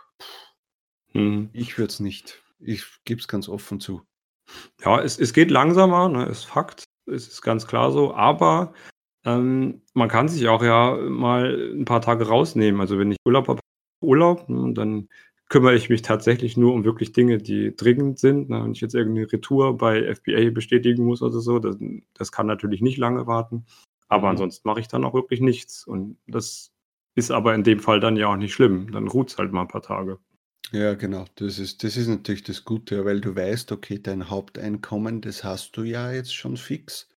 Mhm. 1.13 1.51
Ich 1.53 1.79
würde 1.79 1.91
es 1.91 2.01
nicht. 2.01 2.43
Ich 2.59 2.85
gebe 3.05 3.21
es 3.21 3.29
ganz 3.29 3.49
offen 3.49 3.81
zu. 3.81 4.03
Ja, 4.83 5.01
es, 5.01 5.19
es 5.19 5.33
geht 5.33 5.51
langsamer, 5.51 6.09
ne, 6.09 6.27
ist 6.27 6.45
Fakt. 6.45 6.85
Es 7.07 7.29
ist 7.29 7.43
ganz 7.43 7.67
klar 7.67 7.93
so. 7.93 8.15
Aber 8.15 8.75
ähm, 9.25 9.83
man 9.95 10.09
kann 10.09 10.29
sich 10.29 10.49
auch 10.49 10.63
ja 10.63 10.97
mal 10.97 11.73
ein 11.75 11.85
paar 11.85 12.01
Tage 12.01 12.27
rausnehmen. 12.29 12.81
Also 12.81 12.99
wenn 12.99 13.13
ich 13.13 13.19
Urlaub 13.25 13.49
habe, 13.49 13.61
Urlaub, 14.03 14.49
ne, 14.49 14.73
dann 14.75 15.09
kümmere 15.49 15.75
ich 15.75 15.89
mich 15.89 16.03
tatsächlich 16.03 16.57
nur 16.57 16.75
um 16.75 16.85
wirklich 16.85 17.13
Dinge, 17.13 17.39
die 17.39 17.75
dringend 17.75 18.19
sind. 18.19 18.51
Ne? 18.51 18.63
Wenn 18.63 18.73
ich 18.73 18.81
jetzt 18.81 18.95
irgendeine 18.95 19.31
Retour 19.33 19.77
bei 19.77 20.15
FBA 20.15 20.51
bestätigen 20.51 21.05
muss 21.05 21.23
oder 21.23 21.41
so, 21.41 21.59
das, 21.59 21.77
das 22.15 22.33
kann 22.33 22.47
natürlich 22.47 22.83
nicht 22.83 22.99
lange 22.99 23.27
warten. 23.27 23.65
Aber 24.09 24.27
mhm. 24.27 24.33
ansonsten 24.33 24.69
mache 24.69 24.81
ich 24.81 24.89
dann 24.89 25.05
auch 25.05 25.15
wirklich 25.15 25.41
nichts. 25.41 25.87
Und 25.87 26.19
das 26.27 26.73
ist 27.15 27.31
aber 27.31 27.55
in 27.55 27.65
dem 27.65 27.81
Fall 27.81 28.01
dann 28.01 28.17
ja 28.17 28.29
auch 28.29 28.37
nicht 28.37 28.53
schlimm. 28.53 28.93
Dann 28.93 29.09
ruht 29.09 29.31
es 29.31 29.39
halt 29.39 29.53
mal 29.53 29.63
ein 29.63 29.69
paar 29.69 29.83
Tage. 29.83 30.19
Ja, 30.71 30.95
genau. 30.95 31.25
Das 31.37 31.59
ist, 31.59 31.83
das 31.83 31.97
ist 31.97 32.09
natürlich 32.09 32.43
das 32.43 32.65
Gute, 32.65 33.07
weil 33.07 33.21
du 33.21 33.35
weißt, 33.35 33.73
okay, 33.73 33.99
dein 33.99 34.29
Haupteinkommen, 34.29 35.23
das 35.23 35.45
hast 35.45 35.77
du 35.77 35.83
ja 35.83 36.13
jetzt 36.13 36.35
schon 36.35 36.59
fix. 36.59 37.09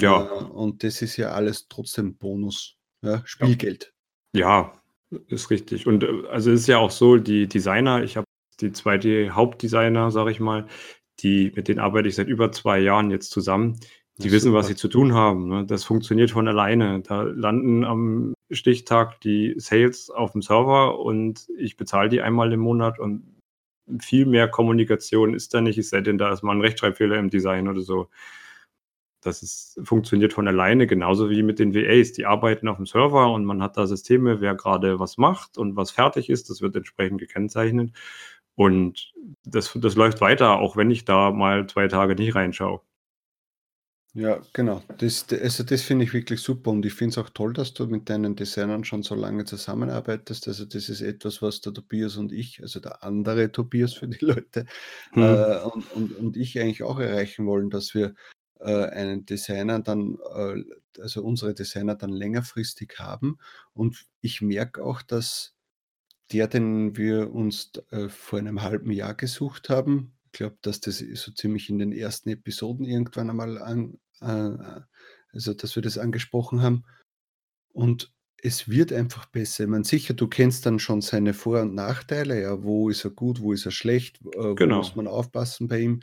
Ja. 0.00 0.24
Äh, 0.24 0.44
und 0.44 0.82
das 0.82 1.00
ist 1.00 1.16
ja 1.16 1.30
alles 1.30 1.68
trotzdem 1.68 2.16
Bonus. 2.16 2.76
Ja, 3.04 3.22
Spielgeld. 3.24 3.94
Ja, 4.34 4.81
ist 5.28 5.50
richtig. 5.50 5.86
Und 5.86 6.04
äh, 6.04 6.26
also 6.30 6.50
ist 6.50 6.66
ja 6.66 6.78
auch 6.78 6.90
so, 6.90 7.16
die 7.16 7.46
Designer, 7.46 8.02
ich 8.02 8.16
habe 8.16 8.26
die 8.60 8.72
zwei 8.72 8.98
Hauptdesigner, 9.30 10.10
sage 10.10 10.30
ich 10.30 10.40
mal, 10.40 10.66
die, 11.20 11.52
mit 11.54 11.68
denen 11.68 11.80
arbeite 11.80 12.08
ich 12.08 12.14
seit 12.14 12.28
über 12.28 12.52
zwei 12.52 12.78
Jahren 12.78 13.10
jetzt 13.10 13.30
zusammen. 13.30 13.78
Die 14.18 14.30
wissen, 14.30 14.48
super. 14.48 14.58
was 14.58 14.66
sie 14.66 14.76
zu 14.76 14.88
tun 14.88 15.14
haben. 15.14 15.48
Ne? 15.48 15.64
Das 15.66 15.84
funktioniert 15.84 16.30
von 16.30 16.46
alleine. 16.46 17.00
Da 17.00 17.22
landen 17.22 17.84
am 17.84 18.34
Stichtag 18.50 19.20
die 19.20 19.54
Sales 19.56 20.10
auf 20.10 20.32
dem 20.32 20.42
Server 20.42 20.98
und 20.98 21.46
ich 21.58 21.76
bezahle 21.76 22.08
die 22.08 22.20
einmal 22.20 22.52
im 22.52 22.60
Monat 22.60 22.98
und 22.98 23.24
viel 24.00 24.26
mehr 24.26 24.48
Kommunikation 24.48 25.34
ist 25.34 25.54
da 25.54 25.60
nicht, 25.60 25.78
es 25.78 25.90
sei 25.90 26.00
denn, 26.00 26.18
da 26.18 26.32
ist 26.32 26.42
mal 26.42 26.54
ein 26.54 26.60
Rechtschreibfehler 26.60 27.16
im 27.16 27.30
Design 27.30 27.68
oder 27.68 27.80
so. 27.80 28.08
Das 29.22 29.42
ist, 29.42 29.80
funktioniert 29.84 30.32
von 30.32 30.48
alleine, 30.48 30.86
genauso 30.86 31.30
wie 31.30 31.42
mit 31.42 31.58
den 31.58 31.74
VAs. 31.74 32.12
Die 32.12 32.26
arbeiten 32.26 32.68
auf 32.68 32.76
dem 32.76 32.86
Server 32.86 33.32
und 33.32 33.44
man 33.44 33.62
hat 33.62 33.76
da 33.76 33.86
Systeme, 33.86 34.40
wer 34.40 34.54
gerade 34.56 34.98
was 34.98 35.16
macht 35.16 35.56
und 35.58 35.76
was 35.76 35.92
fertig 35.92 36.28
ist. 36.28 36.50
Das 36.50 36.60
wird 36.60 36.76
entsprechend 36.76 37.20
gekennzeichnet. 37.20 37.92
Und 38.54 39.12
das, 39.44 39.72
das 39.74 39.94
läuft 39.94 40.20
weiter, 40.20 40.58
auch 40.58 40.76
wenn 40.76 40.90
ich 40.90 41.04
da 41.04 41.30
mal 41.30 41.66
zwei 41.68 41.88
Tage 41.88 42.14
nicht 42.16 42.34
reinschaue. 42.34 42.80
Ja, 44.14 44.42
genau. 44.52 44.82
Das, 44.98 45.26
also 45.30 45.62
das 45.62 45.82
finde 45.82 46.04
ich 46.04 46.12
wirklich 46.12 46.40
super 46.40 46.70
und 46.70 46.84
ich 46.84 46.92
finde 46.92 47.12
es 47.12 47.18
auch 47.18 47.30
toll, 47.30 47.54
dass 47.54 47.72
du 47.72 47.86
mit 47.86 48.10
deinen 48.10 48.36
Designern 48.36 48.84
schon 48.84 49.02
so 49.02 49.14
lange 49.14 49.46
zusammenarbeitest. 49.46 50.48
Also 50.48 50.66
das 50.66 50.90
ist 50.90 51.00
etwas, 51.00 51.40
was 51.40 51.62
der 51.62 51.72
Tobias 51.72 52.18
und 52.18 52.30
ich, 52.30 52.60
also 52.60 52.78
der 52.78 53.02
andere 53.02 53.50
Tobias 53.52 53.94
für 53.94 54.08
die 54.08 54.22
Leute, 54.22 54.66
hm. 55.12 55.22
äh, 55.22 55.60
und, 55.60 55.92
und, 55.94 56.16
und 56.18 56.36
ich 56.36 56.60
eigentlich 56.60 56.82
auch 56.82 56.98
erreichen 56.98 57.46
wollen, 57.46 57.70
dass 57.70 57.94
wir 57.94 58.14
einen 58.66 59.26
Designer 59.26 59.80
dann, 59.80 60.18
äh, 60.34 60.62
also 61.00 61.22
unsere 61.22 61.54
Designer 61.54 61.94
dann 61.94 62.10
längerfristig 62.10 62.94
haben. 62.98 63.38
Und 63.74 64.06
ich 64.20 64.40
merke 64.42 64.84
auch, 64.84 65.02
dass 65.02 65.54
der, 66.32 66.48
den 66.48 66.96
wir 66.96 67.32
uns 67.32 67.72
äh, 67.90 68.08
vor 68.08 68.38
einem 68.38 68.62
halben 68.62 68.90
Jahr 68.90 69.14
gesucht 69.14 69.68
haben, 69.68 70.12
ich 70.32 70.38
glaube, 70.38 70.56
dass 70.62 70.80
das 70.80 70.98
so 70.98 71.30
ziemlich 71.32 71.68
in 71.68 71.78
den 71.78 71.92
ersten 71.92 72.30
Episoden 72.30 72.86
irgendwann 72.86 73.28
einmal 73.28 73.58
an, 73.58 73.98
äh, 74.20 74.80
also 75.32 75.52
dass 75.52 75.76
wir 75.76 75.82
das 75.82 75.98
angesprochen 75.98 76.62
haben. 76.62 76.84
Und 77.72 78.12
es 78.42 78.68
wird 78.68 78.92
einfach 78.92 79.26
besser. 79.26 79.64
Ich 79.64 79.70
meine, 79.70 79.84
sicher, 79.84 80.14
du 80.14 80.26
kennst 80.28 80.64
dann 80.64 80.78
schon 80.78 81.02
seine 81.02 81.34
Vor- 81.34 81.60
und 81.60 81.74
Nachteile, 81.74 82.40
ja, 82.40 82.62
wo 82.62 82.88
ist 82.88 83.04
er 83.04 83.10
gut, 83.10 83.40
wo 83.40 83.52
ist 83.52 83.66
er 83.66 83.72
schlecht, 83.72 84.20
äh, 84.20 84.38
wo 84.38 84.54
genau. 84.54 84.78
muss 84.78 84.96
man 84.96 85.06
aufpassen 85.06 85.68
bei 85.68 85.80
ihm. 85.80 86.00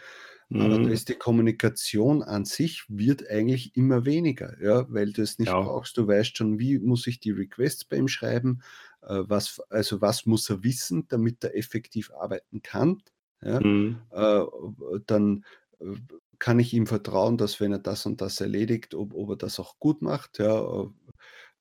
Aber 0.57 0.79
da 0.79 0.89
mhm. 0.89 0.91
ist 0.91 1.09
die 1.09 1.15
Kommunikation 1.15 2.23
an 2.23 2.43
sich 2.45 2.85
wird 2.89 3.29
eigentlich 3.29 3.75
immer 3.77 4.05
weniger, 4.05 4.61
ja, 4.61 4.85
weil 4.91 5.13
du 5.13 5.21
es 5.21 5.39
nicht 5.39 5.47
Ja. 5.47 5.59
brauchst. 5.59 5.97
Du 5.97 6.07
weißt 6.07 6.37
schon, 6.37 6.59
wie 6.59 6.79
muss 6.79 7.07
ich 7.07 7.19
die 7.19 7.31
Requests 7.31 7.85
bei 7.85 7.97
ihm 7.97 8.07
schreiben, 8.07 8.61
äh, 9.03 9.23
was, 9.27 9.59
also 9.69 10.01
was 10.01 10.25
muss 10.25 10.49
er 10.49 10.63
wissen, 10.63 11.07
damit 11.07 11.43
er 11.43 11.55
effektiv 11.55 12.11
arbeiten 12.11 12.61
kann. 12.61 13.01
Ja. 13.41 13.63
Mhm. 13.63 14.09
Äh, 14.11 14.45
dann 15.05 15.45
äh, 15.79 15.85
kann 16.39 16.59
ich 16.59 16.73
ihm 16.73 16.87
vertrauen, 16.87 17.37
dass 17.37 17.59
wenn 17.59 17.71
er 17.73 17.79
das 17.79 18.05
und 18.05 18.21
das 18.21 18.41
erledigt, 18.41 18.95
ob, 18.95 19.13
ob 19.13 19.29
er 19.31 19.35
das 19.37 19.59
auch 19.59 19.77
gut 19.79 20.01
macht. 20.01 20.39
Ja. 20.39 20.89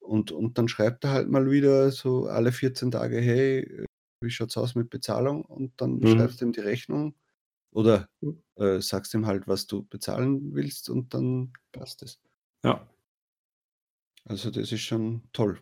Und, 0.01 0.33
und 0.33 0.59
dann 0.59 0.69
schreibt 0.69 1.05
er 1.05 1.11
halt 1.13 1.29
mal 1.29 1.51
wieder 1.51 1.91
so 1.91 2.27
alle 2.27 2.53
14 2.53 2.91
Tage, 2.91 3.21
hey, 3.21 3.85
wie 4.21 4.31
schaut 4.31 4.51
es 4.51 4.57
aus 4.57 4.75
mit 4.75 4.91
Bezahlung? 4.91 5.45
Und 5.45 5.81
dann 5.81 6.03
Mhm. 6.03 6.07
schreibst 6.07 6.41
du 6.41 6.47
ihm 6.47 6.53
die 6.53 6.61
Rechnung 6.61 7.15
oder, 7.71 8.09
hm. 8.21 8.43
äh, 8.57 8.81
sagst 8.81 9.15
ihm 9.15 9.27
halt, 9.27 9.47
was 9.47 9.67
du 9.67 9.85
bezahlen 9.85 10.55
willst 10.55 10.89
und 10.89 11.15
dann 11.15 11.53
passt 11.73 12.03
es. 12.03 12.21
Ja. 12.65 12.87
Also, 14.25 14.51
das 14.51 14.73
ist 14.73 14.83
schon 14.83 15.23
toll. 15.33 15.61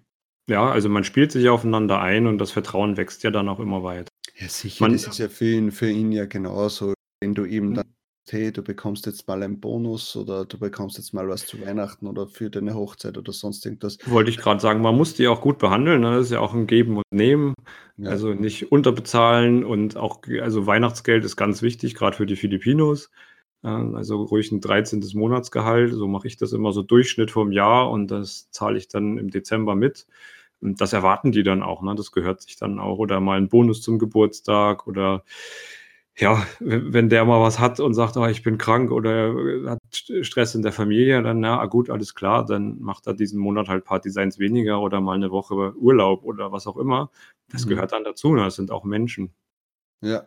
Ja, 0.48 0.70
also 0.70 0.88
man 0.88 1.02
spielt 1.02 1.32
sich 1.32 1.48
aufeinander 1.48 2.00
ein 2.00 2.26
und 2.26 2.38
das 2.38 2.52
Vertrauen 2.52 2.96
wächst 2.96 3.24
ja 3.24 3.30
dann 3.30 3.48
auch 3.48 3.58
immer 3.58 3.82
weiter. 3.82 4.08
Ja, 4.36 4.48
sicher, 4.48 4.84
Man 4.84 4.92
das 4.92 5.06
ist 5.06 5.18
ja 5.18 5.28
für 5.28 5.50
ihn 5.50 5.72
für 5.72 5.90
ihn 5.90 6.12
ja 6.12 6.26
genauso. 6.26 6.94
Wenn 7.20 7.34
du 7.34 7.44
ihm 7.44 7.68
hm. 7.68 7.74
dann 7.74 7.95
hey, 8.32 8.52
du 8.52 8.62
bekommst 8.62 9.06
jetzt 9.06 9.28
mal 9.28 9.42
einen 9.42 9.60
Bonus 9.60 10.16
oder 10.16 10.44
du 10.44 10.58
bekommst 10.58 10.98
jetzt 10.98 11.14
mal 11.14 11.28
was 11.28 11.46
zu 11.46 11.60
Weihnachten 11.60 12.06
oder 12.06 12.26
für 12.26 12.50
deine 12.50 12.74
Hochzeit 12.74 13.16
oder 13.18 13.32
sonst 13.32 13.64
irgendwas. 13.64 13.98
Wollte 14.06 14.30
ich 14.30 14.38
gerade 14.38 14.60
sagen, 14.60 14.82
man 14.82 14.96
muss 14.96 15.14
die 15.14 15.28
auch 15.28 15.40
gut 15.40 15.58
behandeln. 15.58 16.00
Ne? 16.00 16.16
Das 16.16 16.26
ist 16.26 16.32
ja 16.32 16.40
auch 16.40 16.54
ein 16.54 16.66
Geben 16.66 16.96
und 16.96 17.04
Nehmen. 17.10 17.54
Ja. 17.96 18.10
Also 18.10 18.34
nicht 18.34 18.72
unterbezahlen 18.72 19.64
und 19.64 19.96
auch, 19.96 20.20
also 20.40 20.66
Weihnachtsgeld 20.66 21.24
ist 21.24 21.36
ganz 21.36 21.62
wichtig, 21.62 21.94
gerade 21.94 22.16
für 22.16 22.26
die 22.26 22.36
Filipinos. 22.36 23.10
Also 23.62 24.22
ruhig 24.22 24.52
ein 24.52 24.60
13. 24.60 25.02
Monatsgehalt. 25.14 25.92
So 25.92 26.06
mache 26.06 26.28
ich 26.28 26.36
das 26.36 26.52
immer 26.52 26.72
so 26.72 26.82
Durchschnitt 26.82 27.30
vom 27.30 27.50
Jahr 27.50 27.90
und 27.90 28.10
das 28.10 28.50
zahle 28.50 28.78
ich 28.78 28.86
dann 28.88 29.18
im 29.18 29.30
Dezember 29.30 29.74
mit. 29.74 30.06
Und 30.60 30.80
das 30.80 30.92
erwarten 30.92 31.32
die 31.32 31.42
dann 31.42 31.62
auch. 31.62 31.82
Ne? 31.82 31.94
Das 31.96 32.12
gehört 32.12 32.42
sich 32.42 32.56
dann 32.56 32.78
auch. 32.78 32.98
Oder 32.98 33.20
mal 33.20 33.38
ein 33.38 33.48
Bonus 33.48 33.82
zum 33.82 33.98
Geburtstag 33.98 34.86
oder 34.86 35.24
ja, 36.18 36.46
wenn 36.60 37.10
der 37.10 37.24
mal 37.26 37.42
was 37.42 37.58
hat 37.58 37.78
und 37.78 37.92
sagt, 37.92 38.16
oh, 38.16 38.26
ich 38.26 38.42
bin 38.42 38.56
krank 38.56 38.90
oder 38.90 39.70
hat 39.70 39.78
Stress 39.92 40.54
in 40.54 40.62
der 40.62 40.72
Familie, 40.72 41.22
dann 41.22 41.40
na 41.40 41.64
gut, 41.66 41.90
alles 41.90 42.14
klar, 42.14 42.46
dann 42.46 42.80
macht 42.80 43.06
er 43.06 43.12
diesen 43.12 43.38
Monat 43.38 43.68
halt 43.68 43.84
paar 43.84 44.00
Designs 44.00 44.38
weniger 44.38 44.80
oder 44.80 45.00
mal 45.02 45.16
eine 45.16 45.30
Woche 45.30 45.74
Urlaub 45.76 46.24
oder 46.24 46.52
was 46.52 46.66
auch 46.66 46.78
immer. 46.78 47.10
Das 47.48 47.66
mhm. 47.66 47.70
gehört 47.70 47.92
dann 47.92 48.04
dazu, 48.04 48.34
ne? 48.34 48.44
das 48.44 48.56
sind 48.56 48.70
auch 48.70 48.84
Menschen. 48.84 49.34
Ja, 50.00 50.26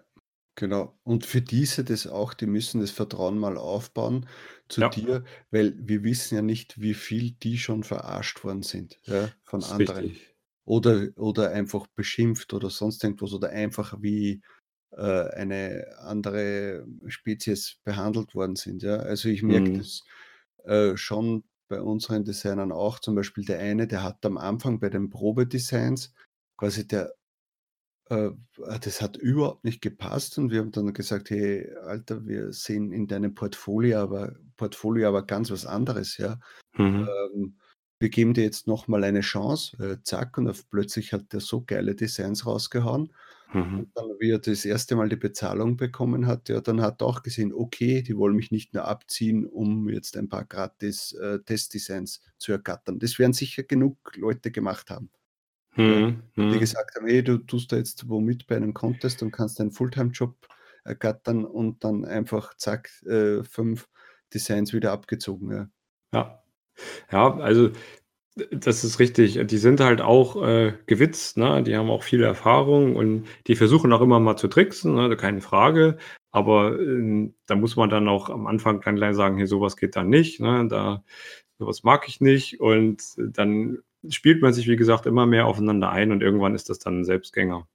genau. 0.54 0.96
Und 1.04 1.26
für 1.26 1.42
diese 1.42 1.84
das 1.84 2.06
auch, 2.06 2.36
die 2.36 2.48
müssen 2.48 2.82
das 2.82 2.92
Vertrauen 2.92 3.40
mal 3.40 3.58
aufbauen 3.58 4.28
zu 4.68 4.82
ja. 4.82 4.90
dir, 4.90 5.24
weil 5.50 5.76
wir 5.80 6.04
wissen 6.04 6.36
ja 6.36 6.44
nicht, 6.44 6.80
wie 6.80 6.94
viel 6.94 7.32
die 7.32 7.58
schon 7.58 7.84
verarscht 7.84 8.44
worden 8.44 8.62
sind 8.62 9.00
ja, 9.06 9.30
von 9.44 9.64
anderen. 9.64 10.16
Oder, 10.66 11.08
oder 11.16 11.50
einfach 11.50 11.88
beschimpft 11.88 12.54
oder 12.54 12.70
sonst 12.70 13.04
irgendwas 13.04 13.34
oder 13.34 13.50
einfach 13.50 13.96
wie 14.02 14.44
eine 14.98 15.86
andere 16.00 16.86
Spezies 17.08 17.78
behandelt 17.84 18.36
worden 18.36 18.56
sind. 18.56 18.84
Ja? 18.84 18.98
Also 18.98 19.30
ich 19.30 19.44
merke 19.44 19.72
Mhm. 19.72 19.78
das 19.78 20.04
äh, 20.66 20.98
schon 20.98 21.44
bei 21.68 21.82
unseren 21.82 22.26
Designern 22.26 22.72
auch. 22.72 23.00
Zum 23.00 23.16
Beispiel 23.16 23.46
der 23.46 23.60
eine, 23.60 23.88
der 23.88 24.04
hat 24.04 24.26
am 24.26 24.38
Anfang 24.38 24.80
bei 24.80 24.90
den 24.90 25.10
Probedesigns 25.10 26.14
quasi 26.58 26.88
der, 26.88 27.14
äh, 28.10 28.32
das 28.82 29.02
hat 29.02 29.18
überhaupt 29.18 29.64
nicht 29.64 29.82
gepasst 29.82 30.38
und 30.38 30.52
wir 30.52 30.60
haben 30.60 30.72
dann 30.72 30.94
gesagt, 30.94 31.30
hey, 31.30 31.72
Alter, 31.84 32.26
wir 32.26 32.52
sehen 32.54 32.92
in 32.92 33.08
deinem 33.08 33.36
Portfolio 33.36 34.00
aber, 34.00 34.36
Portfolio 34.58 35.10
aber 35.10 35.26
ganz 35.26 35.52
was 35.52 35.66
anderes, 35.66 36.18
ja. 36.18 36.40
Mhm. 36.78 37.08
Ähm, 37.36 37.60
wir 38.00 38.10
geben 38.10 38.34
dir 38.34 38.44
jetzt 38.46 38.66
nochmal 38.68 39.04
eine 39.04 39.22
Chance, 39.22 39.78
äh, 39.84 39.98
zack, 40.04 40.38
und 40.38 40.48
auf, 40.50 40.70
plötzlich 40.70 41.14
hat 41.14 41.34
der 41.34 41.42
so 41.42 41.64
geile 41.66 41.96
Designs 41.96 42.46
rausgehauen. 42.46 43.14
Mhm. 43.52 43.80
Und 43.80 43.92
dann, 43.96 44.06
wie 44.20 44.32
er 44.32 44.40
das 44.40 44.64
erste 44.64 44.96
Mal 44.96 45.10
die 45.10 45.16
Bezahlung 45.16 45.76
bekommen 45.76 46.28
hat, 46.28 46.50
ja, 46.50 46.62
dann 46.62 46.82
hat 46.82 47.02
er 47.02 47.08
auch 47.08 47.24
gesehen, 47.24 47.52
okay, 47.54 48.04
die 48.04 48.16
wollen 48.16 48.36
mich 48.36 48.52
nicht 48.52 48.74
nur 48.74 48.86
abziehen, 48.86 49.46
um 49.46 49.90
jetzt 49.90 50.18
ein 50.18 50.30
paar 50.30 50.46
gratis 50.46 51.14
äh, 51.14 51.40
Testdesigns 51.40 52.22
zu 52.38 52.52
ergattern. 52.52 53.00
Das 53.00 53.18
werden 53.18 53.34
sicher 53.34 53.64
genug 53.64 53.98
Leute 54.16 54.52
gemacht 54.52 54.92
haben. 54.92 55.10
Mhm. 55.76 56.24
Ja, 56.36 56.50
die 56.50 56.56
mhm. 56.56 56.60
gesagt 56.60 56.96
haben, 56.96 57.08
hey, 57.08 57.24
du 57.24 57.38
tust 57.38 57.72
da 57.72 57.78
jetzt 57.78 58.08
womit 58.08 58.46
bei 58.48 58.56
einem 58.56 58.74
Contest 58.74 59.24
und 59.24 59.32
kannst 59.32 59.60
einen 59.60 59.72
Fulltime-Job 59.72 60.48
ergattern 60.84 61.46
und 61.46 61.84
dann 61.84 62.06
einfach 62.06 62.56
zack, 62.56 62.90
äh, 63.06 63.44
fünf 63.44 63.90
Designs 64.34 64.74
wieder 64.74 64.92
abgezogen. 64.92 65.52
Ja. 65.52 65.70
Ja. 66.14 66.44
Ja, 67.12 67.36
also 67.38 67.72
das 68.52 68.84
ist 68.84 69.00
richtig. 69.00 69.40
Die 69.48 69.58
sind 69.58 69.80
halt 69.80 70.02
auch 70.02 70.42
äh, 70.46 70.74
gewitzt, 70.86 71.38
ne? 71.38 71.64
Die 71.64 71.76
haben 71.76 71.90
auch 71.90 72.04
viele 72.04 72.26
Erfahrung 72.26 72.96
und 72.96 73.26
die 73.48 73.56
versuchen 73.56 73.92
auch 73.94 74.02
immer 74.02 74.20
mal 74.20 74.38
zu 74.38 74.48
tricksen, 74.48 74.96
ne? 74.96 75.16
keine 75.18 75.42
Frage. 75.42 75.98
Aber 76.32 76.80
äh, 76.80 77.32
da 77.46 77.56
muss 77.56 77.76
man 77.76 77.90
dann 77.90 78.08
auch 78.08 78.30
am 78.30 78.48
Anfang 78.48 78.82
gleich 78.82 79.16
sagen, 79.16 79.38
hier 79.38 79.48
sowas 79.48 79.78
geht 79.78 79.96
dann 79.96 80.10
nicht, 80.10 80.40
ne? 80.40 80.68
Da 80.70 81.04
sowas 81.60 81.84
mag 81.84 82.08
ich 82.08 82.22
nicht. 82.22 82.60
Und 82.60 83.04
dann 83.18 83.80
spielt 84.08 84.42
man 84.42 84.54
sich, 84.54 84.68
wie 84.68 84.78
gesagt, 84.78 85.06
immer 85.06 85.26
mehr 85.26 85.46
aufeinander 85.46 85.90
ein 85.92 86.12
und 86.12 86.22
irgendwann 86.22 86.56
ist 86.56 86.70
das 86.70 86.80
dann 86.80 87.02
ein 87.02 87.06
Selbstgänger. 87.06 87.68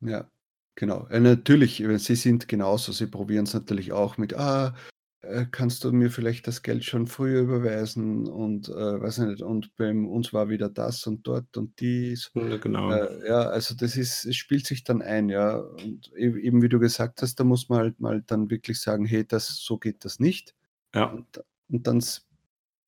Ja, 0.00 0.28
genau. 0.74 1.06
Ja, 1.10 1.20
natürlich, 1.20 1.80
äh, 1.82 1.98
sie 1.98 2.16
sind 2.16 2.48
genauso, 2.48 2.92
sie 2.92 3.06
probieren 3.06 3.44
es 3.44 3.54
natürlich 3.54 3.92
auch 3.92 4.18
mit, 4.18 4.34
ah, 4.34 4.74
äh, 5.22 5.44
kannst 5.50 5.84
du 5.84 5.92
mir 5.92 6.10
vielleicht 6.10 6.46
das 6.46 6.62
Geld 6.62 6.84
schon 6.84 7.06
früher 7.06 7.42
überweisen 7.42 8.26
und 8.26 8.68
äh, 8.70 9.00
weiß 9.00 9.18
nicht, 9.18 9.42
und 9.42 9.76
bei 9.76 9.90
uns 9.92 10.32
war 10.32 10.48
wieder 10.48 10.70
das 10.70 11.06
und 11.06 11.26
dort 11.26 11.56
und 11.58 11.78
dies. 11.78 12.30
Ja, 12.34 12.56
genau. 12.56 12.90
Äh, 12.90 13.28
ja, 13.28 13.42
also 13.42 13.74
das 13.74 13.96
ist, 13.96 14.24
es 14.24 14.36
spielt 14.36 14.66
sich 14.66 14.82
dann 14.82 15.02
ein, 15.02 15.28
ja. 15.28 15.56
Und 15.56 16.10
e-, 16.16 16.40
eben 16.40 16.62
wie 16.62 16.70
du 16.70 16.78
gesagt 16.78 17.20
hast, 17.20 17.38
da 17.38 17.44
muss 17.44 17.68
man 17.68 17.80
halt 17.80 18.00
mal 18.00 18.22
dann 18.26 18.50
wirklich 18.50 18.80
sagen, 18.80 19.04
hey, 19.04 19.26
das, 19.26 19.58
so 19.58 19.76
geht 19.76 20.04
das 20.06 20.20
nicht. 20.20 20.54
Ja. 20.94 21.04
Und, 21.04 21.26
und 21.68 21.86
dann 21.86 22.02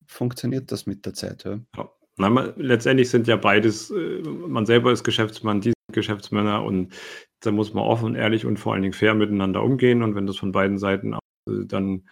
funktioniert 0.07 0.71
das 0.71 0.87
mit 0.87 1.05
der 1.05 1.13
Zeit, 1.13 1.43
ja. 1.43 1.59
ja. 1.77 1.89
Nein, 2.17 2.53
letztendlich 2.57 3.09
sind 3.09 3.27
ja 3.27 3.35
beides, 3.35 3.91
äh, 3.91 4.21
man 4.23 4.65
selber 4.65 4.91
ist 4.91 5.03
Geschäftsmann, 5.03 5.61
die 5.61 5.69
sind 5.69 5.93
Geschäftsmänner 5.93 6.63
und 6.63 6.93
da 7.41 7.51
muss 7.51 7.73
man 7.73 7.83
offen, 7.83 8.15
ehrlich 8.15 8.45
und 8.45 8.57
vor 8.57 8.73
allen 8.73 8.81
Dingen 8.81 8.93
fair 8.93 9.13
miteinander 9.13 9.61
umgehen 9.63 10.01
und 10.01 10.15
wenn 10.15 10.25
das 10.25 10.37
von 10.37 10.51
beiden 10.51 10.77
Seiten 10.77 11.15
dann 11.45 12.07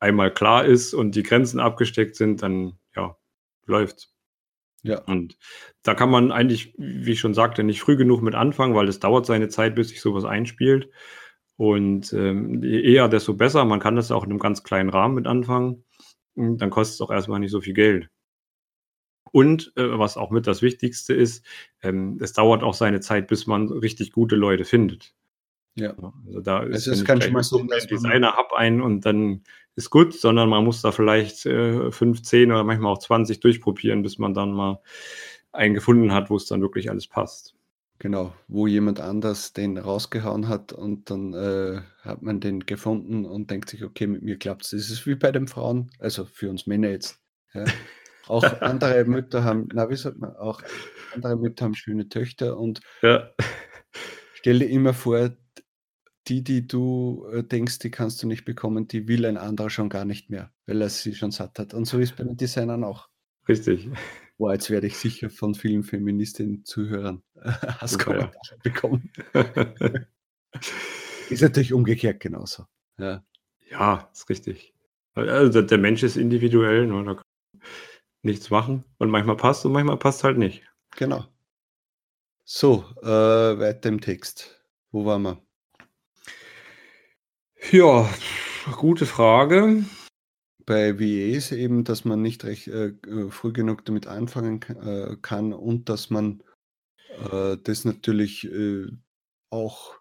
einmal 0.00 0.32
klar 0.32 0.64
ist 0.64 0.94
und 0.94 1.14
die 1.14 1.22
Grenzen 1.22 1.60
abgesteckt 1.60 2.16
sind, 2.16 2.42
dann 2.42 2.78
ja, 2.94 3.16
läuft's. 3.66 4.14
Ja. 4.82 5.00
Und 5.04 5.38
da 5.82 5.94
kann 5.94 6.10
man 6.10 6.30
eigentlich, 6.30 6.74
wie 6.76 7.12
ich 7.12 7.20
schon 7.20 7.32
sagte, 7.32 7.64
nicht 7.64 7.80
früh 7.80 7.96
genug 7.96 8.20
mit 8.20 8.34
anfangen, 8.34 8.74
weil 8.74 8.88
es 8.88 9.00
dauert 9.00 9.24
seine 9.24 9.48
Zeit, 9.48 9.74
bis 9.74 9.88
sich 9.88 10.00
sowas 10.02 10.24
einspielt. 10.24 10.90
Und 11.56 12.12
ähm, 12.12 12.62
je 12.62 12.82
eher, 12.82 13.08
desto 13.08 13.34
besser. 13.34 13.64
Man 13.64 13.80
kann 13.80 13.96
das 13.96 14.10
auch 14.10 14.24
in 14.24 14.30
einem 14.30 14.40
ganz 14.40 14.62
kleinen 14.62 14.90
Rahmen 14.90 15.14
mit 15.14 15.26
anfangen. 15.26 15.84
Und 16.34 16.58
dann 16.58 16.70
kostet 16.70 16.96
es 16.96 17.00
auch 17.00 17.10
erstmal 17.10 17.40
nicht 17.40 17.52
so 17.52 17.60
viel 17.60 17.74
Geld. 17.74 18.10
Und 19.32 19.72
äh, 19.76 19.98
was 19.98 20.16
auch 20.16 20.30
mit 20.30 20.46
das 20.46 20.62
Wichtigste 20.62 21.14
ist, 21.14 21.46
ähm, 21.82 22.18
es 22.20 22.34
dauert 22.34 22.62
auch 22.62 22.74
seine 22.74 23.00
Zeit, 23.00 23.26
bis 23.26 23.46
man 23.46 23.68
richtig 23.68 24.12
gute 24.12 24.36
Leute 24.36 24.64
findet. 24.64 25.14
Ja. 25.76 25.94
Also 26.26 26.40
da 26.40 26.62
ist, 26.62 26.86
es 26.86 26.98
ist 26.98 27.04
kein 27.04 27.20
Schmerz, 27.20 27.48
so, 27.48 27.58
ein 27.58 27.68
Designer 27.68 28.34
hab 28.36 28.52
einen 28.52 28.80
und 28.80 29.04
dann 29.04 29.42
ist 29.76 29.90
gut, 29.90 30.14
sondern 30.14 30.48
man 30.48 30.64
muss 30.64 30.82
da 30.82 30.92
vielleicht 30.92 31.46
äh, 31.46 31.90
15 31.90 32.52
oder 32.52 32.62
manchmal 32.64 32.92
auch 32.92 32.98
20 32.98 33.40
durchprobieren, 33.40 34.02
bis 34.02 34.18
man 34.18 34.34
dann 34.34 34.52
mal 34.52 34.80
einen 35.52 35.74
gefunden 35.74 36.12
hat, 36.12 36.30
wo 36.30 36.36
es 36.36 36.46
dann 36.46 36.60
wirklich 36.60 36.90
alles 36.90 37.08
passt. 37.08 37.54
Genau, 37.98 38.34
wo 38.48 38.66
jemand 38.66 39.00
anders 39.00 39.52
den 39.52 39.78
rausgehauen 39.78 40.48
hat 40.48 40.72
und 40.72 41.10
dann 41.10 41.32
äh, 41.32 41.80
hat 42.02 42.22
man 42.22 42.40
den 42.40 42.66
gefunden 42.66 43.24
und 43.24 43.50
denkt 43.50 43.70
sich, 43.70 43.84
okay, 43.84 44.06
mit 44.06 44.22
mir 44.22 44.36
klappt 44.36 44.64
es. 44.64 44.70
Das 44.70 44.90
ist 44.90 45.06
wie 45.06 45.14
bei 45.14 45.32
den 45.32 45.48
Frauen, 45.48 45.90
also 46.00 46.24
für 46.24 46.50
uns 46.50 46.66
Männer 46.66 46.90
jetzt. 46.90 47.20
Ja. 47.52 47.64
Auch 48.26 48.42
andere 48.62 49.04
Mütter 49.04 49.44
haben, 49.44 49.68
na, 49.72 49.90
wie 49.90 49.96
sagt 49.96 50.18
man, 50.18 50.34
auch 50.36 50.62
andere 51.14 51.36
Mütter 51.36 51.66
haben 51.66 51.74
schöne 51.74 52.08
Töchter 52.08 52.56
und 52.56 52.80
ja. 53.02 53.28
stell 54.32 54.60
dir 54.60 54.68
immer 54.70 54.94
vor, 54.94 55.36
die, 56.28 56.42
die 56.42 56.66
du 56.66 57.26
äh, 57.32 57.42
denkst, 57.42 57.78
die 57.80 57.90
kannst 57.90 58.22
du 58.22 58.26
nicht 58.26 58.44
bekommen, 58.44 58.88
die 58.88 59.08
will 59.08 59.26
ein 59.26 59.36
anderer 59.36 59.70
schon 59.70 59.88
gar 59.88 60.04
nicht 60.04 60.30
mehr, 60.30 60.52
weil 60.66 60.80
er 60.80 60.88
sie 60.88 61.14
schon 61.14 61.30
satt 61.30 61.58
hat. 61.58 61.74
Und 61.74 61.84
so 61.84 61.98
ist 61.98 62.16
bei 62.16 62.24
den 62.24 62.36
Designern 62.36 62.84
auch. 62.84 63.08
Richtig. 63.48 63.88
Boah, 64.38 64.52
jetzt 64.52 64.70
werde 64.70 64.86
ich 64.86 64.96
sicher 64.96 65.30
von 65.30 65.54
vielen 65.54 65.84
Feministinnen 65.84 66.64
Zuhörern 66.64 67.22
Hasskommentare 67.44 68.32
ja. 68.50 68.56
bekommen. 68.62 69.12
ist 71.30 71.42
natürlich 71.42 71.72
umgekehrt 71.72 72.20
genauso. 72.20 72.64
Ja, 72.98 73.24
ja 73.70 74.08
ist 74.12 74.28
richtig. 74.28 74.74
Also 75.14 75.62
der 75.62 75.78
Mensch 75.78 76.02
ist 76.02 76.16
individuell, 76.16 76.86
ne? 76.86 77.04
da 77.04 77.14
kann 77.14 77.24
man 77.52 77.62
nichts 78.22 78.50
machen. 78.50 78.84
Und 78.98 79.10
manchmal 79.10 79.36
passt 79.36 79.64
und 79.64 79.72
manchmal 79.72 79.98
passt 79.98 80.24
halt 80.24 80.38
nicht. 80.38 80.64
Genau. 80.96 81.24
So, 82.44 82.84
äh, 83.02 83.06
weiter 83.06 83.88
im 83.88 84.00
Text. 84.00 84.64
Wo 84.90 85.04
waren 85.04 85.22
wir? 85.22 85.42
Ja, 87.70 88.08
gute 88.76 89.06
Frage. 89.06 89.84
Bei 90.66 90.98
VAs 90.98 91.52
eben, 91.52 91.84
dass 91.84 92.04
man 92.04 92.22
nicht 92.22 92.44
recht 92.44 92.68
äh, 92.68 92.88
äh, 92.88 93.30
früh 93.30 93.52
genug 93.52 93.84
damit 93.84 94.06
anfangen 94.06 94.60
äh, 94.62 95.16
kann 95.20 95.52
und 95.52 95.88
dass 95.88 96.10
man 96.10 96.42
äh, 97.30 97.56
das 97.62 97.84
natürlich 97.84 98.44
äh, 98.50 98.86
auch 99.50 99.94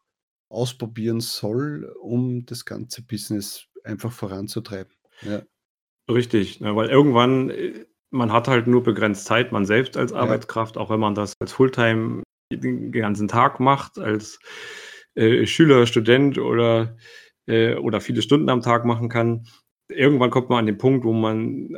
ausprobieren 0.50 1.20
soll, 1.20 1.94
um 2.00 2.46
das 2.46 2.66
ganze 2.66 3.02
Business 3.02 3.66
einfach 3.84 4.12
voranzutreiben. 4.12 4.94
Ja. 5.22 5.42
Richtig, 6.10 6.60
ne, 6.60 6.76
weil 6.76 6.90
irgendwann, 6.90 7.50
äh, 7.50 7.86
man 8.10 8.32
hat 8.32 8.48
halt 8.48 8.68
nur 8.68 8.84
begrenzt 8.84 9.26
Zeit, 9.26 9.52
man 9.52 9.66
selbst 9.66 9.98
als 9.98 10.12
Ja. 10.12 10.18
Arbeitskraft, 10.18 10.78
auch 10.78 10.90
wenn 10.90 11.00
man 11.00 11.16
das 11.16 11.34
als 11.40 11.54
Fulltime 11.54 12.24
den 12.52 12.92
ganzen 12.92 13.28
Tag 13.28 13.60
macht, 13.60 13.98
als 13.98 14.40
Schüler, 15.16 15.86
Student 15.86 16.40
oder 16.40 16.98
äh, 17.48 17.76
oder 17.76 18.02
viele 18.02 18.22
Stunden 18.22 18.50
am 18.50 18.62
Tag 18.62 18.86
machen 18.86 19.10
kann. 19.10 19.46
Irgendwann 19.90 20.30
kommt 20.30 20.50
man 20.50 20.60
an 20.60 20.66
den 20.66 20.78
Punkt, 20.78 21.06
wo 21.06 21.14
man 21.14 21.78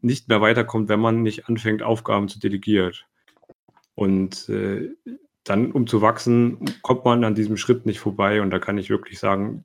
nicht 0.00 0.28
mehr 0.28 0.40
weiterkommt, 0.40 0.88
wenn 0.88 1.00
man 1.00 1.22
nicht 1.22 1.48
anfängt, 1.48 1.82
Aufgaben 1.82 2.28
zu 2.28 2.38
delegieren. 2.38 2.94
Und 3.94 4.48
äh, 4.48 4.90
dann, 5.44 5.72
um 5.72 5.86
zu 5.86 6.02
wachsen, 6.02 6.58
kommt 6.82 7.04
man 7.04 7.24
an 7.24 7.34
diesem 7.34 7.56
Schritt 7.56 7.86
nicht 7.86 8.00
vorbei. 8.00 8.42
Und 8.42 8.50
da 8.50 8.58
kann 8.58 8.78
ich 8.78 8.90
wirklich 8.90 9.18
sagen, 9.18 9.64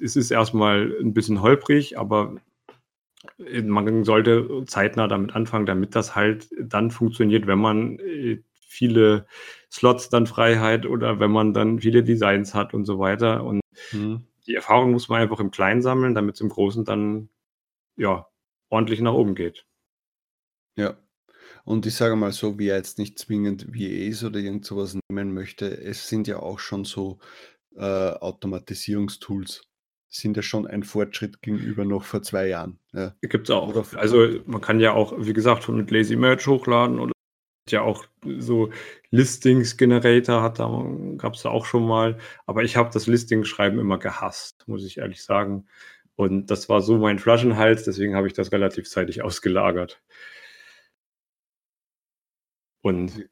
es 0.00 0.16
ist 0.16 0.30
erstmal 0.30 0.92
ein 1.00 1.14
bisschen 1.14 1.42
holprig, 1.42 1.98
aber 1.98 2.36
man 3.36 4.04
sollte 4.04 4.64
zeitnah 4.66 5.08
damit 5.08 5.34
anfangen, 5.34 5.66
damit 5.66 5.94
das 5.94 6.16
halt 6.16 6.48
dann 6.58 6.90
funktioniert, 6.90 7.46
wenn 7.46 7.58
man 7.58 7.98
äh, 7.98 8.42
viele 8.60 9.26
Slots 9.70 10.08
dann 10.08 10.26
frei 10.26 10.56
hat 10.56 10.86
oder 10.86 11.20
wenn 11.20 11.30
man 11.30 11.52
dann 11.52 11.80
viele 11.80 12.02
Designs 12.02 12.54
hat 12.54 12.74
und 12.74 12.84
so 12.86 12.98
weiter. 12.98 13.44
Und 13.44 13.60
mhm 13.92 14.27
die 14.48 14.54
Erfahrung 14.54 14.90
muss 14.90 15.08
man 15.08 15.20
einfach 15.20 15.40
im 15.40 15.50
Kleinen 15.50 15.82
sammeln, 15.82 16.14
damit 16.14 16.34
es 16.34 16.40
im 16.40 16.48
Großen 16.48 16.84
dann 16.84 17.28
ja 17.96 18.26
ordentlich 18.70 19.00
nach 19.00 19.12
oben 19.12 19.34
geht. 19.34 19.66
Ja. 20.76 20.96
Und 21.64 21.84
ich 21.84 21.94
sage 21.94 22.16
mal 22.16 22.32
so, 22.32 22.58
wie 22.58 22.68
er 22.68 22.76
jetzt 22.76 22.98
nicht 22.98 23.18
zwingend 23.18 23.68
VAs 23.68 24.24
oder 24.24 24.40
irgend 24.40 24.64
sowas 24.64 24.98
nehmen 25.10 25.34
möchte, 25.34 25.66
es 25.66 26.08
sind 26.08 26.26
ja 26.26 26.38
auch 26.38 26.58
schon 26.58 26.84
so 26.84 27.18
äh, 27.76 27.82
Automatisierungstools. 27.82 29.64
Sind 30.10 30.36
ja 30.38 30.42
schon 30.42 30.66
ein 30.66 30.82
Fortschritt 30.82 31.42
gegenüber 31.42 31.84
noch 31.84 32.04
vor 32.04 32.22
zwei 32.22 32.48
Jahren. 32.48 32.78
Ja. 32.94 33.14
Gibt 33.20 33.48
es 33.48 33.54
auch. 33.54 33.94
also 33.94 34.40
man 34.46 34.62
kann 34.62 34.80
ja 34.80 34.92
auch, 34.92 35.12
wie 35.18 35.34
gesagt, 35.34 35.68
mit 35.68 35.90
Lazy 35.90 36.16
Merge 36.16 36.46
hochladen 36.46 36.98
oder 36.98 37.12
ja 37.70 37.82
auch 37.82 38.04
so 38.38 38.70
Listings-Generator 39.10 40.42
hat, 40.42 40.58
da 40.58 40.84
gab 41.16 41.34
es 41.34 41.42
da 41.42 41.50
auch 41.50 41.66
schon 41.66 41.86
mal. 41.86 42.18
Aber 42.46 42.62
ich 42.62 42.76
habe 42.76 42.90
das 42.92 43.06
Listing-Schreiben 43.06 43.78
immer 43.78 43.98
gehasst, 43.98 44.64
muss 44.66 44.84
ich 44.84 44.98
ehrlich 44.98 45.22
sagen. 45.22 45.66
Und 46.16 46.50
das 46.50 46.68
war 46.68 46.80
so 46.80 46.98
mein 46.98 47.18
Flaschenhals, 47.18 47.84
deswegen 47.84 48.16
habe 48.16 48.26
ich 48.26 48.32
das 48.32 48.52
relativ 48.52 48.88
zeitig 48.88 49.22
ausgelagert. 49.22 50.00
Und 52.82 53.28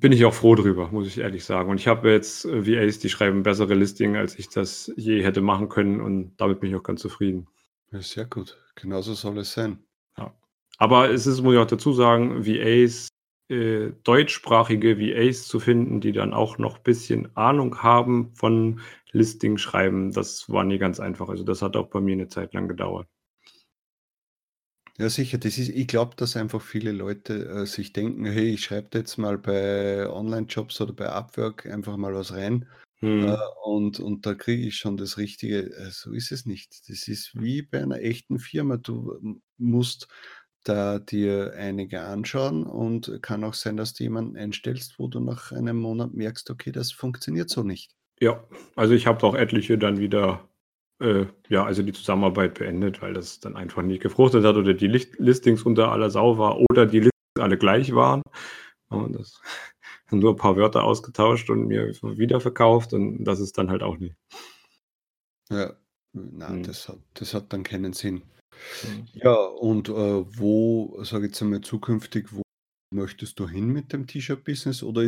bin 0.00 0.12
ich 0.12 0.24
auch 0.24 0.34
froh 0.34 0.54
drüber, 0.54 0.88
muss 0.90 1.06
ich 1.06 1.18
ehrlich 1.18 1.44
sagen. 1.44 1.70
Und 1.70 1.78
ich 1.78 1.86
habe 1.86 2.10
jetzt 2.10 2.44
äh, 2.46 2.66
VAs, 2.66 2.98
die 2.98 3.10
schreiben 3.10 3.42
bessere 3.42 3.74
Listing, 3.74 4.16
als 4.16 4.38
ich 4.38 4.48
das 4.48 4.92
je 4.96 5.22
hätte 5.22 5.42
machen 5.42 5.68
können. 5.68 6.00
Und 6.00 6.34
damit 6.38 6.60
bin 6.60 6.70
ich 6.70 6.76
auch 6.76 6.82
ganz 6.82 7.02
zufrieden. 7.02 7.48
Ja, 7.90 8.00
sehr 8.00 8.24
gut. 8.24 8.58
Genauso 8.74 9.12
soll 9.14 9.38
es 9.38 9.52
sein. 9.52 9.84
Ja. 10.16 10.34
Aber 10.78 11.10
es 11.10 11.26
ist, 11.26 11.42
muss 11.42 11.54
ich 11.54 11.60
auch 11.60 11.66
dazu 11.66 11.92
sagen, 11.92 12.46
VAs 12.46 13.08
äh, 13.48 13.90
deutschsprachige 14.04 14.98
VAs 14.98 15.46
zu 15.48 15.60
finden, 15.60 16.00
die 16.00 16.12
dann 16.12 16.32
auch 16.34 16.58
noch 16.58 16.76
ein 16.78 16.82
bisschen 16.84 17.34
Ahnung 17.36 17.82
haben 17.82 18.34
von 18.34 18.80
Listing 19.12 19.58
schreiben, 19.58 20.12
das 20.12 20.48
war 20.50 20.64
nie 20.64 20.78
ganz 20.78 21.00
einfach. 21.00 21.28
Also 21.28 21.44
das 21.44 21.62
hat 21.62 21.76
auch 21.76 21.88
bei 21.88 22.00
mir 22.00 22.12
eine 22.14 22.28
Zeit 22.28 22.54
lang 22.54 22.68
gedauert. 22.68 23.08
Ja, 24.98 25.08
sicher. 25.08 25.38
Das 25.38 25.56
ist 25.58 25.70
ich 25.70 25.86
glaube, 25.86 26.16
dass 26.16 26.36
einfach 26.36 26.60
viele 26.60 26.92
Leute, 26.92 27.46
äh, 27.48 27.66
sich 27.66 27.92
denken: 27.94 28.24
„Hey, 28.26 28.52
ich 28.54 28.64
schreibe 28.64 28.98
jetzt 28.98 29.16
mal 29.16 29.38
bei 29.38 30.08
Online-Jobs 30.10 30.80
oder 30.82 30.92
bei 30.92 31.08
Upwork 31.08 31.64
einfach 31.66 31.96
mal 31.96 32.14
was 32.14 32.32
rein, 32.34 32.68
äh, 33.18 33.26
Mhm. 33.26 33.42
und 33.64 34.00
und 34.00 34.26
da 34.26 34.34
kriege 34.34 34.66
ich 34.68 34.76
schon 34.76 34.96
das 34.98 35.16
Richtige.“ 35.18 35.70
Äh, 35.74 35.90
so 35.90 36.12
ist 36.12 36.30
es 36.32 36.46
nicht. 36.46 36.88
Das 36.90 37.08
ist 37.08 37.32
wie 37.40 37.62
bei 37.62 37.82
einer 37.82 38.00
echten 38.00 38.38
Firma. 38.38 38.76
Du 38.76 39.12
m 39.22 39.42
musst 39.58 40.08
da 40.64 40.98
dir 40.98 41.54
einige 41.56 42.02
anschauen 42.02 42.64
und 42.64 43.20
kann 43.22 43.44
auch 43.44 43.54
sein, 43.54 43.76
dass 43.76 43.94
du 43.94 44.04
jemanden 44.04 44.36
einstellst, 44.36 44.98
wo 44.98 45.08
du 45.08 45.20
nach 45.20 45.52
einem 45.52 45.78
Monat 45.78 46.14
merkst: 46.14 46.50
„Okay, 46.50 46.72
das 46.72 46.92
funktioniert 46.92 47.50
so 47.50 47.62
nicht.“ 47.62 47.94
Ja, 48.20 48.44
also 48.76 48.94
ich 48.94 49.06
habe 49.06 49.24
auch 49.26 49.34
etliche 49.34 49.78
dann 49.78 49.98
wieder 49.98 50.48
äh, 51.00 51.26
ja, 51.48 51.64
also 51.64 51.82
die 51.82 51.92
Zusammenarbeit 51.92 52.54
beendet, 52.54 53.02
weil 53.02 53.14
das 53.14 53.40
dann 53.40 53.56
einfach 53.56 53.82
nicht 53.82 54.02
gefruchtet 54.02 54.44
hat 54.44 54.56
oder 54.56 54.74
die 54.74 54.86
Licht 54.86 55.18
Listings 55.18 55.62
unter 55.64 55.90
aller 55.90 56.10
Sau 56.10 56.38
war 56.38 56.58
oder 56.60 56.86
die 56.86 56.98
Listings 57.00 57.12
alle 57.40 57.58
gleich 57.58 57.94
waren. 57.94 58.22
Und 58.90 59.14
das 59.18 59.40
nur 60.12 60.32
'n 60.32 60.36
paar 60.36 60.56
Wörter 60.56 60.84
ausgetauscht 60.84 61.50
und 61.50 61.66
mir 61.68 61.88
wiederverkauft 62.02 62.92
und 62.94 63.24
das 63.24 63.40
ist 63.40 63.58
dann 63.58 63.70
halt 63.70 63.82
auch 63.82 63.98
nicht. 63.98 64.16
Ja, 65.50 65.76
na, 66.12 66.48
Mhm. 66.48 66.62
das 66.64 66.88
hat 66.88 66.98
das 67.14 67.32
hat 67.34 67.52
dann 67.52 67.62
keinen 67.62 67.92
Sinn. 67.92 68.22
Mhm. 68.82 69.12
Ja, 69.14 69.34
und, 69.34 69.88
äh, 69.88 69.92
wo, 69.92 71.02
sage 71.04 71.26
ich 71.26 71.32
jetzt 71.32 71.42
einmal 71.42 71.60
zukünftig, 71.60 72.32
wo 72.32 72.42
möchtest 72.94 73.38
du 73.40 73.48
hin 73.48 73.68
mit 73.68 73.92
dem 73.92 74.06
T-Shirt-Business 74.06 74.82
oder 74.82 75.02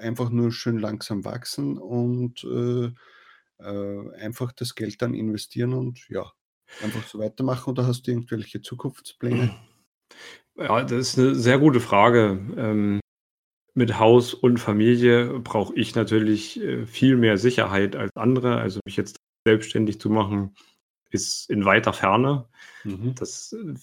einfach 0.00 0.30
nur 0.30 0.52
schön 0.52 0.78
langsam 0.78 1.24
wachsen 1.24 1.78
und, 1.78 2.44
äh, 2.44 2.92
äh, 3.60 4.10
einfach 4.20 4.52
das 4.52 4.74
Geld 4.74 5.02
dann 5.02 5.14
investieren 5.14 5.74
und 5.74 6.08
ja, 6.10 6.32
einfach 6.78 7.06
so 7.06 7.18
weitermachen 7.20 7.70
oder 7.70 7.86
hast 7.86 8.06
du 8.06 8.12
irgendwelche 8.12 8.60
Zukunftspläne? 8.62 9.54
Ja, 10.56 10.82
das 10.82 10.92
ist 10.92 11.18
'ne 11.18 11.34
sehr 11.34 11.58
gute 11.58 11.80
Frage. 11.80 12.40
Ähm, 12.56 13.00
mit 13.74 13.98
Haus 13.98 14.34
und 14.34 14.58
Familie 14.58 15.40
brauche 15.40 15.74
ich 15.76 15.94
natürlich, 15.96 16.60
äh, 16.62 16.86
viel 16.86 17.16
mehr 17.16 17.38
Sicherheit 17.38 17.96
als 17.96 18.12
andere. 18.16 18.58
Also, 18.60 18.80
mich 18.86 18.96
jetzt 18.96 19.16
selbstständig 19.46 20.00
zu 20.00 20.10
machen, 20.10 20.54
ist 21.10 21.50
in 21.50 21.64
weiter 21.64 21.92
Ferne. 21.92 22.46
Mhm. 22.84 23.14
Das, 23.14 23.52
äh, 23.52 23.74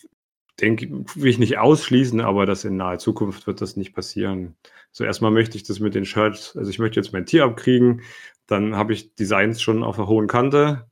denke 0.62 0.90
will 1.16 1.30
ich 1.30 1.38
nicht 1.38 1.58
ausschließen, 1.58 2.22
aber 2.22 2.46
das 2.46 2.64
in 2.64 2.78
naher 2.78 3.00
Zukunft 3.00 3.48
wird 3.48 3.62
das 3.62 3.76
nicht 3.76 3.94
passieren. 3.94 4.56
So 4.92 5.04
erst 5.04 5.22
mal 5.22 5.32
möchte 5.32 5.58
ich 5.58 5.64
das 5.64 5.80
mit 5.80 5.96
den 5.96 6.06
Shirts 6.06 6.56
also, 6.56 6.70
ich 6.70 6.80
möchte 6.80 7.00
jetzt 7.00 7.14
mein 7.14 7.26
Tier 7.26 7.44
abkriegen, 7.44 8.02
dann 8.48 8.76
habe 8.76 8.94
ich 8.94 9.16
Designs 9.16 9.62
schon 9.62 9.84
auf 9.84 9.98
der 9.98 10.08
hohen 10.08 10.28
Kante. 10.28 10.90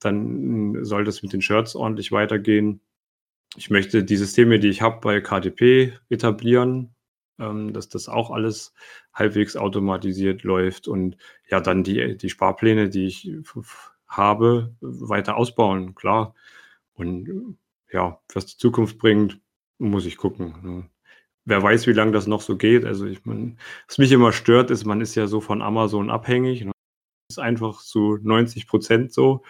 Dann 0.00 0.84
soll 0.84 1.04
das 1.04 1.22
mit 1.22 1.32
den 1.32 1.42
Shirts 1.42 1.74
ordentlich 1.74 2.12
weitergehen. 2.12 2.80
Ich 3.56 3.70
möchte 3.70 4.04
die 4.04 4.16
Systeme, 4.16 4.58
die 4.58 4.68
ich 4.68 4.82
habe, 4.82 5.00
bei 5.00 5.20
KDP 5.20 5.94
etablieren, 6.08 6.94
ähm, 7.38 7.72
dass 7.72 7.88
das 7.88 8.08
auch 8.08 8.30
alles 8.30 8.72
halbwegs 9.12 9.56
automatisiert 9.56 10.42
läuft 10.42 10.88
und 10.88 11.16
ja, 11.50 11.60
dann 11.60 11.82
die 11.82 12.16
die 12.16 12.30
Sparpläne, 12.30 12.88
die 12.88 13.06
ich 13.06 13.30
habe, 14.08 14.74
weiter 14.80 15.36
ausbauen, 15.36 15.94
klar. 15.94 16.34
Und 16.94 17.58
ja, 17.92 18.20
was 18.32 18.46
die 18.46 18.56
Zukunft 18.56 18.98
bringt, 18.98 19.40
muss 19.78 20.06
ich 20.06 20.16
gucken, 20.16 20.54
ne? 20.62 20.90
Wer 21.48 21.62
weiß, 21.62 21.86
wie 21.86 21.92
lang 21.92 22.12
das 22.12 22.26
noch 22.26 22.40
so 22.40 22.56
geht. 22.56 22.84
Also, 22.84 23.06
ich 23.06 23.24
meine 23.24 23.56
was 23.88 23.98
mich 23.98 24.10
immer 24.12 24.32
stört, 24.32 24.70
ist, 24.72 24.84
man 24.84 25.00
ist 25.00 25.14
ja 25.14 25.28
so 25.28 25.40
von 25.40 25.62
Amazon 25.62 26.10
abhängig, 26.10 26.64
ne? 26.64 26.72
Ist 27.30 27.38
einfach 27.38 27.82
zu 27.82 28.18
90 28.22 28.66
% 28.68 29.12
so. 29.12 29.42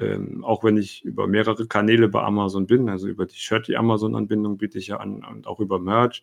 Ähm, 0.00 0.44
auch 0.44 0.64
wenn 0.64 0.78
ich 0.78 1.04
über 1.04 1.26
mehrere 1.26 1.66
Kanäle 1.66 2.08
bei 2.08 2.22
Amazon 2.22 2.66
bin, 2.66 2.88
also 2.88 3.08
über 3.08 3.26
die 3.26 3.36
Shirty-Amazon-Anbindung 3.36 4.58
biete 4.58 4.78
ich 4.78 4.88
ja 4.88 4.98
an 4.98 5.24
und 5.24 5.46
auch 5.46 5.60
über 5.60 5.78
Merch. 5.78 6.22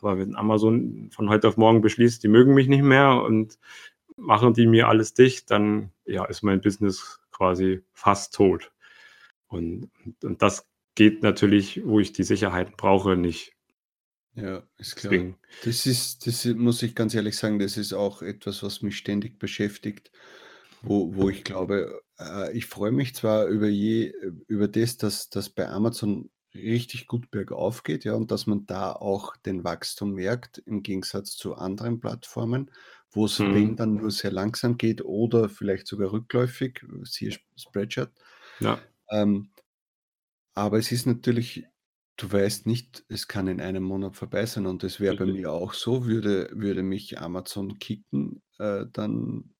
Aber 0.00 0.18
wenn 0.18 0.34
Amazon 0.36 1.10
von 1.12 1.30
heute 1.30 1.48
auf 1.48 1.56
morgen 1.56 1.80
beschließt, 1.80 2.22
die 2.24 2.28
mögen 2.28 2.54
mich 2.54 2.68
nicht 2.68 2.82
mehr 2.82 3.22
und 3.22 3.58
machen 4.16 4.54
die 4.54 4.66
mir 4.66 4.88
alles 4.88 5.14
dicht, 5.14 5.50
dann, 5.50 5.90
ja, 6.04 6.24
ist 6.24 6.42
mein 6.42 6.60
Business 6.60 7.20
quasi 7.30 7.82
fast 7.92 8.34
tot. 8.34 8.72
Und 9.48 9.90
und 10.22 10.42
das 10.42 10.66
geht 10.94 11.22
natürlich, 11.22 11.82
wo 11.84 12.00
ich 12.00 12.12
die 12.12 12.24
Sicherheiten 12.24 12.74
brauche, 12.76 13.16
nicht. 13.16 13.54
Ja, 14.34 14.62
ist 14.78 14.96
klar. 14.96 15.12
Deswegen. 15.12 15.38
Das 15.64 15.86
ist 15.86 16.26
das 16.26 16.44
muss 16.46 16.82
ich 16.82 16.94
ganz 16.94 17.14
ehrlich 17.14 17.36
sagen, 17.36 17.58
das 17.58 17.76
ist 17.76 17.92
auch 17.92 18.22
etwas, 18.22 18.62
was 18.62 18.82
mich 18.82 18.96
ständig 18.96 19.38
beschäftigt, 19.38 20.10
wo 20.82 21.14
wo 21.14 21.28
ich 21.28 21.44
glaube 21.44 22.02
äh, 22.18 22.56
ich 22.56 22.66
freue 22.66 22.92
mich 22.92 23.14
zwar 23.14 23.46
über 23.46 23.68
je 23.68 24.12
über 24.46 24.68
das, 24.68 24.96
dass 24.96 25.28
das 25.28 25.50
bei 25.50 25.68
Amazon 25.68 26.30
richtig 26.54 27.06
gut 27.06 27.30
bergauf 27.30 27.82
geht, 27.82 28.04
ja, 28.04 28.14
und 28.14 28.30
dass 28.30 28.46
man 28.46 28.66
da 28.66 28.92
auch 28.92 29.36
den 29.36 29.64
Wachstum 29.64 30.12
merkt 30.12 30.58
im 30.58 30.82
Gegensatz 30.82 31.36
zu 31.36 31.54
anderen 31.54 32.00
Plattformen, 32.00 32.70
wo's, 33.12 33.44
wenn, 33.52 33.76
Mhm. 33.76 33.76
dann 33.76 33.96
nur 33.96 34.10
sehr 34.10 34.32
langsam 34.32 34.76
geht 34.78 35.04
oder 35.04 35.48
vielleicht 35.48 35.86
sogar 35.86 36.12
rückläufig, 36.12 36.80
siehe 37.04 37.30
Sp 37.34 37.44
Spreadshirt. 37.56 38.12
Ja. 38.60 38.88
Ähm 39.10 39.50
aber 40.56 40.78
es 40.78 40.92
ist 40.92 41.06
natürlich 41.06 41.66
du 42.18 42.30
weißt 42.30 42.66
nicht, 42.66 43.04
es 43.08 43.26
kann 43.26 43.48
in 43.48 43.60
einem 43.60 43.82
Monat 43.82 44.16
vorbei 44.16 44.44
sein 44.46 44.66
und 44.66 44.82
das 44.82 45.00
wäre 45.00 45.16
bei 45.16 45.26
mir 45.26 45.50
auch 45.50 45.72
so, 45.72 46.06
würde 46.06 46.50
würde 46.52 46.82
mich 46.82 47.18
Amazon 47.18 47.78
kicken, 47.78 48.42
äh, 48.58 48.84
dann 48.92 49.54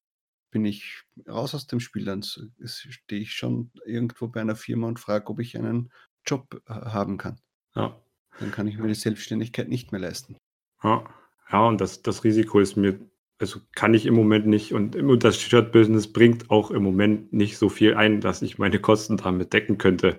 bin 0.50 0.64
ich 0.66 1.02
raus 1.28 1.54
aus 1.54 1.66
dem 1.66 1.80
Spiel. 1.80 2.04
Dann 2.06 2.22
stehe 2.22 3.22
ich 3.22 3.32
schon 3.34 3.72
irgendwo 3.86 4.28
bei 4.28 4.40
einer 4.42 4.56
Firma 4.56 4.88
und 4.88 5.00
frage, 5.00 5.28
ob 5.30 5.40
ich 5.40 5.56
einen 5.58 5.92
Job 6.26 6.62
ha 6.68 6.92
haben 6.92 7.18
kann. 7.18 7.40
Ja. 7.74 8.02
Dann 8.38 8.50
kann 8.50 8.66
ich 8.68 8.78
mir 8.78 8.88
die 8.88 8.94
Selbstständigkeit 8.94 9.68
nicht 9.68 9.92
mehr 9.92 10.00
leisten. 10.02 10.36
Ja. 10.82 11.04
Ja, 11.50 11.66
und 11.68 11.80
das 11.80 12.02
das 12.02 12.24
Risiko 12.24 12.58
ist 12.60 12.76
mir 12.76 12.98
also, 13.42 13.60
kann 13.74 13.92
ich 13.92 14.06
im 14.06 14.14
Moment 14.14 14.46
nicht 14.46 14.72
und 14.72 14.96
das 15.22 15.38
Shirt-Business 15.40 16.12
bringt 16.12 16.50
auch 16.50 16.70
im 16.70 16.82
Moment 16.82 17.32
nicht 17.32 17.58
so 17.58 17.68
viel 17.68 17.94
ein, 17.94 18.20
dass 18.20 18.40
ich 18.40 18.58
meine 18.58 18.80
Kosten 18.80 19.16
damit 19.16 19.52
decken 19.52 19.78
könnte. 19.78 20.18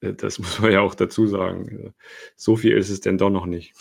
Äh, 0.00 0.14
das 0.14 0.38
muss 0.40 0.60
man 0.60 0.72
ja 0.72 0.80
auch 0.80 0.94
dazu 0.94 1.26
sagen. 1.26 1.94
So 2.36 2.56
viel 2.56 2.76
ist 2.76 2.90
es 2.90 3.00
denn 3.00 3.18
doch 3.18 3.30
noch 3.30 3.46
nicht. 3.46 3.74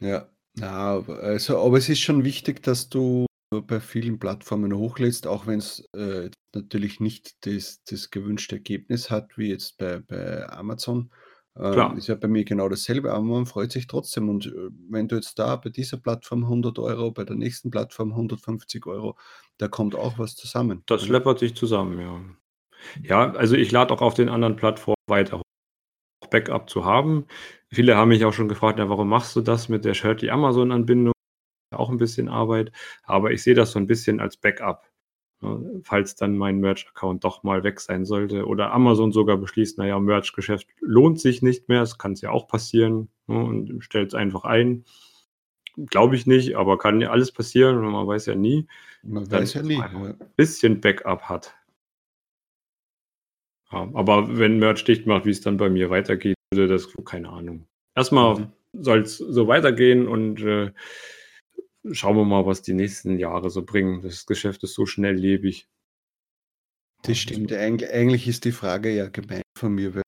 Ja, 0.00 0.28
also 0.60 1.58
aber 1.58 1.78
es 1.78 1.88
ist 1.88 2.00
schon 2.00 2.24
wichtig, 2.24 2.62
dass 2.62 2.88
du 2.88 3.26
bei 3.50 3.80
vielen 3.80 4.18
Plattformen 4.18 4.76
hochlädst, 4.76 5.26
auch 5.26 5.46
wenn's, 5.46 5.88
äh, 5.94 6.30
natürlich 6.54 7.00
nicht 7.00 7.46
das 7.46 7.82
das 7.84 8.10
gewünschte 8.10 8.56
Ergebnis 8.56 9.10
hat, 9.10 9.38
wie 9.38 9.48
jetzt 9.48 9.78
bei 9.78 10.00
bei 10.00 10.48
Amazon. 10.50 11.10
Ähm, 11.56 11.90
Klar. 11.90 11.96
ist 11.96 12.08
ja 12.08 12.16
bei 12.16 12.28
mir 12.28 12.44
genau 12.44 12.68
dasselbe, 12.68 13.12
aber 13.12 13.22
man 13.22 13.46
freut 13.46 13.72
sich 13.72 13.86
trotzdem 13.86 14.28
und, 14.28 14.46
äh, 14.46 14.70
wenn 14.90 15.08
du 15.08 15.16
jetzt 15.16 15.38
da 15.38 15.56
bei 15.56 15.70
dieser 15.70 15.98
Plattform 15.98 16.48
100 16.48 16.78
€, 16.78 17.12
bei 17.12 17.24
der 17.24 17.36
nächsten 17.36 17.70
Plattform 17.70 18.14
150 18.16 18.86
€, 18.86 19.16
da 19.58 19.68
kommt 19.68 19.94
auch 19.94 20.18
was 20.18 20.34
zusammen, 20.36 20.84
Das 20.88 21.08
läppert 21.08 21.38
sich 21.38 21.54
zusammen, 21.56 21.98
ja. 22.00 22.20
Ja, 23.04 23.32
also, 23.34 23.56
ich 23.56 23.72
lade 23.72 23.94
auch 23.94 24.02
auf 24.02 24.14
den 24.14 24.28
anderen 24.30 24.56
Plattformen 24.56 24.96
weiter 25.08 25.42
Backup 26.30 26.70
zu 26.70 26.84
haben. 26.86 27.26
Viele 27.72 27.96
haben 27.96 28.10
mich 28.10 28.24
auch 28.24 28.32
schon 28.34 28.48
gefragt: 28.48 28.78
„Ja, 28.80 28.88
warum 28.90 29.08
machst 29.08 29.36
du 29.36 29.42
das 29.42 29.68
mit 29.70 29.84
der 29.86 29.94
Shirty-Amazon-Anbindung?“ 29.94 31.12
Auch 31.72 31.90
'n 31.90 31.98
bisschen 31.98 32.28
Arbeit, 32.30 32.72
aber 33.04 33.32
ich 33.32 33.42
sehe 33.44 33.54
das 33.54 33.72
so 33.72 33.78
'n 33.80 33.86
bisschen 33.88 34.20
als 34.20 34.36
Backup? 34.38 34.84
Falls 35.82 36.14
dann 36.16 36.36
mein 36.38 36.58
Merch-Account 36.60 37.24
doch 37.24 37.42
mal 37.42 37.62
weg 37.64 37.80
sein 37.80 38.04
sollte 38.04 38.46
oder 38.46 38.72
Amazon 38.72 39.12
sogar 39.12 39.36
beschließt: 39.38 39.78
„Na 39.78 39.86
ja, 39.86 39.98
Merch-Geschäft 40.00 40.68
lohnt 40.80 41.20
sich 41.20 41.42
nicht 41.42 41.68
mehr.“ 41.68 41.80
Das 41.80 41.98
kann's 41.98 42.20
ja 42.22 42.30
auch 42.30 42.48
passieren, 42.48 43.08
ne, 43.26 43.38
und 43.44 43.82
stellt's 43.84 44.14
einfach 44.14 44.44
ein. 44.44 44.84
Glaube 45.76 46.16
ich 46.16 46.26
nicht, 46.26 46.56
aber 46.56 46.78
kann 46.78 47.00
ja 47.00 47.10
alles 47.10 47.32
passieren 47.32 47.78
und 47.78 47.90
man 47.92 48.06
weiß 48.06 48.26
ja 48.26 48.34
nie. 48.36 48.66
Man 49.02 49.24
Dann, 49.28 49.42
weiß 49.42 49.54
ja 49.54 49.62
nie, 49.62 49.80
einfach 49.80 50.00
ja. 50.00 50.10
'n 50.10 50.18
bisschen 50.36 50.80
Backup 50.80 51.22
hat. 51.22 51.54
Ja, 53.72 53.88
aber 53.94 54.38
wenn 54.38 54.58
Merch 54.58 54.84
dicht 54.84 55.06
macht, 55.06 55.24
wie's 55.24 55.40
dann 55.40 55.56
bei 55.56 55.68
mir 55.70 55.90
weitergeht, 55.90 56.36
würde 56.52 56.68
das 56.72 56.88
keine 57.04 57.28
Ahnung. 57.30 57.66
Erst 57.94 58.12
mal 58.12 58.38
Mhm. 58.38 58.52
soll's 58.72 59.16
so 59.18 59.48
weitergehen 59.48 60.06
und, 60.08 60.40
äh, 60.42 60.70
schauen 61.92 62.16
wir 62.16 62.24
mal, 62.24 62.46
was 62.46 62.62
die 62.62 62.74
nächsten 62.74 63.18
Jahre 63.18 63.50
so 63.50 63.64
bringen. 63.64 64.02
Das 64.02 64.26
Geschäft 64.26 64.62
ist 64.64 64.74
so 64.74 64.86
schnelllebig. 64.86 65.68
Das 67.02 67.18
stimmt. 67.18 67.52
Eig 67.52 67.82
eigentlich 67.92 68.26
ist 68.28 68.44
die 68.44 68.52
Frage 68.52 68.94
ja 68.94 69.08
gemein 69.08 69.42
von 69.58 69.74
mir, 69.74 69.94
weil 69.94 70.02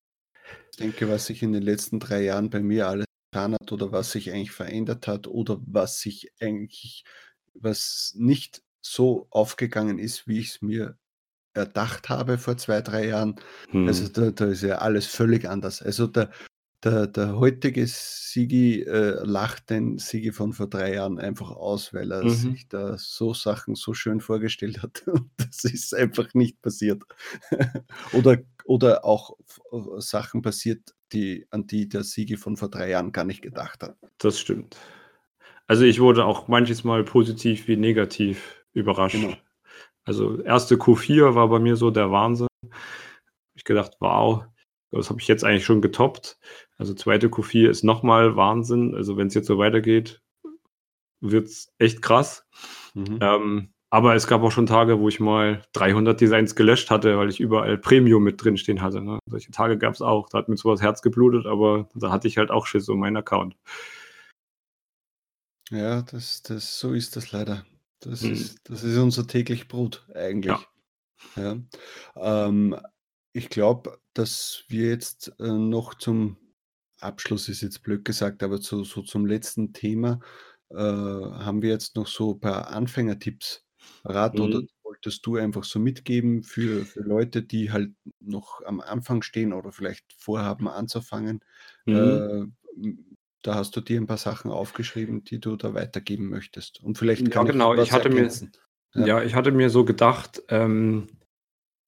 ich 0.71 0.77
denke, 0.77 1.07
was 1.09 1.27
sich 1.27 1.43
in 1.43 1.53
den 1.53 1.63
letzten 1.63 1.99
3 1.99 2.23
Jahren 2.23 2.49
bei 2.49 2.61
mir 2.61 2.87
alles 2.87 3.05
getan 3.31 3.53
hat 3.53 3.71
oder 3.71 3.91
was 3.91 4.11
sich 4.11 4.31
eigentlich 4.31 4.51
verändert 4.51 5.07
hat 5.07 5.27
oder 5.27 5.59
was 5.65 5.99
sich 5.99 6.31
eigentlich 6.39 7.03
was 7.53 8.13
nicht 8.15 8.63
so 8.81 9.27
aufgegangen 9.31 9.99
ist, 9.99 10.27
wie 10.27 10.39
ich's 10.39 10.61
mir 10.61 10.97
erdacht 11.55 12.09
habe 12.09 12.37
vor 12.37 12.57
2, 12.57 12.81
3 12.81 13.07
Jahren. 13.07 13.35
Also, 13.85 14.05
Mhm. 14.05 14.13
da 14.13 14.31
da 14.31 14.45
ist 14.47 14.63
ja 14.63 14.77
alles 14.79 15.07
völlig 15.07 15.49
anders. 15.49 15.81
Also, 15.81 16.07
der 16.07 16.31
der 16.83 17.07
der 17.07 17.37
heutige 17.39 17.85
Sigi, 17.87 18.81
äh, 18.83 19.23
lacht 19.25 19.69
den 19.69 19.97
Sigi 19.97 20.31
von 20.31 20.53
vor 20.53 20.67
3 20.69 20.93
Jahren 20.93 21.19
einfach 21.19 21.51
aus, 21.51 21.93
weil 21.93 22.11
er 22.11 22.23
Mhm. 22.23 22.29
sich 22.29 22.67
da 22.69 22.97
so 22.97 23.33
Sachen 23.33 23.75
so 23.75 23.93
schön 23.93 24.21
vorgestellt 24.21 24.81
hat 24.83 25.03
und 25.07 25.29
das 25.37 25.63
ist 25.65 25.93
einfach 25.95 26.33
nicht 26.33 26.61
passiert. 26.61 27.03
Oder 28.11 28.37
oder 28.65 29.05
auch 29.05 29.37
Sachen 29.99 30.41
passiert, 30.41 30.93
die, 31.13 31.47
an 31.51 31.67
die 31.67 31.87
der 31.87 32.03
Siege 32.03 32.37
von 32.37 32.57
vor 32.57 32.69
drei 32.69 32.89
Jahren 32.89 33.13
gar 33.13 33.23
nicht 33.23 33.41
gedacht 33.41 33.81
hat. 33.81 33.95
Das 34.17 34.37
stimmt. 34.39 34.75
Also 35.67 35.83
ich 35.85 35.99
wurde 36.01 36.25
auch 36.25 36.47
manches 36.49 36.83
Mal 36.83 37.03
positiv 37.03 37.67
wie 37.67 37.77
negativ 37.77 38.65
überrascht. 38.73 39.21
Genau. 39.21 39.37
Also 40.05 40.41
erste 40.41 40.75
Q4 40.75 41.35
war 41.35 41.49
bei 41.49 41.59
mir 41.59 41.75
so 41.77 41.91
der 41.91 42.11
Wahnsinn. 42.11 42.47
Ich 43.55 43.63
gedacht, 43.63 43.93
wow, 43.99 44.45
das 44.91 45.09
habe 45.09 45.19
ich 45.19 45.27
jetzt 45.27 45.43
eigentlich 45.43 45.65
schon 45.65 45.81
getoppt. 45.81 46.39
Also 46.77 46.93
zweite 46.93 47.27
Q4 47.27 47.69
ist 47.69 47.83
nochmal 47.83 48.35
Wahnsinn. 48.35 48.95
Also 48.95 49.17
wenn 49.17 49.27
es 49.27 49.33
jetzt 49.33 49.47
so 49.47 49.57
weitergeht, 49.57 50.21
wird 51.19 51.47
es 51.47 51.73
echt 51.77 52.01
krass. 52.01 52.45
Mhm. 52.93 53.19
Ähm, 53.21 53.73
aber 53.89 54.15
es 54.15 54.27
gab 54.27 54.41
auch 54.41 54.51
schon 54.51 54.65
Tage, 54.65 54.99
wo 54.99 55.07
ich 55.07 55.19
mal 55.19 55.61
300 55.73 56.19
Designs 56.19 56.55
gelöscht 56.55 56.91
hatte, 56.91 57.17
weil 57.17 57.29
ich 57.29 57.39
überall 57.39 57.77
Premium 57.77 58.23
mit 58.23 58.43
drin 58.43 58.57
stehen 58.57 58.81
hatte. 58.81 59.01
Ne? 59.01 59.19
Solche 59.29 59.51
Tage 59.51 59.77
gab 59.77 59.93
es 59.93 60.01
auch. 60.01 60.27
Da 60.29 60.39
hat 60.39 60.49
mir 60.49 60.57
sowas 60.57 60.81
Herz 60.81 61.01
geblutet, 61.01 61.45
aber 61.45 61.87
da 61.95 62.11
hatte 62.11 62.27
ich 62.27 62.37
halt 62.37 62.51
auch 62.51 62.65
Schiss 62.65 62.89
um 62.89 62.99
meinen 62.99 63.17
Account. 63.17 63.55
Ja, 65.69 66.01
das, 66.01 66.41
das, 66.43 66.79
so 66.79 66.93
ist 66.93 67.15
das 67.15 67.31
leider. 67.31 67.65
Das, 67.99 68.21
mhm. 68.21 68.33
ist, 68.33 68.69
das 68.69 68.83
ist 68.83 68.97
unser 68.97 69.25
täglich 69.25 69.67
Brot 69.67 70.05
eigentlich. 70.13 70.57
Ja. 71.35 71.55
ja. 72.15 72.47
Ähm, 72.47 72.75
ich 73.37 73.49
glaube, 73.49 73.99
dass 74.13 74.63
wir 74.67 74.89
jetzt 74.89 75.31
äh, 75.39 75.51
noch 75.51 75.93
zum 75.93 76.37
Abschluss, 76.99 77.47
ist 77.49 77.61
jetzt 77.61 77.83
blöd 77.83 78.03
gesagt, 78.03 78.41
aber 78.41 78.59
zu, 78.59 78.83
so 78.83 79.03
zum 79.03 79.27
letzten 79.27 79.73
Thema 79.73 80.19
äh, 80.71 80.75
haben 80.75 81.61
wir 81.61 81.69
jetzt 81.69 81.95
noch 81.95 82.07
so 82.07 82.33
ein 82.33 82.39
paar 82.39 82.69
Anfängertipps 82.69 83.63
Rat 84.03 84.39
oder 84.39 84.61
mhm. 84.61 84.67
wolltest 84.83 85.25
du 85.25 85.37
einfach 85.37 85.63
so 85.63 85.79
mitgeben 85.79 86.43
für, 86.43 86.83
für 86.85 87.01
Leute, 87.01 87.43
die 87.43 87.71
halt 87.71 87.93
noch 88.19 88.61
am 88.65 88.81
Anfang 88.81 89.21
stehen 89.21 89.53
oder 89.53 89.71
vielleicht 89.71 90.11
vorhaben 90.17 90.67
anzufangen? 90.67 91.41
Mhm. 91.85 92.51
Äh, 92.75 92.93
da 93.43 93.53
hast 93.53 93.75
du 93.75 93.81
dir 93.81 94.01
ein 94.01 94.07
paar 94.07 94.17
Sachen 94.17 94.49
aufgeschrieben, 94.49 95.23
die 95.23 95.39
du 95.39 95.55
da 95.55 95.75
weitergeben 95.75 96.29
möchtest. 96.29 96.83
Und 96.83 96.97
vielleicht 96.97 97.33
Ja, 97.33 97.43
genau. 97.43 97.75
Ich 97.75 97.91
hatte 97.91 98.09
mir, 98.09 98.29
Ja. 98.95 99.05
ja, 99.05 99.23
ich 99.23 99.35
hatte 99.35 99.51
mir 99.51 99.69
so 99.69 99.85
gedacht, 99.85 100.41
ähm, 100.49 101.07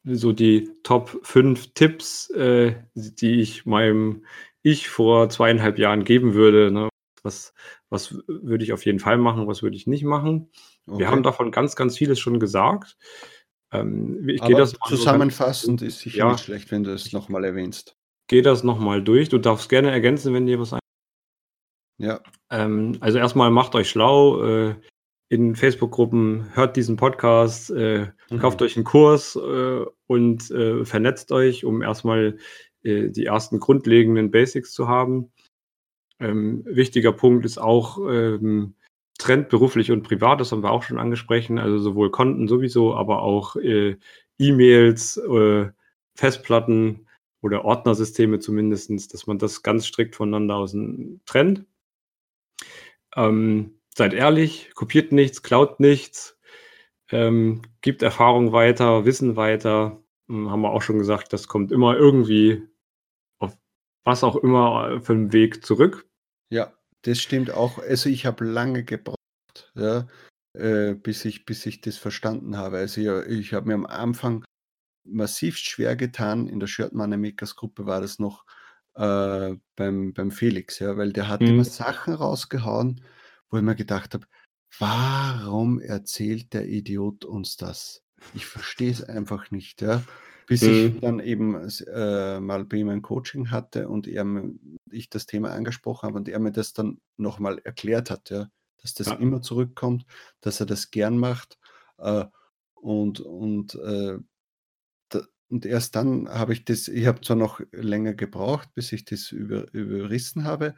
so 0.03 0.31
die 0.31 0.69
Top 0.83 1.19
5 1.23 1.73
Tipps, 1.73 2.29
äh, 2.31 2.75
die 2.93 3.41
ich 3.41 3.65
meinem 3.65 4.25
Ich 4.61 4.89
vor 4.89 5.29
zweieinhalb 5.29 5.77
Jahren 5.77 6.03
geben 6.03 6.33
würde. 6.33 6.71
Ne? 6.71 6.89
Was, 7.23 7.53
was 7.89 8.17
würde 8.27 8.63
ich 8.63 8.73
auf 8.73 8.85
jeden 8.85 8.99
Fall 8.99 9.17
machen, 9.17 9.47
was 9.47 9.61
würde 9.61 9.75
ich 9.75 9.87
nicht 9.87 10.03
machen? 10.03 10.49
Okay. 10.87 10.99
Wir 10.99 11.09
haben 11.09 11.23
davon 11.23 11.51
ganz, 11.51 11.75
ganz 11.75 11.97
vieles 11.97 12.19
schon 12.19 12.39
gesagt. 12.39 12.97
Ähm, 13.71 14.27
ich 14.27 14.41
gehe 14.41 14.55
das 14.55 14.75
zusammenfassend 14.87 15.81
so 15.81 15.85
ist 15.85 15.99
sicher 15.99 16.19
ja, 16.19 16.31
nicht 16.31 16.43
schlecht, 16.43 16.71
wenn 16.71 16.83
du 16.83 16.91
es 16.91 17.13
nochmal 17.13 17.43
erwähnst. 17.43 17.95
Geh 18.27 18.41
das 18.41 18.63
nochmal 18.63 19.03
durch. 19.03 19.29
Du 19.29 19.37
darfst 19.37 19.69
gerne 19.69 19.91
ergänzen, 19.91 20.33
wenn 20.33 20.45
dir 20.45 20.59
was 20.59 20.73
ein. 20.73 20.79
Ja. 21.97 22.21
Ähm, 22.49 22.97
also 22.99 23.17
erstmal 23.17 23.51
macht 23.51 23.75
euch 23.75 23.89
schlau. 23.89 24.43
Äh, 24.43 24.75
in 25.29 25.55
Facebook-Gruppen, 25.55 26.49
hört 26.55 26.75
diesen 26.75 26.97
Podcast, 26.97 27.69
äh, 27.69 28.07
mhm. 28.29 28.39
kauft 28.39 28.61
euch 28.61 28.75
einen 28.75 28.83
Kurs 28.83 29.35
äh, 29.35 29.85
und 30.07 30.49
äh, 30.51 30.83
vernetzt 30.85 31.31
euch, 31.31 31.63
um 31.65 31.83
erstmal 31.83 32.37
äh, 32.83 33.09
die 33.09 33.25
ersten 33.25 33.59
grundlegenden 33.59 34.31
Basics 34.31 34.73
zu 34.73 34.87
haben. 34.87 35.31
Ähm, 36.19 36.63
wichtiger 36.65 37.13
Punkt 37.13 37.45
ist 37.45 37.59
auch, 37.59 37.99
ähm, 38.09 38.75
Trend 39.19 39.49
beruflich 39.49 39.91
und 39.91 40.03
privat, 40.03 40.39
das 40.39 40.51
haben 40.51 40.63
wir 40.63 40.71
auch 40.71 40.83
schon 40.83 40.97
angesprochen, 40.97 41.59
also 41.59 41.77
sowohl 41.77 42.09
Konten 42.09 42.47
sowieso, 42.47 42.95
aber 42.95 43.21
auch 43.21 43.57
äh, 43.57 43.97
E-Mails, 44.39 45.17
äh, 45.17 45.69
Festplatten 46.15 47.05
oder 47.41 47.65
Ordnersysteme 47.65 48.39
zumindest, 48.39 49.13
dass 49.13 49.27
man 49.27 49.37
das 49.37 49.61
ganz 49.61 49.85
strikt 49.85 50.15
voneinander 50.15 50.55
aus 50.55 50.75
trennt. 51.25 51.65
Ähm, 53.15 53.78
seid 53.99 54.13
ehrlich, 54.13 54.71
kopiert 54.75 55.11
nichts, 55.11 55.43
klaut 55.43 55.79
nichts, 55.79 56.39
ähm, 57.11 57.61
gibt 57.81 58.01
Erfahrung 58.01 58.53
weiter, 58.53 59.03
Wissen 59.05 59.35
weiter. 59.35 60.01
Hm, 60.29 60.49
haben 60.49 60.61
wir 60.61 60.71
auch 60.71 60.81
schon 60.81 60.97
gesagt, 60.97 61.33
das 61.33 61.47
kommt 61.49 61.71
immer 61.71 61.97
irgendwie 61.97 62.63
auf 63.39 63.57
was 64.05 64.23
auch 64.23 64.37
immer 64.37 65.01
für 65.01 65.13
einen 65.13 65.33
Weg 65.33 65.65
zurück. 65.65 66.07
Ja, 66.49 66.73
das 67.01 67.19
stimmt 67.19 67.51
auch. 67.51 67.77
Also 67.77 68.09
ich 68.09 68.25
habe 68.25 68.45
lange 68.45 68.85
gebraucht, 68.85 69.17
ja, 69.75 70.07
äh, 70.53 70.93
bis, 70.95 71.25
ich, 71.25 71.45
bis 71.45 71.65
ich 71.65 71.81
das 71.81 71.97
verstanden 71.97 72.57
habe. 72.57 72.77
Also 72.77 73.01
ich, 73.01 73.39
ich 73.39 73.53
habe 73.53 73.67
mir 73.67 73.73
am 73.73 73.85
Anfang 73.85 74.45
massiv 75.03 75.57
schwer 75.57 75.97
getan. 75.97 76.47
In 76.47 76.61
der 76.61 76.67
Shirt 76.67 76.93
Makers 76.93 77.57
Gruppe 77.57 77.85
war 77.85 77.99
das 77.99 78.17
noch 78.17 78.45
äh, 78.95 79.55
beim, 79.75 80.13
beim 80.13 80.31
Felix, 80.31 80.79
ja, 80.79 80.95
weil 80.95 81.11
der 81.11 81.27
hat 81.27 81.41
mhm. 81.41 81.47
immer 81.47 81.65
Sachen 81.65 82.13
rausgehauen, 82.13 83.01
wo 83.49 83.57
ich 83.57 83.63
mir 83.63 83.75
gedacht 83.75 84.13
habe, 84.13 84.25
warum 84.77 85.79
erzählt 85.79 86.53
der 86.53 86.67
Idiot 86.67 87.25
uns 87.25 87.57
das? 87.57 88.03
Ich 88.33 88.45
verstehe 88.45 88.91
es 88.91 89.03
einfach 89.03 89.51
nicht, 89.51 89.81
ja. 89.81 90.03
Bis 90.45 90.63
mhm. 90.63 90.69
ich 90.69 90.99
dann 90.99 91.19
eben 91.19 91.55
äh, 91.93 92.39
mal 92.39 92.65
bei 92.65 92.77
ihm 92.77 92.89
ein 92.89 93.03
Coaching 93.03 93.51
hatte 93.51 93.87
und 93.87 94.07
er, 94.07 94.25
ich 94.89 95.09
das 95.09 95.27
Thema 95.27 95.51
angesprochen 95.51 96.07
habe 96.07 96.17
und 96.17 96.27
er 96.27 96.39
mir 96.39 96.51
das 96.51 96.73
dann 96.73 96.99
nochmal 97.17 97.59
erklärt 97.59 98.09
hat, 98.09 98.31
ja, 98.31 98.49
dass 98.81 98.95
das 98.95 99.07
ja. 99.07 99.13
immer 99.13 99.41
zurückkommt, 99.41 100.05
dass 100.41 100.59
er 100.59 100.65
das 100.65 100.89
gern 100.89 101.17
macht. 101.17 101.59
Äh, 101.99 102.25
und, 102.73 103.19
und, 103.19 103.75
äh, 103.75 104.17
und 105.49 105.65
erst 105.65 105.95
dann 105.95 106.29
habe 106.29 106.53
ich 106.53 106.65
das, 106.65 106.87
ich 106.87 107.07
habe 107.07 107.21
zwar 107.21 107.35
noch 107.35 107.59
länger 107.71 108.13
gebraucht, 108.13 108.69
bis 108.75 108.91
ich 108.91 109.05
das 109.05 109.31
über, 109.31 109.71
überrissen 109.73 110.43
habe, 110.43 110.75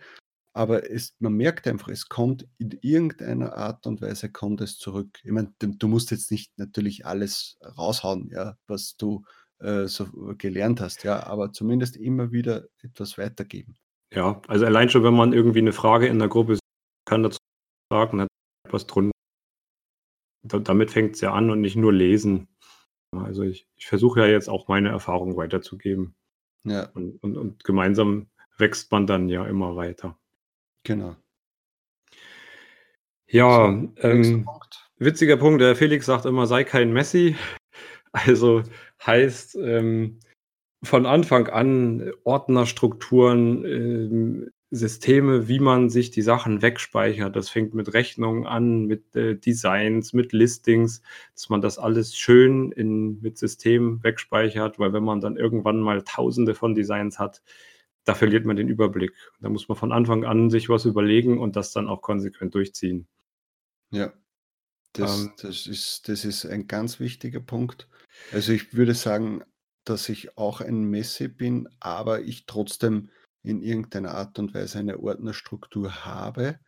aber 0.54 0.90
es, 0.90 1.16
man 1.20 1.34
merkt 1.34 1.68
einfach, 1.68 1.88
es 1.88 2.10
kommt 2.10 2.48
in 2.58 2.72
irgendeiner 2.82 3.56
Art 3.58 3.88
und 3.88 4.02
Weise 4.02 4.32
kommt 4.32 4.62
es 4.62 4.78
zurück. 4.78 5.20
Ich 5.24 5.32
meine, 5.32 5.54
du 5.60 5.88
musst 5.88 6.12
jetzt 6.12 6.32
nicht 6.32 6.58
natürlich 6.58 7.06
alles 7.06 7.58
raushauen, 7.78 8.30
ja, 8.30 8.58
was 8.68 8.98
du 8.98 9.24
äh, 9.60 9.88
so 9.88 10.08
gelernt 10.38 10.82
hast, 10.82 11.04
ja, 11.04 11.26
aber 11.26 11.54
zumindest 11.54 11.96
immer 11.96 12.32
wieder 12.32 12.66
etwas 12.82 13.18
weitergeben. 13.18 13.78
Ja, 14.14 14.42
also 14.48 14.66
allein 14.66 14.90
schon, 14.90 15.04
wenn 15.04 15.14
man 15.14 15.34
irgendwie 15.34 15.60
eine 15.60 15.72
Frage 15.72 16.08
in 16.08 16.20
der 16.20 16.28
Gruppe 16.28 16.60
kann 17.06 17.24
dazu 17.24 17.38
sagen, 17.90 18.22
hat 18.22 18.28
etwas 18.68 18.88
drunter. 18.88 19.12
Da, 20.44 20.60
damit 20.60 20.92
fängt 20.92 21.16
es 21.16 21.22
ja 21.22 21.34
an 21.34 21.50
und 21.50 21.62
nicht 21.62 21.76
nur 21.76 21.94
lesen. 21.94 22.48
Also 23.16 23.44
ich, 23.44 23.68
ich 23.76 23.88
versuche 23.88 24.22
ja 24.22 24.26
jetzt 24.26 24.50
auch 24.50 24.68
meine 24.68 24.90
Erfahrung 24.90 25.38
weiterzugeben. 25.38 26.16
Ja. 26.64 26.90
Und, 26.94 27.22
und, 27.24 27.38
und 27.38 27.64
gemeinsam 27.64 28.30
wächst 28.58 28.92
man 28.92 29.08
dann 29.08 29.30
ja 29.30 29.46
immer 29.46 29.76
weiter. 29.76 30.18
Genau. 30.84 31.16
Ja, 33.28 33.68
so, 33.68 34.08
ähm, 34.08 34.46
Punkt. 34.46 34.90
witziger 34.98 35.38
Punkt, 35.38 35.62
der 35.62 35.76
Felix 35.76 36.06
sagt 36.06 36.26
immer, 36.26 36.48
sei 36.48 36.64
kein 36.64 36.92
Messi. 36.94 37.36
Also 38.14 38.64
heißt 39.06 39.56
ähm, 39.56 40.20
von 40.84 41.06
Anfang 41.06 41.48
an 41.48 42.12
Ordnerstrukturen, 42.26 43.64
ähm, 43.64 44.52
Systeme, 44.74 45.50
wie 45.50 45.60
man 45.60 45.90
sich 45.90 46.12
die 46.12 46.22
Sachen 46.22 46.62
wegspeichert. 46.62 47.36
Das 47.36 47.50
fängt 47.50 47.74
mit 47.74 47.94
Rechnungen 47.94 48.48
an, 48.48 48.86
mit 48.86 49.16
äh, 49.18 49.36
Designs, 49.36 50.14
mit 50.14 50.32
Listings, 50.32 51.02
dass 51.34 51.50
man 51.50 51.60
das 51.62 51.78
alles 51.78 52.16
schön 52.18 52.72
in, 52.72 53.22
mit 53.22 53.38
Systemen 53.38 54.02
wegspeichert, 54.02 54.80
weil 54.80 54.94
wenn 54.94 55.04
man 55.04 55.20
dann 55.20 55.36
irgendwann 55.36 55.82
mal 55.82 56.02
tausende 56.04 56.56
von 56.56 56.74
Designs 56.74 57.20
hat, 57.20 57.42
da 58.06 58.16
verliert 58.16 58.46
man 58.46 58.56
den 58.56 58.68
Überblick. 58.68 59.14
Da 59.40 59.50
muss 59.50 59.68
man 59.70 59.78
von 59.78 59.92
Anfang 59.92 60.26
an 60.26 60.50
sich 60.50 60.70
was 60.70 60.86
überlegen 60.86 61.40
und 61.40 61.56
das 61.56 61.72
dann 61.72 61.88
auch 61.88 62.02
konsequent 62.02 62.56
durchziehen. 62.56 63.08
Ja, 63.92 64.14
das, 64.94 65.22
ähm, 65.22 65.34
das, 65.42 65.68
ist, 65.68 66.08
das 66.10 66.26
ist 66.26 66.46
ein 66.46 66.68
ganz 66.68 67.00
wichtiger 67.00 67.40
Punkt. 67.40 67.88
Also 68.32 68.54
ich 68.54 68.74
würde 68.74 68.94
sagen, 68.94 69.44
dass 69.84 70.10
ich 70.10 70.38
auch 70.38 70.62
ein 70.62 70.84
Messi 70.84 71.28
bin, 71.28 71.70
aber 71.80 72.22
ich 72.22 72.46
trotzdem 72.46 73.10
in 73.44 73.62
irgendeiner 73.62 74.12
Art 74.12 74.38
und 74.38 74.54
Weise 74.54 74.80
eine 74.80 75.00
Ordnerstruktur 75.00 76.06
habe 76.06 76.60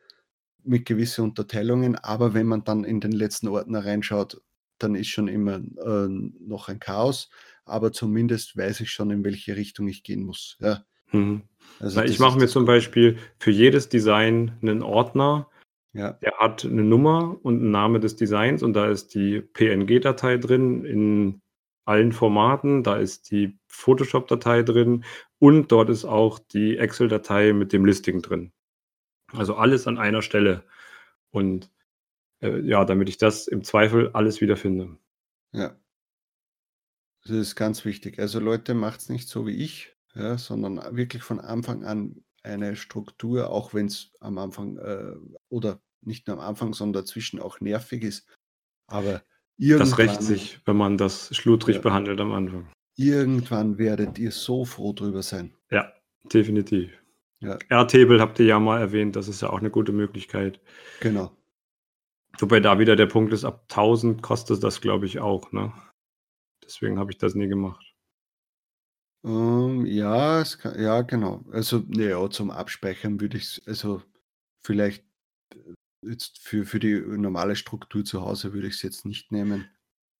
mit 0.63 0.85
gewissen 0.85 1.25
Unterteilungen. 1.25 1.95
Aber 1.95 2.33
wenn 2.33 2.47
man 2.47 2.63
dann 2.63 2.83
in 2.83 2.99
den 2.99 3.11
letzten 3.11 3.47
Ordner 3.49 3.85
reinschaut, 3.85 4.41
dann 4.79 4.95
ist 4.95 5.09
schon 5.09 5.27
immer 5.27 5.55
äh, 5.55 6.07
noch 6.07 6.69
ein 6.69 6.79
Chaos. 6.79 7.29
Aber 7.65 7.91
zumindest 7.91 8.57
weiß 8.57 8.81
ich 8.81 8.91
schon, 8.91 9.11
in 9.11 9.23
welche 9.23 9.55
Richtung 9.55 9.87
ich 9.87 10.03
gehen 10.03 10.23
muss. 10.23 10.57
Ja. 10.59 10.83
Mhm. 11.13 11.43
Also 11.79 12.01
ich 12.01 12.19
mache 12.19 12.37
mir 12.37 12.47
zum 12.47 12.65
Beispiel 12.65 13.17
für 13.39 13.51
jedes 13.51 13.89
Design 13.89 14.57
einen 14.61 14.83
Ordner. 14.83 15.49
Ja. 15.93 16.13
Der 16.13 16.33
hat 16.39 16.65
eine 16.65 16.83
Nummer 16.83 17.37
und 17.43 17.59
einen 17.59 17.71
Namen 17.71 18.01
des 18.01 18.15
Designs 18.15 18.63
und 18.63 18.73
da 18.73 18.87
ist 18.87 19.13
die 19.13 19.41
PNG-Datei 19.41 20.37
drin 20.37 20.85
in 20.85 21.41
allen 21.85 22.11
Formaten. 22.11 22.83
Da 22.83 22.97
ist 22.97 23.31
die 23.31 23.57
Photoshop-Datei 23.67 24.63
drin 24.63 25.03
und 25.39 25.71
dort 25.71 25.89
ist 25.89 26.05
auch 26.05 26.39
die 26.39 26.77
Excel-Datei 26.77 27.53
mit 27.53 27.73
dem 27.73 27.85
Listing 27.85 28.21
drin. 28.21 28.51
Also 29.33 29.55
alles 29.55 29.87
an 29.87 29.97
einer 29.97 30.21
Stelle. 30.21 30.63
Und 31.31 31.71
äh, 32.41 32.59
ja, 32.61 32.85
damit 32.85 33.09
ich 33.09 33.17
das 33.17 33.47
im 33.47 33.63
Zweifel 33.63 34.11
alles 34.13 34.41
wiederfinde. 34.41 34.97
Ja. 35.51 35.75
Das 37.23 37.31
ist 37.31 37.55
ganz 37.55 37.85
wichtig. 37.85 38.19
Also 38.19 38.39
Leute, 38.39 38.73
macht 38.73 38.99
es 38.99 39.09
nicht 39.09 39.29
so 39.29 39.47
wie 39.47 39.55
ich, 39.55 39.95
ja, 40.15 40.37
sondern 40.37 40.95
wirklich 40.95 41.23
von 41.23 41.39
Anfang 41.39 41.83
an 41.83 42.23
eine 42.43 42.75
Struktur, 42.75 43.49
auch 43.49 43.73
wenn 43.73 43.87
es 43.87 44.11
am 44.19 44.37
Anfang 44.37 44.77
äh, 44.77 45.13
oder 45.49 45.81
nicht 46.01 46.27
nur 46.27 46.37
am 46.37 46.43
Anfang, 46.43 46.73
sondern 46.73 47.03
dazwischen 47.03 47.39
auch 47.39 47.59
nervig 47.61 48.03
ist. 48.03 48.27
Aber 48.87 49.23
das 49.57 49.97
rächt 49.97 50.21
sich, 50.21 50.59
wenn 50.65 50.75
man 50.75 50.97
das 50.97 51.35
schludrig 51.35 51.77
ja, 51.77 51.81
behandelt 51.81 52.19
am 52.19 52.33
Anfang. 52.33 52.69
Irgendwann 52.95 53.77
werdet 53.77 54.19
ihr 54.19 54.31
so 54.31 54.65
froh 54.65 54.93
drüber 54.93 55.23
sein. 55.23 55.55
Ja, 55.71 55.93
definitiv. 56.31 56.91
Ja. 57.39 57.57
Airtable 57.69 58.19
habt 58.19 58.39
ihr 58.39 58.45
ja 58.45 58.59
mal 58.59 58.79
erwähnt, 58.79 59.15
das 59.15 59.27
ist 59.27 59.41
ja 59.41 59.49
auch 59.49 59.59
eine 59.59 59.69
gute 59.69 59.91
Möglichkeit. 59.91 60.61
Genau. 60.99 61.35
Wobei 62.39 62.59
da 62.59 62.79
wieder 62.79 62.95
der 62.95 63.05
Punkt 63.05 63.33
ist, 63.33 63.45
ab 63.45 63.65
1000 63.69 64.21
kostet 64.21 64.63
das, 64.63 64.81
glaube 64.81 65.05
ich, 65.05 65.19
auch. 65.19 65.51
Ne? 65.51 65.73
Deswegen 66.63 66.99
habe 66.99 67.11
ich 67.11 67.17
das 67.17 67.35
nie 67.35 67.47
gemacht. 67.47 67.92
Ähm, 69.25 69.85
ja, 69.85 70.41
es 70.41 70.57
kann, 70.57 70.79
ja, 70.79 71.01
genau. 71.01 71.43
Also, 71.51 71.83
ja, 71.89 72.29
zum 72.29 72.51
Abspeichern 72.51 73.21
würde 73.21 73.37
ich 73.37 73.43
es, 73.43 73.61
also 73.65 74.01
vielleicht 74.65 75.03
äh, 75.53 75.73
jetzt 76.09 76.39
für, 76.39 76.65
für 76.65 76.79
die 76.79 76.95
normale 76.99 77.55
Struktur 77.55 78.03
zu 78.03 78.21
Hause 78.21 78.53
würde 78.53 78.67
ich 78.67 78.75
es 78.75 78.81
jetzt 78.81 79.05
nicht 79.05 79.31
nehmen. 79.31 79.69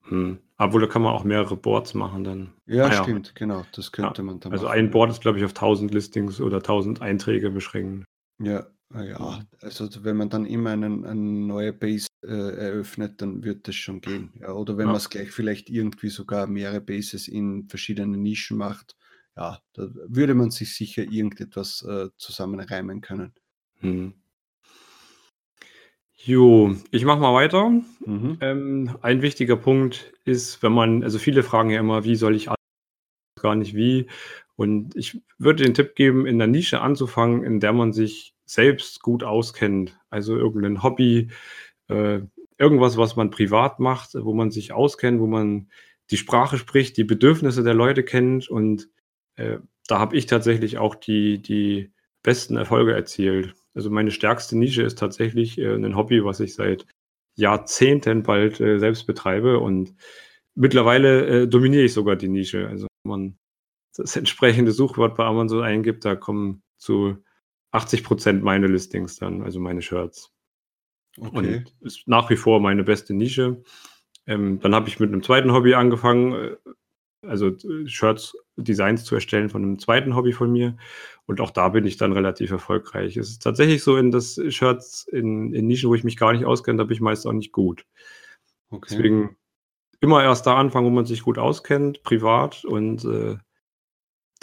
Hm. 0.04 0.40
Obwohl, 0.58 0.82
da 0.82 0.88
kann 0.88 1.02
man 1.02 1.14
auch 1.14 1.24
mehrere 1.24 1.56
Boards 1.56 1.94
machen 1.94 2.24
dann. 2.24 2.54
Ja, 2.66 2.86
ah, 2.86 3.04
stimmt, 3.04 3.28
ja. 3.28 3.34
genau. 3.36 3.66
Das 3.74 3.92
könnte 3.92 4.22
ja. 4.22 4.26
man 4.26 4.40
dann 4.40 4.52
Also 4.52 4.66
machen. 4.66 4.78
ein 4.78 4.92
Board 4.92 5.12
ist, 5.12 5.22
glaube 5.22 5.38
ich, 5.38 5.46
auf 5.46 5.52
1000 5.52 5.94
Listings 5.94 6.42
oder 6.42 6.58
1000 6.58 7.02
Einträge 7.02 7.50
beschränkt. 7.52 8.06
Ja, 8.42 8.68
ja. 8.94 9.44
Also 9.62 9.90
wenn 10.04 10.18
man 10.18 10.30
dann 10.30 10.46
immer 10.46 10.72
einen, 10.72 11.06
eine 11.06 11.22
neue 11.22 11.74
Base 11.74 12.08
äh, 12.24 12.28
eröffnet, 12.28 13.22
dann 13.22 13.44
wird 13.44 13.68
das 13.68 13.76
schon 13.76 14.02
gehen. 14.02 14.32
Ja, 14.40 14.54
oder 14.54 14.78
wenn 14.78 14.86
ja. 14.86 14.92
man 14.92 14.98
es 14.98 15.10
gleich 15.10 15.32
vielleicht 15.32 15.70
irgendwie 15.70 16.10
sogar 16.10 16.48
mehrere 16.48 16.82
Bases 16.82 17.28
in 17.28 17.68
verschiedenen 17.68 18.22
Nischen 18.22 18.58
macht, 18.58 18.96
ja, 19.36 19.60
da 19.74 19.90
würde 20.08 20.36
man 20.36 20.52
sich 20.52 20.76
sicher 20.76 21.04
irgendetwas 21.04 21.84
äh, 21.84 22.10
zusammenreimen 22.18 23.02
können. 23.02 23.34
Hm. 23.80 24.14
Jo, 26.16 26.76
ich 26.92 27.04
mache 27.04 27.20
mal 27.20 27.34
weiter. 27.34 27.70
Mhm. 28.06 28.38
Ähm, 28.40 28.98
ein 29.02 29.22
wichtiger 29.22 29.58
Punkt 29.58 30.14
ist, 30.24 30.64
wenn 30.64 30.72
man, 30.72 31.04
also 31.04 31.20
viele 31.20 31.44
fragen 31.44 31.70
ja 31.70 31.80
immer, 31.80 32.06
wie 32.06 32.16
soll 32.16 32.36
ich 32.36 32.50
gar 33.42 33.56
nicht 33.56 33.76
wie. 33.76 34.08
Und 34.56 34.96
ich 34.96 35.22
würde 35.38 35.64
den 35.64 35.74
Tipp 35.74 35.96
geben, 35.96 36.26
in 36.26 36.38
der 36.38 36.48
Nische 36.48 36.80
anzufangen, 36.80 37.44
in 37.44 37.60
der 37.60 37.74
man 37.74 37.92
sich 37.92 38.33
selbst 38.46 39.02
gut 39.02 39.24
auskennt. 39.24 40.00
Also 40.10 40.38
irgendein 40.38 40.84
Hobby, 40.84 41.30
äh, 41.88 42.22
irgendwas, 42.58 42.98
was 42.98 43.16
man 43.16 43.30
privat 43.30 43.80
macht, 43.80 44.12
wo 44.16 44.34
man 44.34 44.52
sich 44.52 44.74
auskennt, 44.74 45.20
wo 45.20 45.28
man 45.28 45.70
die 46.12 46.18
Sprache 46.18 46.58
spricht, 46.58 46.98
die 46.98 47.04
Bedürfnisse 47.04 47.64
der 47.64 47.74
Leute 47.74 48.04
kennt. 48.04 48.50
Und 48.50 48.90
äh, 49.36 49.58
da 49.88 50.00
habe 50.00 50.16
ich 50.16 50.26
tatsächlich 50.26 50.78
auch 50.78 50.96
die, 50.96 51.42
die 51.42 51.92
besten 52.24 52.58
Erfolge 52.58 52.94
erzielt. 52.94 53.56
Also 53.74 53.90
meine 53.90 54.12
stärkste 54.12 54.58
Nische 54.58 54.84
ist 54.84 54.98
tatsächlich 54.98 55.58
äh, 55.58 55.74
ein 55.74 55.96
Hobby, 55.96 56.24
was 56.24 56.40
ich 56.40 56.56
seit 56.56 56.86
Jahrzehnten 57.36 58.24
bald 58.24 58.60
äh, 58.60 58.80
selbst 58.80 59.08
betreibe 59.08 59.60
und 59.60 59.96
mittlerweile 60.56 61.26
äh, 61.44 61.48
dominiere 61.48 61.84
ich 61.84 61.94
sogar 61.94 62.16
die 62.16 62.28
Nische. 62.28 62.68
Also 62.68 62.88
wenn 63.04 63.10
man 63.10 63.38
das 63.96 64.16
entsprechende 64.16 64.72
Suchwort 64.72 65.16
bei 65.16 65.26
Amazon 65.26 65.64
eingibt, 65.64 66.06
da 66.06 66.16
kommen 66.16 66.62
zu 66.78 67.18
80 67.74 68.04
Prozent 68.04 68.44
meine 68.44 68.68
Listings 68.68 69.18
dann, 69.18 69.42
also 69.42 69.60
meine 69.60 69.82
Shirts. 69.82 70.32
Okay. 71.20 71.58
Und 71.58 71.76
ist 71.82 72.08
nach 72.08 72.30
wie 72.30 72.36
vor 72.36 72.60
meine 72.60 72.84
beste 72.84 73.14
Nische. 73.14 73.62
Ähm, 74.26 74.60
dann 74.60 74.74
habe 74.74 74.88
ich 74.88 75.00
mit 75.00 75.12
einem 75.12 75.22
zweiten 75.22 75.52
Hobby 75.52 75.74
angefangen, 75.74 76.34
äh, 76.34 76.56
also 77.28 77.48
äh, 77.48 77.88
Shirts, 77.88 78.38
Designs 78.56 79.04
zu 79.04 79.16
erstellen 79.16 79.50
von 79.50 79.64
einem 79.64 79.80
zweiten 79.80 80.16
Hobby 80.16 80.34
von 80.34 80.52
mir. 80.52 80.78
Und 81.26 81.42
auch 81.42 81.52
da 81.52 81.70
bin 81.70 81.86
ich 81.86 81.98
dann 81.98 82.14
relativ 82.14 82.52
erfolgreich. 82.52 83.18
Es 83.18 83.30
ist 83.30 83.44
tatsächlich 83.44 83.84
so 83.84 83.98
in 83.98 84.12
das 84.12 84.40
Shirts, 84.50 85.08
in, 85.12 85.54
in 85.54 85.68
Nischen, 85.68 85.90
wo 85.90 85.96
ich 85.96 86.04
mich 86.04 86.18
gar 86.18 86.32
nicht 86.34 86.46
auskenne, 86.46 86.78
da 86.78 86.84
bin 86.84 86.94
ich 86.96 87.02
meist 87.02 87.26
auch 87.26 87.34
nicht 87.34 87.52
gut. 87.52 87.86
Okay. 88.70 88.88
Deswegen 88.90 89.36
immer 90.00 90.24
erst 90.24 90.46
da 90.46 90.58
anfangen, 90.58 90.86
wo 90.86 90.92
man 90.92 91.06
sich 91.06 91.24
gut 91.24 91.38
auskennt, 91.38 92.04
privat 92.04 92.66
und 92.66 93.04
äh, 93.06 93.38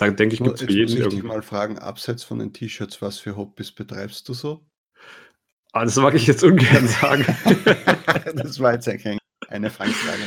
da 0.00 0.10
denke 0.10 0.34
ich, 0.34 0.42
gibt 0.42 0.54
es 0.54 0.62
für 0.62 0.72
jeden 0.72 0.94
muss 0.98 1.12
ich 1.12 1.20
dich 1.20 1.22
mal 1.22 1.42
fragen, 1.42 1.78
abseits 1.78 2.24
von 2.24 2.38
den 2.38 2.52
T-Shirts, 2.52 3.02
was 3.02 3.18
für 3.18 3.36
Hobbys 3.36 3.72
betreibst 3.72 4.28
du 4.28 4.34
so? 4.34 4.66
Ah, 5.72 5.84
das 5.84 5.96
mag 5.96 6.14
ich 6.14 6.26
jetzt 6.26 6.42
ungern 6.42 6.88
sagen. 7.00 7.24
das 8.34 8.58
war 8.60 8.74
jetzt 8.74 8.86
ja 8.86 8.96
keine 8.96 9.70
Fangfrage. 9.70 10.22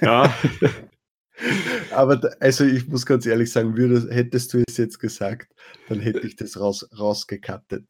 Ja. 0.00 0.34
Aber 1.92 2.16
da, 2.16 2.28
also 2.38 2.64
ich 2.64 2.86
muss 2.86 3.04
ganz 3.04 3.26
ehrlich 3.26 3.50
sagen, 3.50 3.76
würdest, 3.76 4.10
hättest 4.10 4.54
du 4.54 4.62
es 4.68 4.76
jetzt 4.76 4.98
gesagt, 4.98 5.52
dann 5.88 5.98
hätte 5.98 6.20
ich 6.20 6.36
das 6.36 6.60
raus, 6.60 6.88
rausgekattet. 6.96 7.84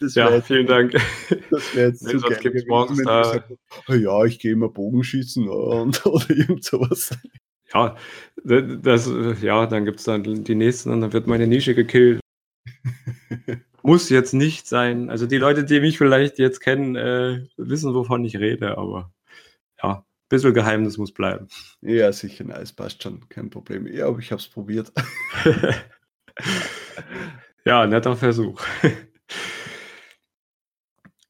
ja, 0.00 0.30
jetzt, 0.30 0.46
vielen 0.46 0.66
Dank. 0.66 0.92
Das 1.50 1.74
wäre 1.74 1.88
jetzt 1.88 2.02
nee, 2.02 2.12
zu 2.12 2.20
geil 2.20 2.64
morgens 2.66 3.02
da... 3.02 3.22
gesagt, 3.22 3.52
oh 3.88 3.92
ja, 3.92 4.24
ich 4.24 4.38
gehe 4.38 4.52
immer 4.52 4.68
Bogenschießen 4.68 5.48
und, 5.48 6.06
oder 6.06 6.30
irgend 6.30 6.64
sowas. 6.64 7.10
Ja, 7.74 7.96
das, 8.44 9.10
ja, 9.42 9.66
dann 9.66 9.84
gibt 9.84 9.98
es 9.98 10.04
dann 10.04 10.22
die 10.22 10.54
nächsten 10.54 10.90
und 10.90 11.00
dann 11.00 11.12
wird 11.12 11.26
meine 11.26 11.46
Nische 11.46 11.74
gekillt. 11.74 12.20
Muss 13.82 14.08
jetzt 14.08 14.32
nicht 14.32 14.66
sein. 14.66 15.10
Also 15.10 15.26
die 15.26 15.36
Leute, 15.36 15.64
die 15.64 15.80
mich 15.80 15.98
vielleicht 15.98 16.38
jetzt 16.38 16.60
kennen, 16.60 16.96
äh, 16.96 17.46
wissen, 17.56 17.94
wovon 17.94 18.24
ich 18.24 18.38
rede, 18.38 18.78
aber 18.78 19.12
ja, 19.82 20.04
bisschen 20.28 20.54
Geheimnis 20.54 20.98
muss 20.98 21.12
bleiben. 21.12 21.48
Ja, 21.80 22.12
sicher, 22.12 22.44
nein, 22.44 22.62
es 22.62 22.72
passt 22.72 23.02
schon, 23.02 23.28
kein 23.28 23.50
Problem. 23.50 23.86
Ja, 23.86 24.06
aber 24.06 24.18
ich 24.18 24.32
habe 24.32 24.40
es 24.40 24.48
probiert. 24.48 24.92
ja, 27.64 27.86
netter 27.86 28.16
Versuch. 28.16 28.62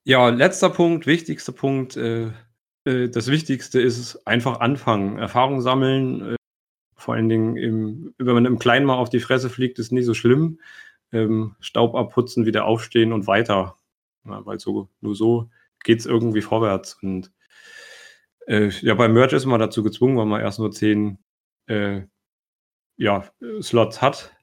ja, 0.05 0.29
letzter 0.29 0.71
Punkt, 0.71 1.07
wichtigster 1.07 1.53
Punkt. 1.53 1.97
Äh, 1.97 2.31
äh, 2.85 3.09
das 3.09 3.29
Wichtigste 3.29 3.81
ist 3.81 4.27
einfach 4.27 4.61
anfangen, 4.61 5.19
Erfahrung 5.19 5.61
sammeln. 5.61 6.35
Äh, 6.35 6.37
vor 6.97 7.15
allen 7.15 7.29
Dingen, 7.29 7.57
im, 7.57 8.15
wenn 8.19 8.35
man 8.35 8.47
im 8.47 8.59
Kleinen 8.59 8.87
mal 8.87 8.97
auf 8.97 9.11
die 9.11 9.21
Fresse 9.21 9.51
fliegt, 9.51 9.79
ist 9.79 9.93
nicht 9.93 10.07
so 10.07 10.15
schlimm. 10.15 10.61
Ähm, 11.13 11.57
Staub 11.61 11.95
abputzen, 11.95 12.47
wieder 12.47 12.65
aufstehen 12.65 13.13
und 13.13 13.27
weiter. 13.27 13.77
Ja, 14.25 14.45
weil 14.47 14.59
so, 14.61 14.89
nur 15.01 15.15
so 15.15 15.51
geht 15.85 16.01
es 16.01 16.07
irgendwie 16.07 16.41
vorwärts. 16.43 16.95
Und 17.03 17.33
äh, 18.47 18.69
ja, 18.81 18.95
beim 18.95 19.13
Merch 19.15 19.33
ist 19.33 19.47
man 19.47 19.61
dazu 19.61 19.83
gezwungen, 19.83 20.17
weil 20.17 20.27
man 20.27 20.41
erst 20.41 20.59
nur 20.59 20.73
zehn 20.73 21.19
äh, 21.67 22.03
ja, 22.97 23.25
Slots 23.61 24.03
hat. 24.03 24.35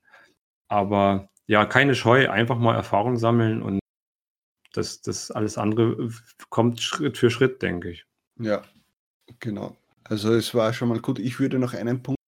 Aber 0.67 1.29
ja, 1.47 1.65
keine 1.65 1.95
Scheu, 1.95 2.29
einfach 2.29 2.57
mal 2.57 2.75
Erfahrung 2.75 3.17
sammeln 3.17 3.61
und 3.61 3.79
das, 4.73 5.01
das 5.01 5.31
alles 5.31 5.57
andere 5.57 6.09
kommt 6.49 6.81
Schritt 6.81 7.17
für 7.17 7.29
Schritt, 7.29 7.61
denke 7.61 7.91
ich. 7.91 8.05
Ja, 8.41 8.63
genau. 9.39 9.77
Also 10.03 10.33
es 10.33 10.53
war 10.53 10.73
schon 10.73 10.89
mal 10.89 10.99
gut. 10.99 11.19
Ich 11.19 11.39
würde 11.39 11.59
noch 11.59 11.73
einen 11.73 12.01
Punkt, 12.01 12.19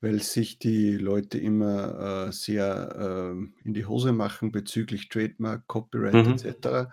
weil 0.00 0.22
sich 0.22 0.58
die 0.58 0.96
Leute 0.96 1.38
immer 1.38 2.28
äh, 2.28 2.32
sehr 2.32 3.34
äh, 3.34 3.66
in 3.66 3.74
die 3.74 3.86
Hose 3.86 4.12
machen 4.12 4.50
bezüglich 4.50 5.08
Trademark, 5.08 5.66
Copyright 5.66 6.26
mhm. 6.26 6.32
etc. 6.32 6.90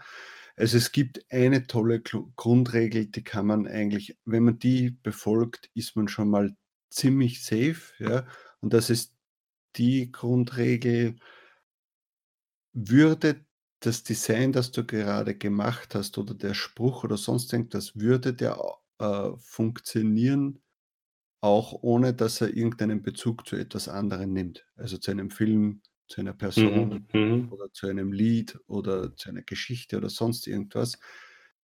Also 0.57 0.77
es 0.77 0.91
gibt 0.91 1.25
eine 1.31 1.67
tolle 1.67 2.01
Grundregel, 2.01 3.07
die 3.07 3.23
kann 3.23 3.45
man 3.45 3.67
eigentlich, 3.67 4.17
wenn 4.25 4.43
man 4.43 4.59
die 4.59 4.91
befolgt, 4.91 5.69
ist 5.73 5.95
man 5.95 6.07
schon 6.07 6.29
mal 6.29 6.55
ziemlich 6.89 7.43
safe, 7.43 7.93
ja. 7.99 8.25
Und 8.61 8.73
das 8.73 8.89
ist 8.89 9.13
die 9.75 10.11
Grundregel, 10.11 11.17
würde 12.73 13.44
das 13.85 14.03
Design, 14.03 14.51
das 14.51 14.71
du 14.71 14.85
gerade 14.85 15.35
gemacht 15.35 15.95
hast 15.95 16.17
oder 16.17 16.33
der 16.33 16.53
Spruch 16.53 17.03
oder 17.03 17.17
sonst 17.17 17.53
irgendwas, 17.53 17.95
würde 17.99 18.33
der 18.33 18.59
äh, 18.99 19.31
funktionieren, 19.37 20.61
auch 21.41 21.73
ohne 21.83 22.13
dass 22.13 22.41
er 22.41 22.55
irgendeinen 22.55 23.01
Bezug 23.03 23.47
zu 23.47 23.55
etwas 23.57 23.87
anderem 23.89 24.33
nimmt. 24.33 24.67
Also 24.75 24.97
zu 24.97 25.11
einem 25.11 25.31
Film, 25.31 25.81
zu 26.07 26.21
einer 26.21 26.33
Person 26.33 26.89
Mhm, 26.89 27.07
mhm. 27.13 27.41
oder 27.49 27.71
zu 27.73 27.87
einem 27.87 28.11
Lied 28.13 28.59
oder 28.67 29.15
zu 29.15 29.29
einer 29.29 29.43
Geschichte 29.43 29.97
oder 29.97 30.09
sonst 30.09 30.47
irgendwas. 30.47 30.99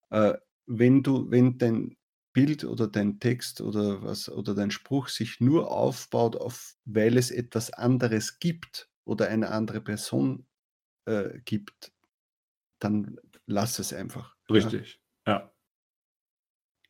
Äh, 0.09 0.35
wenn 0.67 1.03
du 1.03 1.29
wenn 1.31 1.57
dein 1.57 1.97
Bild 2.33 2.63
oder 2.63 2.87
dein 2.87 3.19
Text 3.19 3.59
oder 3.61 4.03
was 4.03 4.29
oder 4.29 4.55
dein 4.55 4.71
Spruch 4.71 5.09
sich 5.09 5.39
nur 5.41 5.71
aufbaut 5.71 6.35
auf 6.37 6.75
weil 6.85 7.17
es 7.17 7.29
etwas 7.31 7.71
anderes 7.71 8.39
gibt 8.39 8.89
oder 9.05 9.27
eine 9.29 9.49
andere 9.51 9.81
Person, 9.81 10.45
äh, 11.05 11.39
gibt, 11.45 11.93
dann 12.81 13.17
lass 13.45 13.79
es 13.79 13.93
einfach. 13.93 14.35
Richtig, 14.49 14.99
ja. 15.27 15.51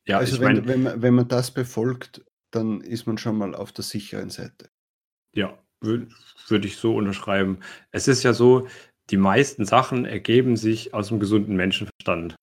Ja, 0.04 0.18
Also, 0.18 0.40
wenn 0.40 0.54
meine 0.56 0.66
wenn 0.66 0.82
man 0.82 1.02
wenn 1.02 1.14
man 1.14 1.28
das 1.28 1.52
befolgt, 1.52 2.24
dann 2.50 2.80
ist 2.80 3.06
man 3.06 3.18
schon 3.18 3.38
mal 3.38 3.54
auf 3.54 3.72
der 3.72 3.84
sicheren 3.84 4.30
Seite. 4.30 4.70
Ja, 5.34 5.58
würde 5.80 6.08
würd 6.48 6.64
ich 6.64 6.76
so 6.76 6.96
unterschreiben. 6.96 7.60
Es 7.92 8.08
ist 8.08 8.22
ja 8.22 8.32
so, 8.32 8.66
die 9.10 9.16
meisten 9.16 9.64
Sachen 9.64 10.04
ergeben 10.04 10.56
sich 10.56 10.92
aus 10.94 11.08
dem 11.08 11.20
gesunden 11.20 11.56
Menschenverstand. 11.56 12.36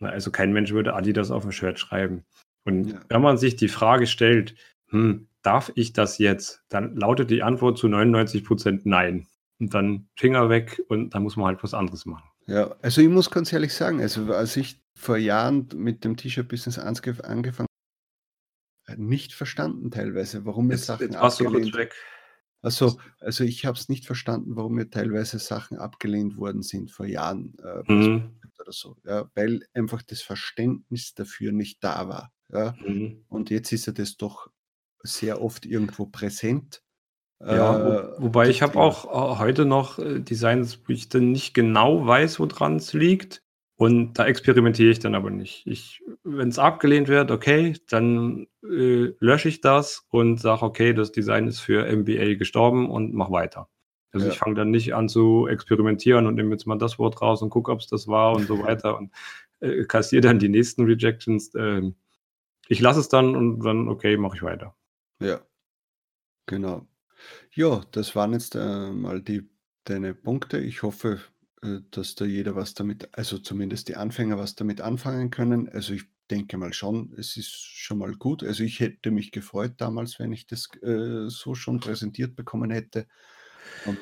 Also 0.00 0.30
kein 0.30 0.52
Mensch 0.52 0.72
würde 0.72 0.94
Adidas 0.94 1.30
auf 1.30 1.44
ein 1.44 1.52
Shirt 1.52 1.78
schreiben. 1.78 2.24
Und 2.64 2.90
ja. 2.90 3.00
wenn 3.08 3.22
man 3.22 3.38
sich 3.38 3.56
die 3.56 3.68
Frage 3.68 4.06
stellt, 4.06 4.54
hm, 4.88 5.28
darf 5.42 5.70
ich 5.74 5.92
das 5.92 6.18
jetzt? 6.18 6.64
Dann 6.68 6.96
lautet 6.96 7.30
die 7.30 7.42
Antwort 7.42 7.78
zu 7.78 7.88
99 7.88 8.44
Prozent 8.44 8.86
nein. 8.86 9.26
Und 9.60 9.74
dann 9.74 10.08
Finger 10.16 10.48
weg 10.48 10.82
und 10.88 11.14
dann 11.14 11.22
muss 11.22 11.36
man 11.36 11.46
halt 11.46 11.62
was 11.62 11.74
anderes 11.74 12.04
machen. 12.04 12.28
Ja, 12.46 12.74
also 12.82 13.00
ich 13.00 13.08
muss 13.08 13.30
ganz 13.30 13.52
ehrlich 13.52 13.72
sagen, 13.72 14.00
also 14.00 14.32
als 14.32 14.56
ich 14.56 14.82
vor 14.94 15.16
Jahren 15.16 15.68
mit 15.74 16.04
dem 16.04 16.16
T-Shirt-Business 16.16 16.78
angefangen 16.78 17.68
habe, 18.88 19.02
nicht 19.02 19.32
verstanden 19.32 19.90
teilweise, 19.90 20.44
warum 20.44 20.66
mir 20.66 20.78
Sachen 20.78 21.12
jetzt 21.12 21.16
abgelehnt 21.16 21.74
weg. 21.74 21.94
Also, 22.62 23.00
also 23.18 23.42
ich 23.42 23.66
habe 23.66 23.76
es 23.76 23.88
nicht 23.88 24.06
verstanden, 24.06 24.54
warum 24.54 24.74
mir 24.74 24.88
teilweise 24.88 25.38
Sachen 25.40 25.78
abgelehnt 25.78 26.36
worden 26.36 26.62
sind 26.62 26.92
vor 26.92 27.06
Jahren 27.06 27.56
äh, 27.58 27.92
mhm. 27.92 28.38
oder 28.60 28.72
so, 28.72 28.96
ja, 29.04 29.28
weil 29.34 29.66
einfach 29.74 30.02
das 30.02 30.22
Verständnis 30.22 31.14
dafür 31.14 31.50
nicht 31.50 31.82
da 31.82 32.08
war. 32.08 32.32
Ja. 32.50 32.74
Mhm. 32.86 33.24
Und 33.28 33.50
jetzt 33.50 33.72
ist 33.72 33.86
ja 33.86 33.92
das 33.92 34.16
doch 34.16 34.48
sehr 35.02 35.42
oft 35.42 35.66
irgendwo 35.66 36.06
präsent. 36.06 36.82
Ja, 37.44 37.84
wo, 37.84 37.90
äh, 37.90 38.22
wobei 38.22 38.48
ich 38.48 38.62
habe 38.62 38.78
auch 38.78 39.04
äh, 39.04 39.38
heute 39.38 39.64
noch 39.64 39.98
äh, 39.98 40.20
Designs, 40.20 40.80
wo 40.86 40.92
ich 40.92 41.08
dann 41.08 41.32
nicht 41.32 41.54
genau 41.54 42.06
weiß, 42.06 42.38
woran 42.38 42.76
es 42.76 42.92
liegt. 42.92 43.42
Und 43.76 44.14
da 44.14 44.26
experimentiere 44.26 44.92
ich 44.92 45.00
dann 45.00 45.16
aber 45.16 45.30
nicht. 45.30 45.66
Wenn 46.22 46.48
es 46.48 46.58
abgelehnt 46.58 47.08
wird, 47.08 47.32
okay, 47.32 47.74
dann 47.88 48.46
äh, 48.62 49.12
lösche 49.18 49.48
ich 49.48 49.60
das 49.60 50.06
und 50.10 50.38
sage, 50.40 50.62
okay, 50.62 50.92
das 50.92 51.10
Design 51.10 51.48
ist 51.48 51.58
für 51.58 51.84
MBA 51.84 52.34
gestorben 52.34 52.88
und 52.88 53.12
mach 53.12 53.32
weiter. 53.32 53.68
Also 54.12 54.26
ja. 54.26 54.32
ich 54.32 54.38
fange 54.38 54.54
dann 54.54 54.70
nicht 54.70 54.94
an 54.94 55.08
zu 55.08 55.48
experimentieren 55.48 56.26
und 56.26 56.36
nehme 56.36 56.52
jetzt 56.52 56.66
mal 56.66 56.78
das 56.78 56.98
Wort 56.98 57.20
raus 57.22 57.42
und 57.42 57.50
gucke, 57.50 57.72
ob 57.72 57.80
es 57.80 57.88
das 57.88 58.06
war 58.06 58.36
und 58.36 58.46
so 58.46 58.62
weiter 58.62 58.98
und 58.98 59.10
äh, 59.60 59.84
kassiere 59.84 60.20
dann 60.20 60.38
die 60.38 60.50
nächsten 60.50 60.84
Rejections. 60.84 61.52
Äh, 61.54 61.90
ich 62.68 62.80
lasse 62.80 63.00
es 63.00 63.08
dann 63.08 63.34
und 63.34 63.64
dann, 63.64 63.88
okay, 63.88 64.16
mache 64.16 64.36
ich 64.36 64.42
weiter. 64.42 64.76
Ja, 65.20 65.40
genau. 66.46 66.86
Ja, 67.54 67.82
das 67.92 68.16
waren 68.16 68.32
jetzt 68.32 68.54
äh, 68.54 68.90
mal 68.90 69.20
die, 69.20 69.48
deine 69.84 70.14
Punkte. 70.14 70.58
Ich 70.58 70.82
hoffe, 70.82 71.20
äh, 71.62 71.80
dass 71.90 72.14
da 72.14 72.24
jeder 72.24 72.56
was 72.56 72.74
damit, 72.74 73.10
also 73.12 73.38
zumindest 73.38 73.88
die 73.88 73.96
Anfänger 73.96 74.38
was 74.38 74.54
damit 74.54 74.80
anfangen 74.80 75.30
können. 75.30 75.68
Also 75.68 75.92
ich 75.92 76.04
denke 76.30 76.56
mal 76.56 76.72
schon, 76.72 77.12
es 77.18 77.36
ist 77.36 77.52
schon 77.52 77.98
mal 77.98 78.14
gut. 78.14 78.42
Also 78.42 78.64
ich 78.64 78.80
hätte 78.80 79.10
mich 79.10 79.32
gefreut 79.32 79.74
damals, 79.76 80.18
wenn 80.18 80.32
ich 80.32 80.46
das 80.46 80.68
äh, 80.82 81.28
so 81.28 81.54
schon 81.54 81.78
präsentiert 81.78 82.36
bekommen 82.36 82.70
hätte. 82.70 83.06
Und 83.84 83.98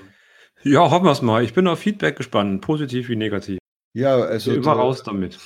ja, 0.62 0.88
hoffen 0.88 1.06
wir 1.06 1.12
es 1.12 1.22
mal. 1.22 1.42
Ich 1.42 1.54
bin 1.54 1.66
auf 1.66 1.80
Feedback 1.80 2.16
gespannt, 2.16 2.60
positiv 2.60 3.08
wie 3.08 3.16
negativ. 3.16 3.58
Ja, 3.94 4.16
also. 4.16 4.52
Immer 4.52 4.72
raus 4.72 5.02
damit. 5.02 5.38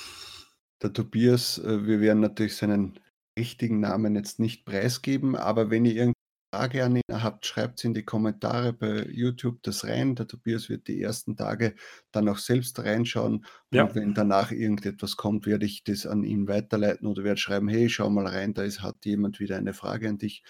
Der 0.83 0.93
Tobias, 0.93 1.57
äh, 1.57 1.87
wir 1.87 2.01
werden 2.01 2.19
natürlich 2.19 2.55
seinen 2.55 2.99
richtigen 3.37 3.79
Namen 3.79 4.15
jetzt 4.15 4.39
nicht 4.39 4.65
preisgeben, 4.65 5.35
aber 5.35 5.71
wenn 5.71 5.85
ihr 5.85 5.93
irgendeine 5.93 6.14
Frage 6.55 6.85
an 6.85 6.95
ihn 6.95 7.01
habt, 7.11 7.45
schreibt 7.45 7.83
in 7.83 7.93
die 7.93 8.03
Kommentare 8.03 8.71
bei 8.71 9.05
YouTube 9.09 9.61
das 9.63 9.83
rein. 9.83 10.15
Der 10.15 10.25
Tobias 10.25 10.69
wird 10.69 10.87
die 10.87 11.01
ersten 11.01 11.35
Tage 11.35 11.75
dann 12.13 12.29
auch 12.29 12.37
selbst 12.37 12.79
reinschauen. 12.79 13.45
Ja. 13.71 13.83
Und 13.83 13.95
wenn 13.95 14.13
danach 14.13 14.51
irgendetwas 14.51 15.17
kommt, 15.17 15.45
werde 15.45 15.65
ich 15.65 15.83
das 15.83 16.05
an 16.05 16.23
ihn 16.23 16.47
weiterleiten 16.47 17.07
oder 17.07 17.25
werde 17.25 17.41
schreiben, 17.41 17.67
hey, 17.67 17.89
schau 17.89 18.09
mal 18.09 18.25
rein, 18.25 18.53
da 18.53 18.63
ist, 18.63 18.81
hat 18.81 19.05
jemand 19.05 19.41
wieder 19.41 19.57
eine 19.57 19.73
Frage 19.73 20.07
an 20.07 20.17
dich. 20.17 20.43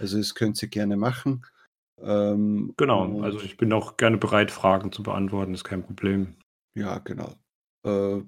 Also 0.00 0.18
das 0.18 0.34
könnt 0.34 0.60
ihr 0.62 0.68
gerne 0.68 0.96
machen. 0.96 1.46
Ähm, 2.00 2.74
genau, 2.76 3.22
also 3.22 3.40
ich 3.40 3.56
bin 3.56 3.72
auch 3.72 3.96
gerne 3.96 4.18
bereit, 4.18 4.50
Fragen 4.50 4.90
zu 4.90 5.04
beantworten, 5.04 5.54
ist 5.54 5.62
kein 5.62 5.84
Problem. 5.84 6.34
Ja, 6.74 6.98
genau. 6.98 7.34
Äh, 7.86 8.22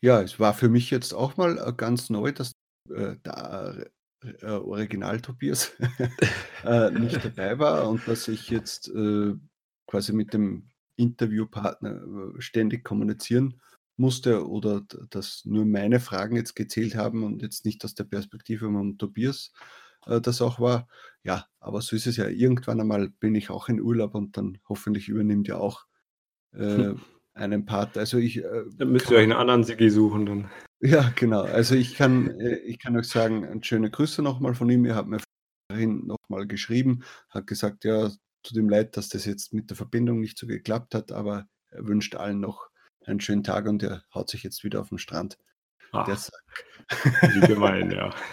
ja, 0.00 0.22
es 0.22 0.40
war 0.40 0.54
für 0.54 0.70
mich 0.70 0.90
jetzt 0.90 1.12
auch 1.12 1.36
mal 1.36 1.58
äh, 1.58 1.74
ganz 1.76 2.08
neu, 2.08 2.32
dass 2.32 2.52
äh, 2.88 3.16
da 3.22 3.74
äh, 4.22 4.46
Original 4.46 5.20
Tobias 5.20 5.72
äh, 6.64 6.90
nicht 6.90 7.24
dabei 7.24 7.58
war 7.58 7.88
und 7.88 8.06
dass 8.06 8.28
ich 8.28 8.50
jetzt 8.50 8.88
äh, 8.88 9.34
quasi 9.86 10.12
mit 10.12 10.34
dem 10.34 10.68
Interviewpartner 10.96 12.02
äh, 12.36 12.40
ständig 12.40 12.84
kommunizieren 12.84 13.60
musste 13.96 14.48
oder 14.48 14.82
dass 15.10 15.44
nur 15.44 15.66
meine 15.66 16.00
Fragen 16.00 16.36
jetzt 16.36 16.54
gezählt 16.54 16.94
haben 16.94 17.22
und 17.22 17.42
jetzt 17.42 17.64
nicht 17.64 17.84
aus 17.84 17.94
der 17.94 18.04
Perspektive 18.04 18.66
von 18.66 18.98
Tobias 18.98 19.52
äh, 20.06 20.20
das 20.20 20.42
auch 20.42 20.60
war. 20.60 20.88
Ja, 21.22 21.46
aber 21.58 21.80
so 21.82 21.96
ist 21.96 22.06
es 22.06 22.16
ja. 22.16 22.28
Irgendwann 22.28 22.80
einmal 22.80 23.08
bin 23.08 23.34
ich 23.34 23.50
auch 23.50 23.68
in 23.68 23.80
Urlaub 23.80 24.14
und 24.14 24.36
dann 24.36 24.58
hoffentlich 24.68 25.08
übernimmt 25.08 25.48
ja 25.48 25.56
auch 25.56 25.84
äh, 26.52 26.94
einen 27.34 27.66
Part. 27.66 27.98
Also 27.98 28.18
ich. 28.18 28.38
Äh, 28.38 28.64
dann 28.76 28.92
müsst 28.92 29.10
ihr 29.10 29.18
euch 29.18 29.24
einen 29.24 29.32
anderen 29.32 29.64
Sigi 29.64 29.90
suchen 29.90 30.26
dann. 30.26 30.50
Ja, 30.80 31.12
genau. 31.14 31.42
Also 31.42 31.74
ich 31.74 31.94
kann, 31.94 32.40
äh, 32.40 32.56
ich 32.56 32.78
kann 32.78 32.96
euch 32.96 33.08
sagen, 33.08 33.62
schöne 33.62 33.90
Grüße 33.90 34.22
nochmal 34.22 34.54
von 34.54 34.70
ihm. 34.70 34.84
Er 34.86 34.96
hat 34.96 35.06
mir 35.06 35.20
vorhin 35.70 36.06
nochmal 36.06 36.46
geschrieben, 36.46 37.04
hat 37.28 37.46
gesagt, 37.46 37.84
ja, 37.84 38.10
tut 38.42 38.56
ihm 38.56 38.68
leid, 38.68 38.96
dass 38.96 39.08
das 39.08 39.24
jetzt 39.26 39.52
mit 39.52 39.70
der 39.70 39.76
Verbindung 39.76 40.20
nicht 40.20 40.38
so 40.38 40.46
geklappt 40.46 40.94
hat, 40.94 41.12
aber 41.12 41.46
er 41.70 41.86
wünscht 41.86 42.14
allen 42.14 42.40
noch 42.40 42.68
einen 43.04 43.20
schönen 43.20 43.44
Tag 43.44 43.66
und 43.66 43.82
er 43.82 44.02
haut 44.14 44.30
sich 44.30 44.42
jetzt 44.42 44.64
wieder 44.64 44.80
auf 44.80 44.88
den 44.88 44.98
Strand. 44.98 45.38
Ach, 45.92 46.08
wie 46.08 47.46
gemein, 47.46 47.90
ja. 47.90 48.14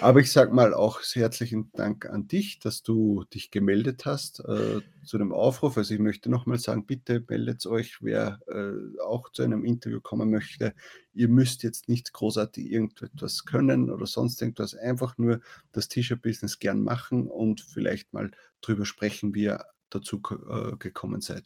Aber 0.00 0.20
ich 0.20 0.30
sage 0.30 0.52
mal 0.52 0.74
auch 0.74 1.00
herzlichen 1.12 1.70
Dank 1.72 2.06
an 2.06 2.26
dich, 2.28 2.58
dass 2.58 2.82
du 2.82 3.24
dich 3.32 3.50
gemeldet 3.50 4.04
hast 4.04 4.40
äh, 4.40 4.80
zu 5.04 5.18
dem 5.18 5.32
Aufruf. 5.32 5.76
Also 5.78 5.94
ich 5.94 6.00
möchte 6.00 6.30
nochmal 6.30 6.58
sagen, 6.58 6.84
bitte 6.84 7.24
meldet 7.28 7.64
euch, 7.66 7.98
wer 8.02 8.40
äh, 8.48 9.00
auch 9.00 9.30
zu 9.32 9.42
einem 9.42 9.64
Interview 9.64 10.00
kommen 10.00 10.30
möchte. 10.30 10.74
Ihr 11.14 11.28
müsst 11.28 11.62
jetzt 11.62 11.88
nicht 11.88 12.12
großartig 12.12 12.70
irgendetwas 12.70 13.44
können 13.44 13.90
oder 13.90 14.06
sonst 14.06 14.42
irgendwas, 14.42 14.74
einfach 14.74 15.16
nur 15.16 15.40
das 15.72 15.88
T-Shirt-Business 15.88 16.58
gern 16.58 16.82
machen 16.82 17.28
und 17.28 17.62
vielleicht 17.62 18.12
mal 18.12 18.30
drüber 18.60 18.84
sprechen, 18.84 19.34
wie 19.34 19.44
ihr 19.44 19.64
dazu 19.88 20.20
äh, 20.48 20.76
gekommen 20.76 21.20
seid. 21.22 21.44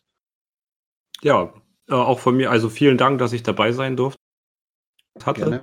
Ja, 1.22 1.54
äh, 1.88 1.94
auch 1.94 2.18
von 2.18 2.36
mir, 2.36 2.50
also 2.50 2.68
vielen 2.68 2.98
Dank, 2.98 3.18
dass 3.18 3.32
ich 3.32 3.42
dabei 3.42 3.72
sein 3.72 3.96
durfte. 3.96 4.18
Hatte. 5.22 5.40
Gerne. 5.40 5.62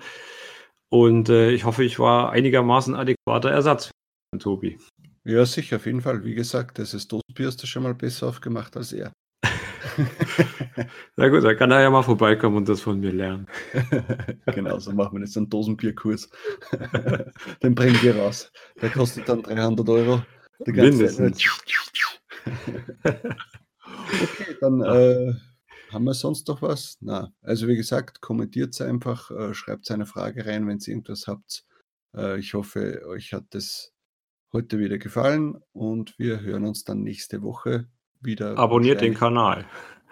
Und 0.94 1.30
äh, 1.30 1.52
ich 1.52 1.64
hoffe, 1.64 1.86
ich 1.86 2.00
war 2.00 2.32
einigermaßen 2.32 2.96
adäquater 2.96 3.50
Ersatz 3.50 3.88
für 3.88 4.40
Tobi. 4.40 4.78
Ja, 5.24 5.46
sicher, 5.46 5.78
auf 5.78 5.86
jeden 5.86 6.02
Fall. 6.02 6.26
Wie 6.26 6.36
gesagt, 6.36 6.80
das 6.80 6.94
ist 6.94 7.12
Dosenbier 7.12 7.48
hast 7.48 7.64
du 7.64 7.68
schon 7.68 7.84
mal 7.84 7.96
besser 7.96 8.28
aufgemacht 8.28 8.76
als 8.76 8.92
er. 8.92 9.14
Na 11.16 11.30
gut, 11.30 11.44
dann 11.46 11.56
kann 11.56 11.72
er 11.72 11.82
ja 11.82 11.90
mal 11.90 12.04
vorbeikommen 12.04 12.58
und 12.58 12.68
das 12.68 12.82
von 12.82 13.00
mir 13.00 13.14
lernen. 13.14 13.48
genau, 14.48 14.80
so 14.80 14.92
machen 14.92 15.18
wir 15.18 15.22
jetzt 15.22 15.38
einen 15.38 15.50
Dosenbierkurs. 15.50 16.30
Den 17.64 17.74
bringen 17.74 18.02
wir 18.02 18.18
raus. 18.18 18.52
Der 18.82 18.90
kostet 18.90 19.30
dann 19.30 19.44
300 19.44 19.88
Euro. 19.88 20.24
Mindestens. 20.66 21.42
okay, 23.86 24.58
dann 24.60 24.82
äh, 24.82 25.34
haben 25.92 26.06
wir 26.06 26.14
sonst 26.14 26.48
noch 26.48 26.62
was? 26.62 26.98
Na, 27.02 27.34
also 27.42 27.68
wie 27.68 27.76
gesagt, 27.76 28.22
kommentiert 28.22 28.80
einfach, 28.82 29.32
äh, 29.32 29.54
schreibt 29.54 29.90
eine 29.92 30.06
Frage 30.06 30.46
rein, 30.46 30.68
wenn 30.68 30.80
ihr 30.80 30.88
irgendwas 30.88 31.28
habt. 31.28 31.66
Äh, 32.16 32.40
ich 32.40 32.54
hoffe, 32.54 33.04
euch 33.08 33.34
hat 33.34 33.54
es 33.56 33.94
heute 34.54 34.80
wieder 34.80 34.98
gefallen 34.98 35.62
und 35.74 36.18
wir 36.18 36.42
hören 36.42 36.66
uns 36.66 36.84
dann 36.84 37.04
nächste 37.04 37.42
Woche 37.42 37.88
wieder. 38.22 38.58
Abonniert 38.58 39.02
den 39.02 39.14
Kanal. 39.14 39.66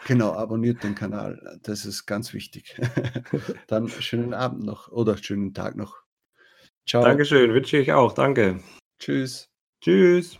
Genau, 0.08 0.34
abonniert 0.34 0.84
den 0.84 0.96
Kanal. 0.96 1.60
Das 1.64 1.86
ist 1.86 2.06
ganz 2.06 2.34
wichtig. 2.34 2.80
dann 3.68 3.90
schönen 3.90 4.34
Abend 4.34 4.64
noch 4.64 4.90
oder 4.90 5.18
schönen 5.18 5.54
Tag 5.54 5.76
noch. 5.76 5.98
Ciao. 6.88 7.04
Dankeschön, 7.04 7.54
wünsche 7.54 7.78
ich 7.78 7.92
auch. 7.92 8.14
Danke. 8.14 8.62
Tschüss. 8.98 9.50
Tschüss. 9.82 10.40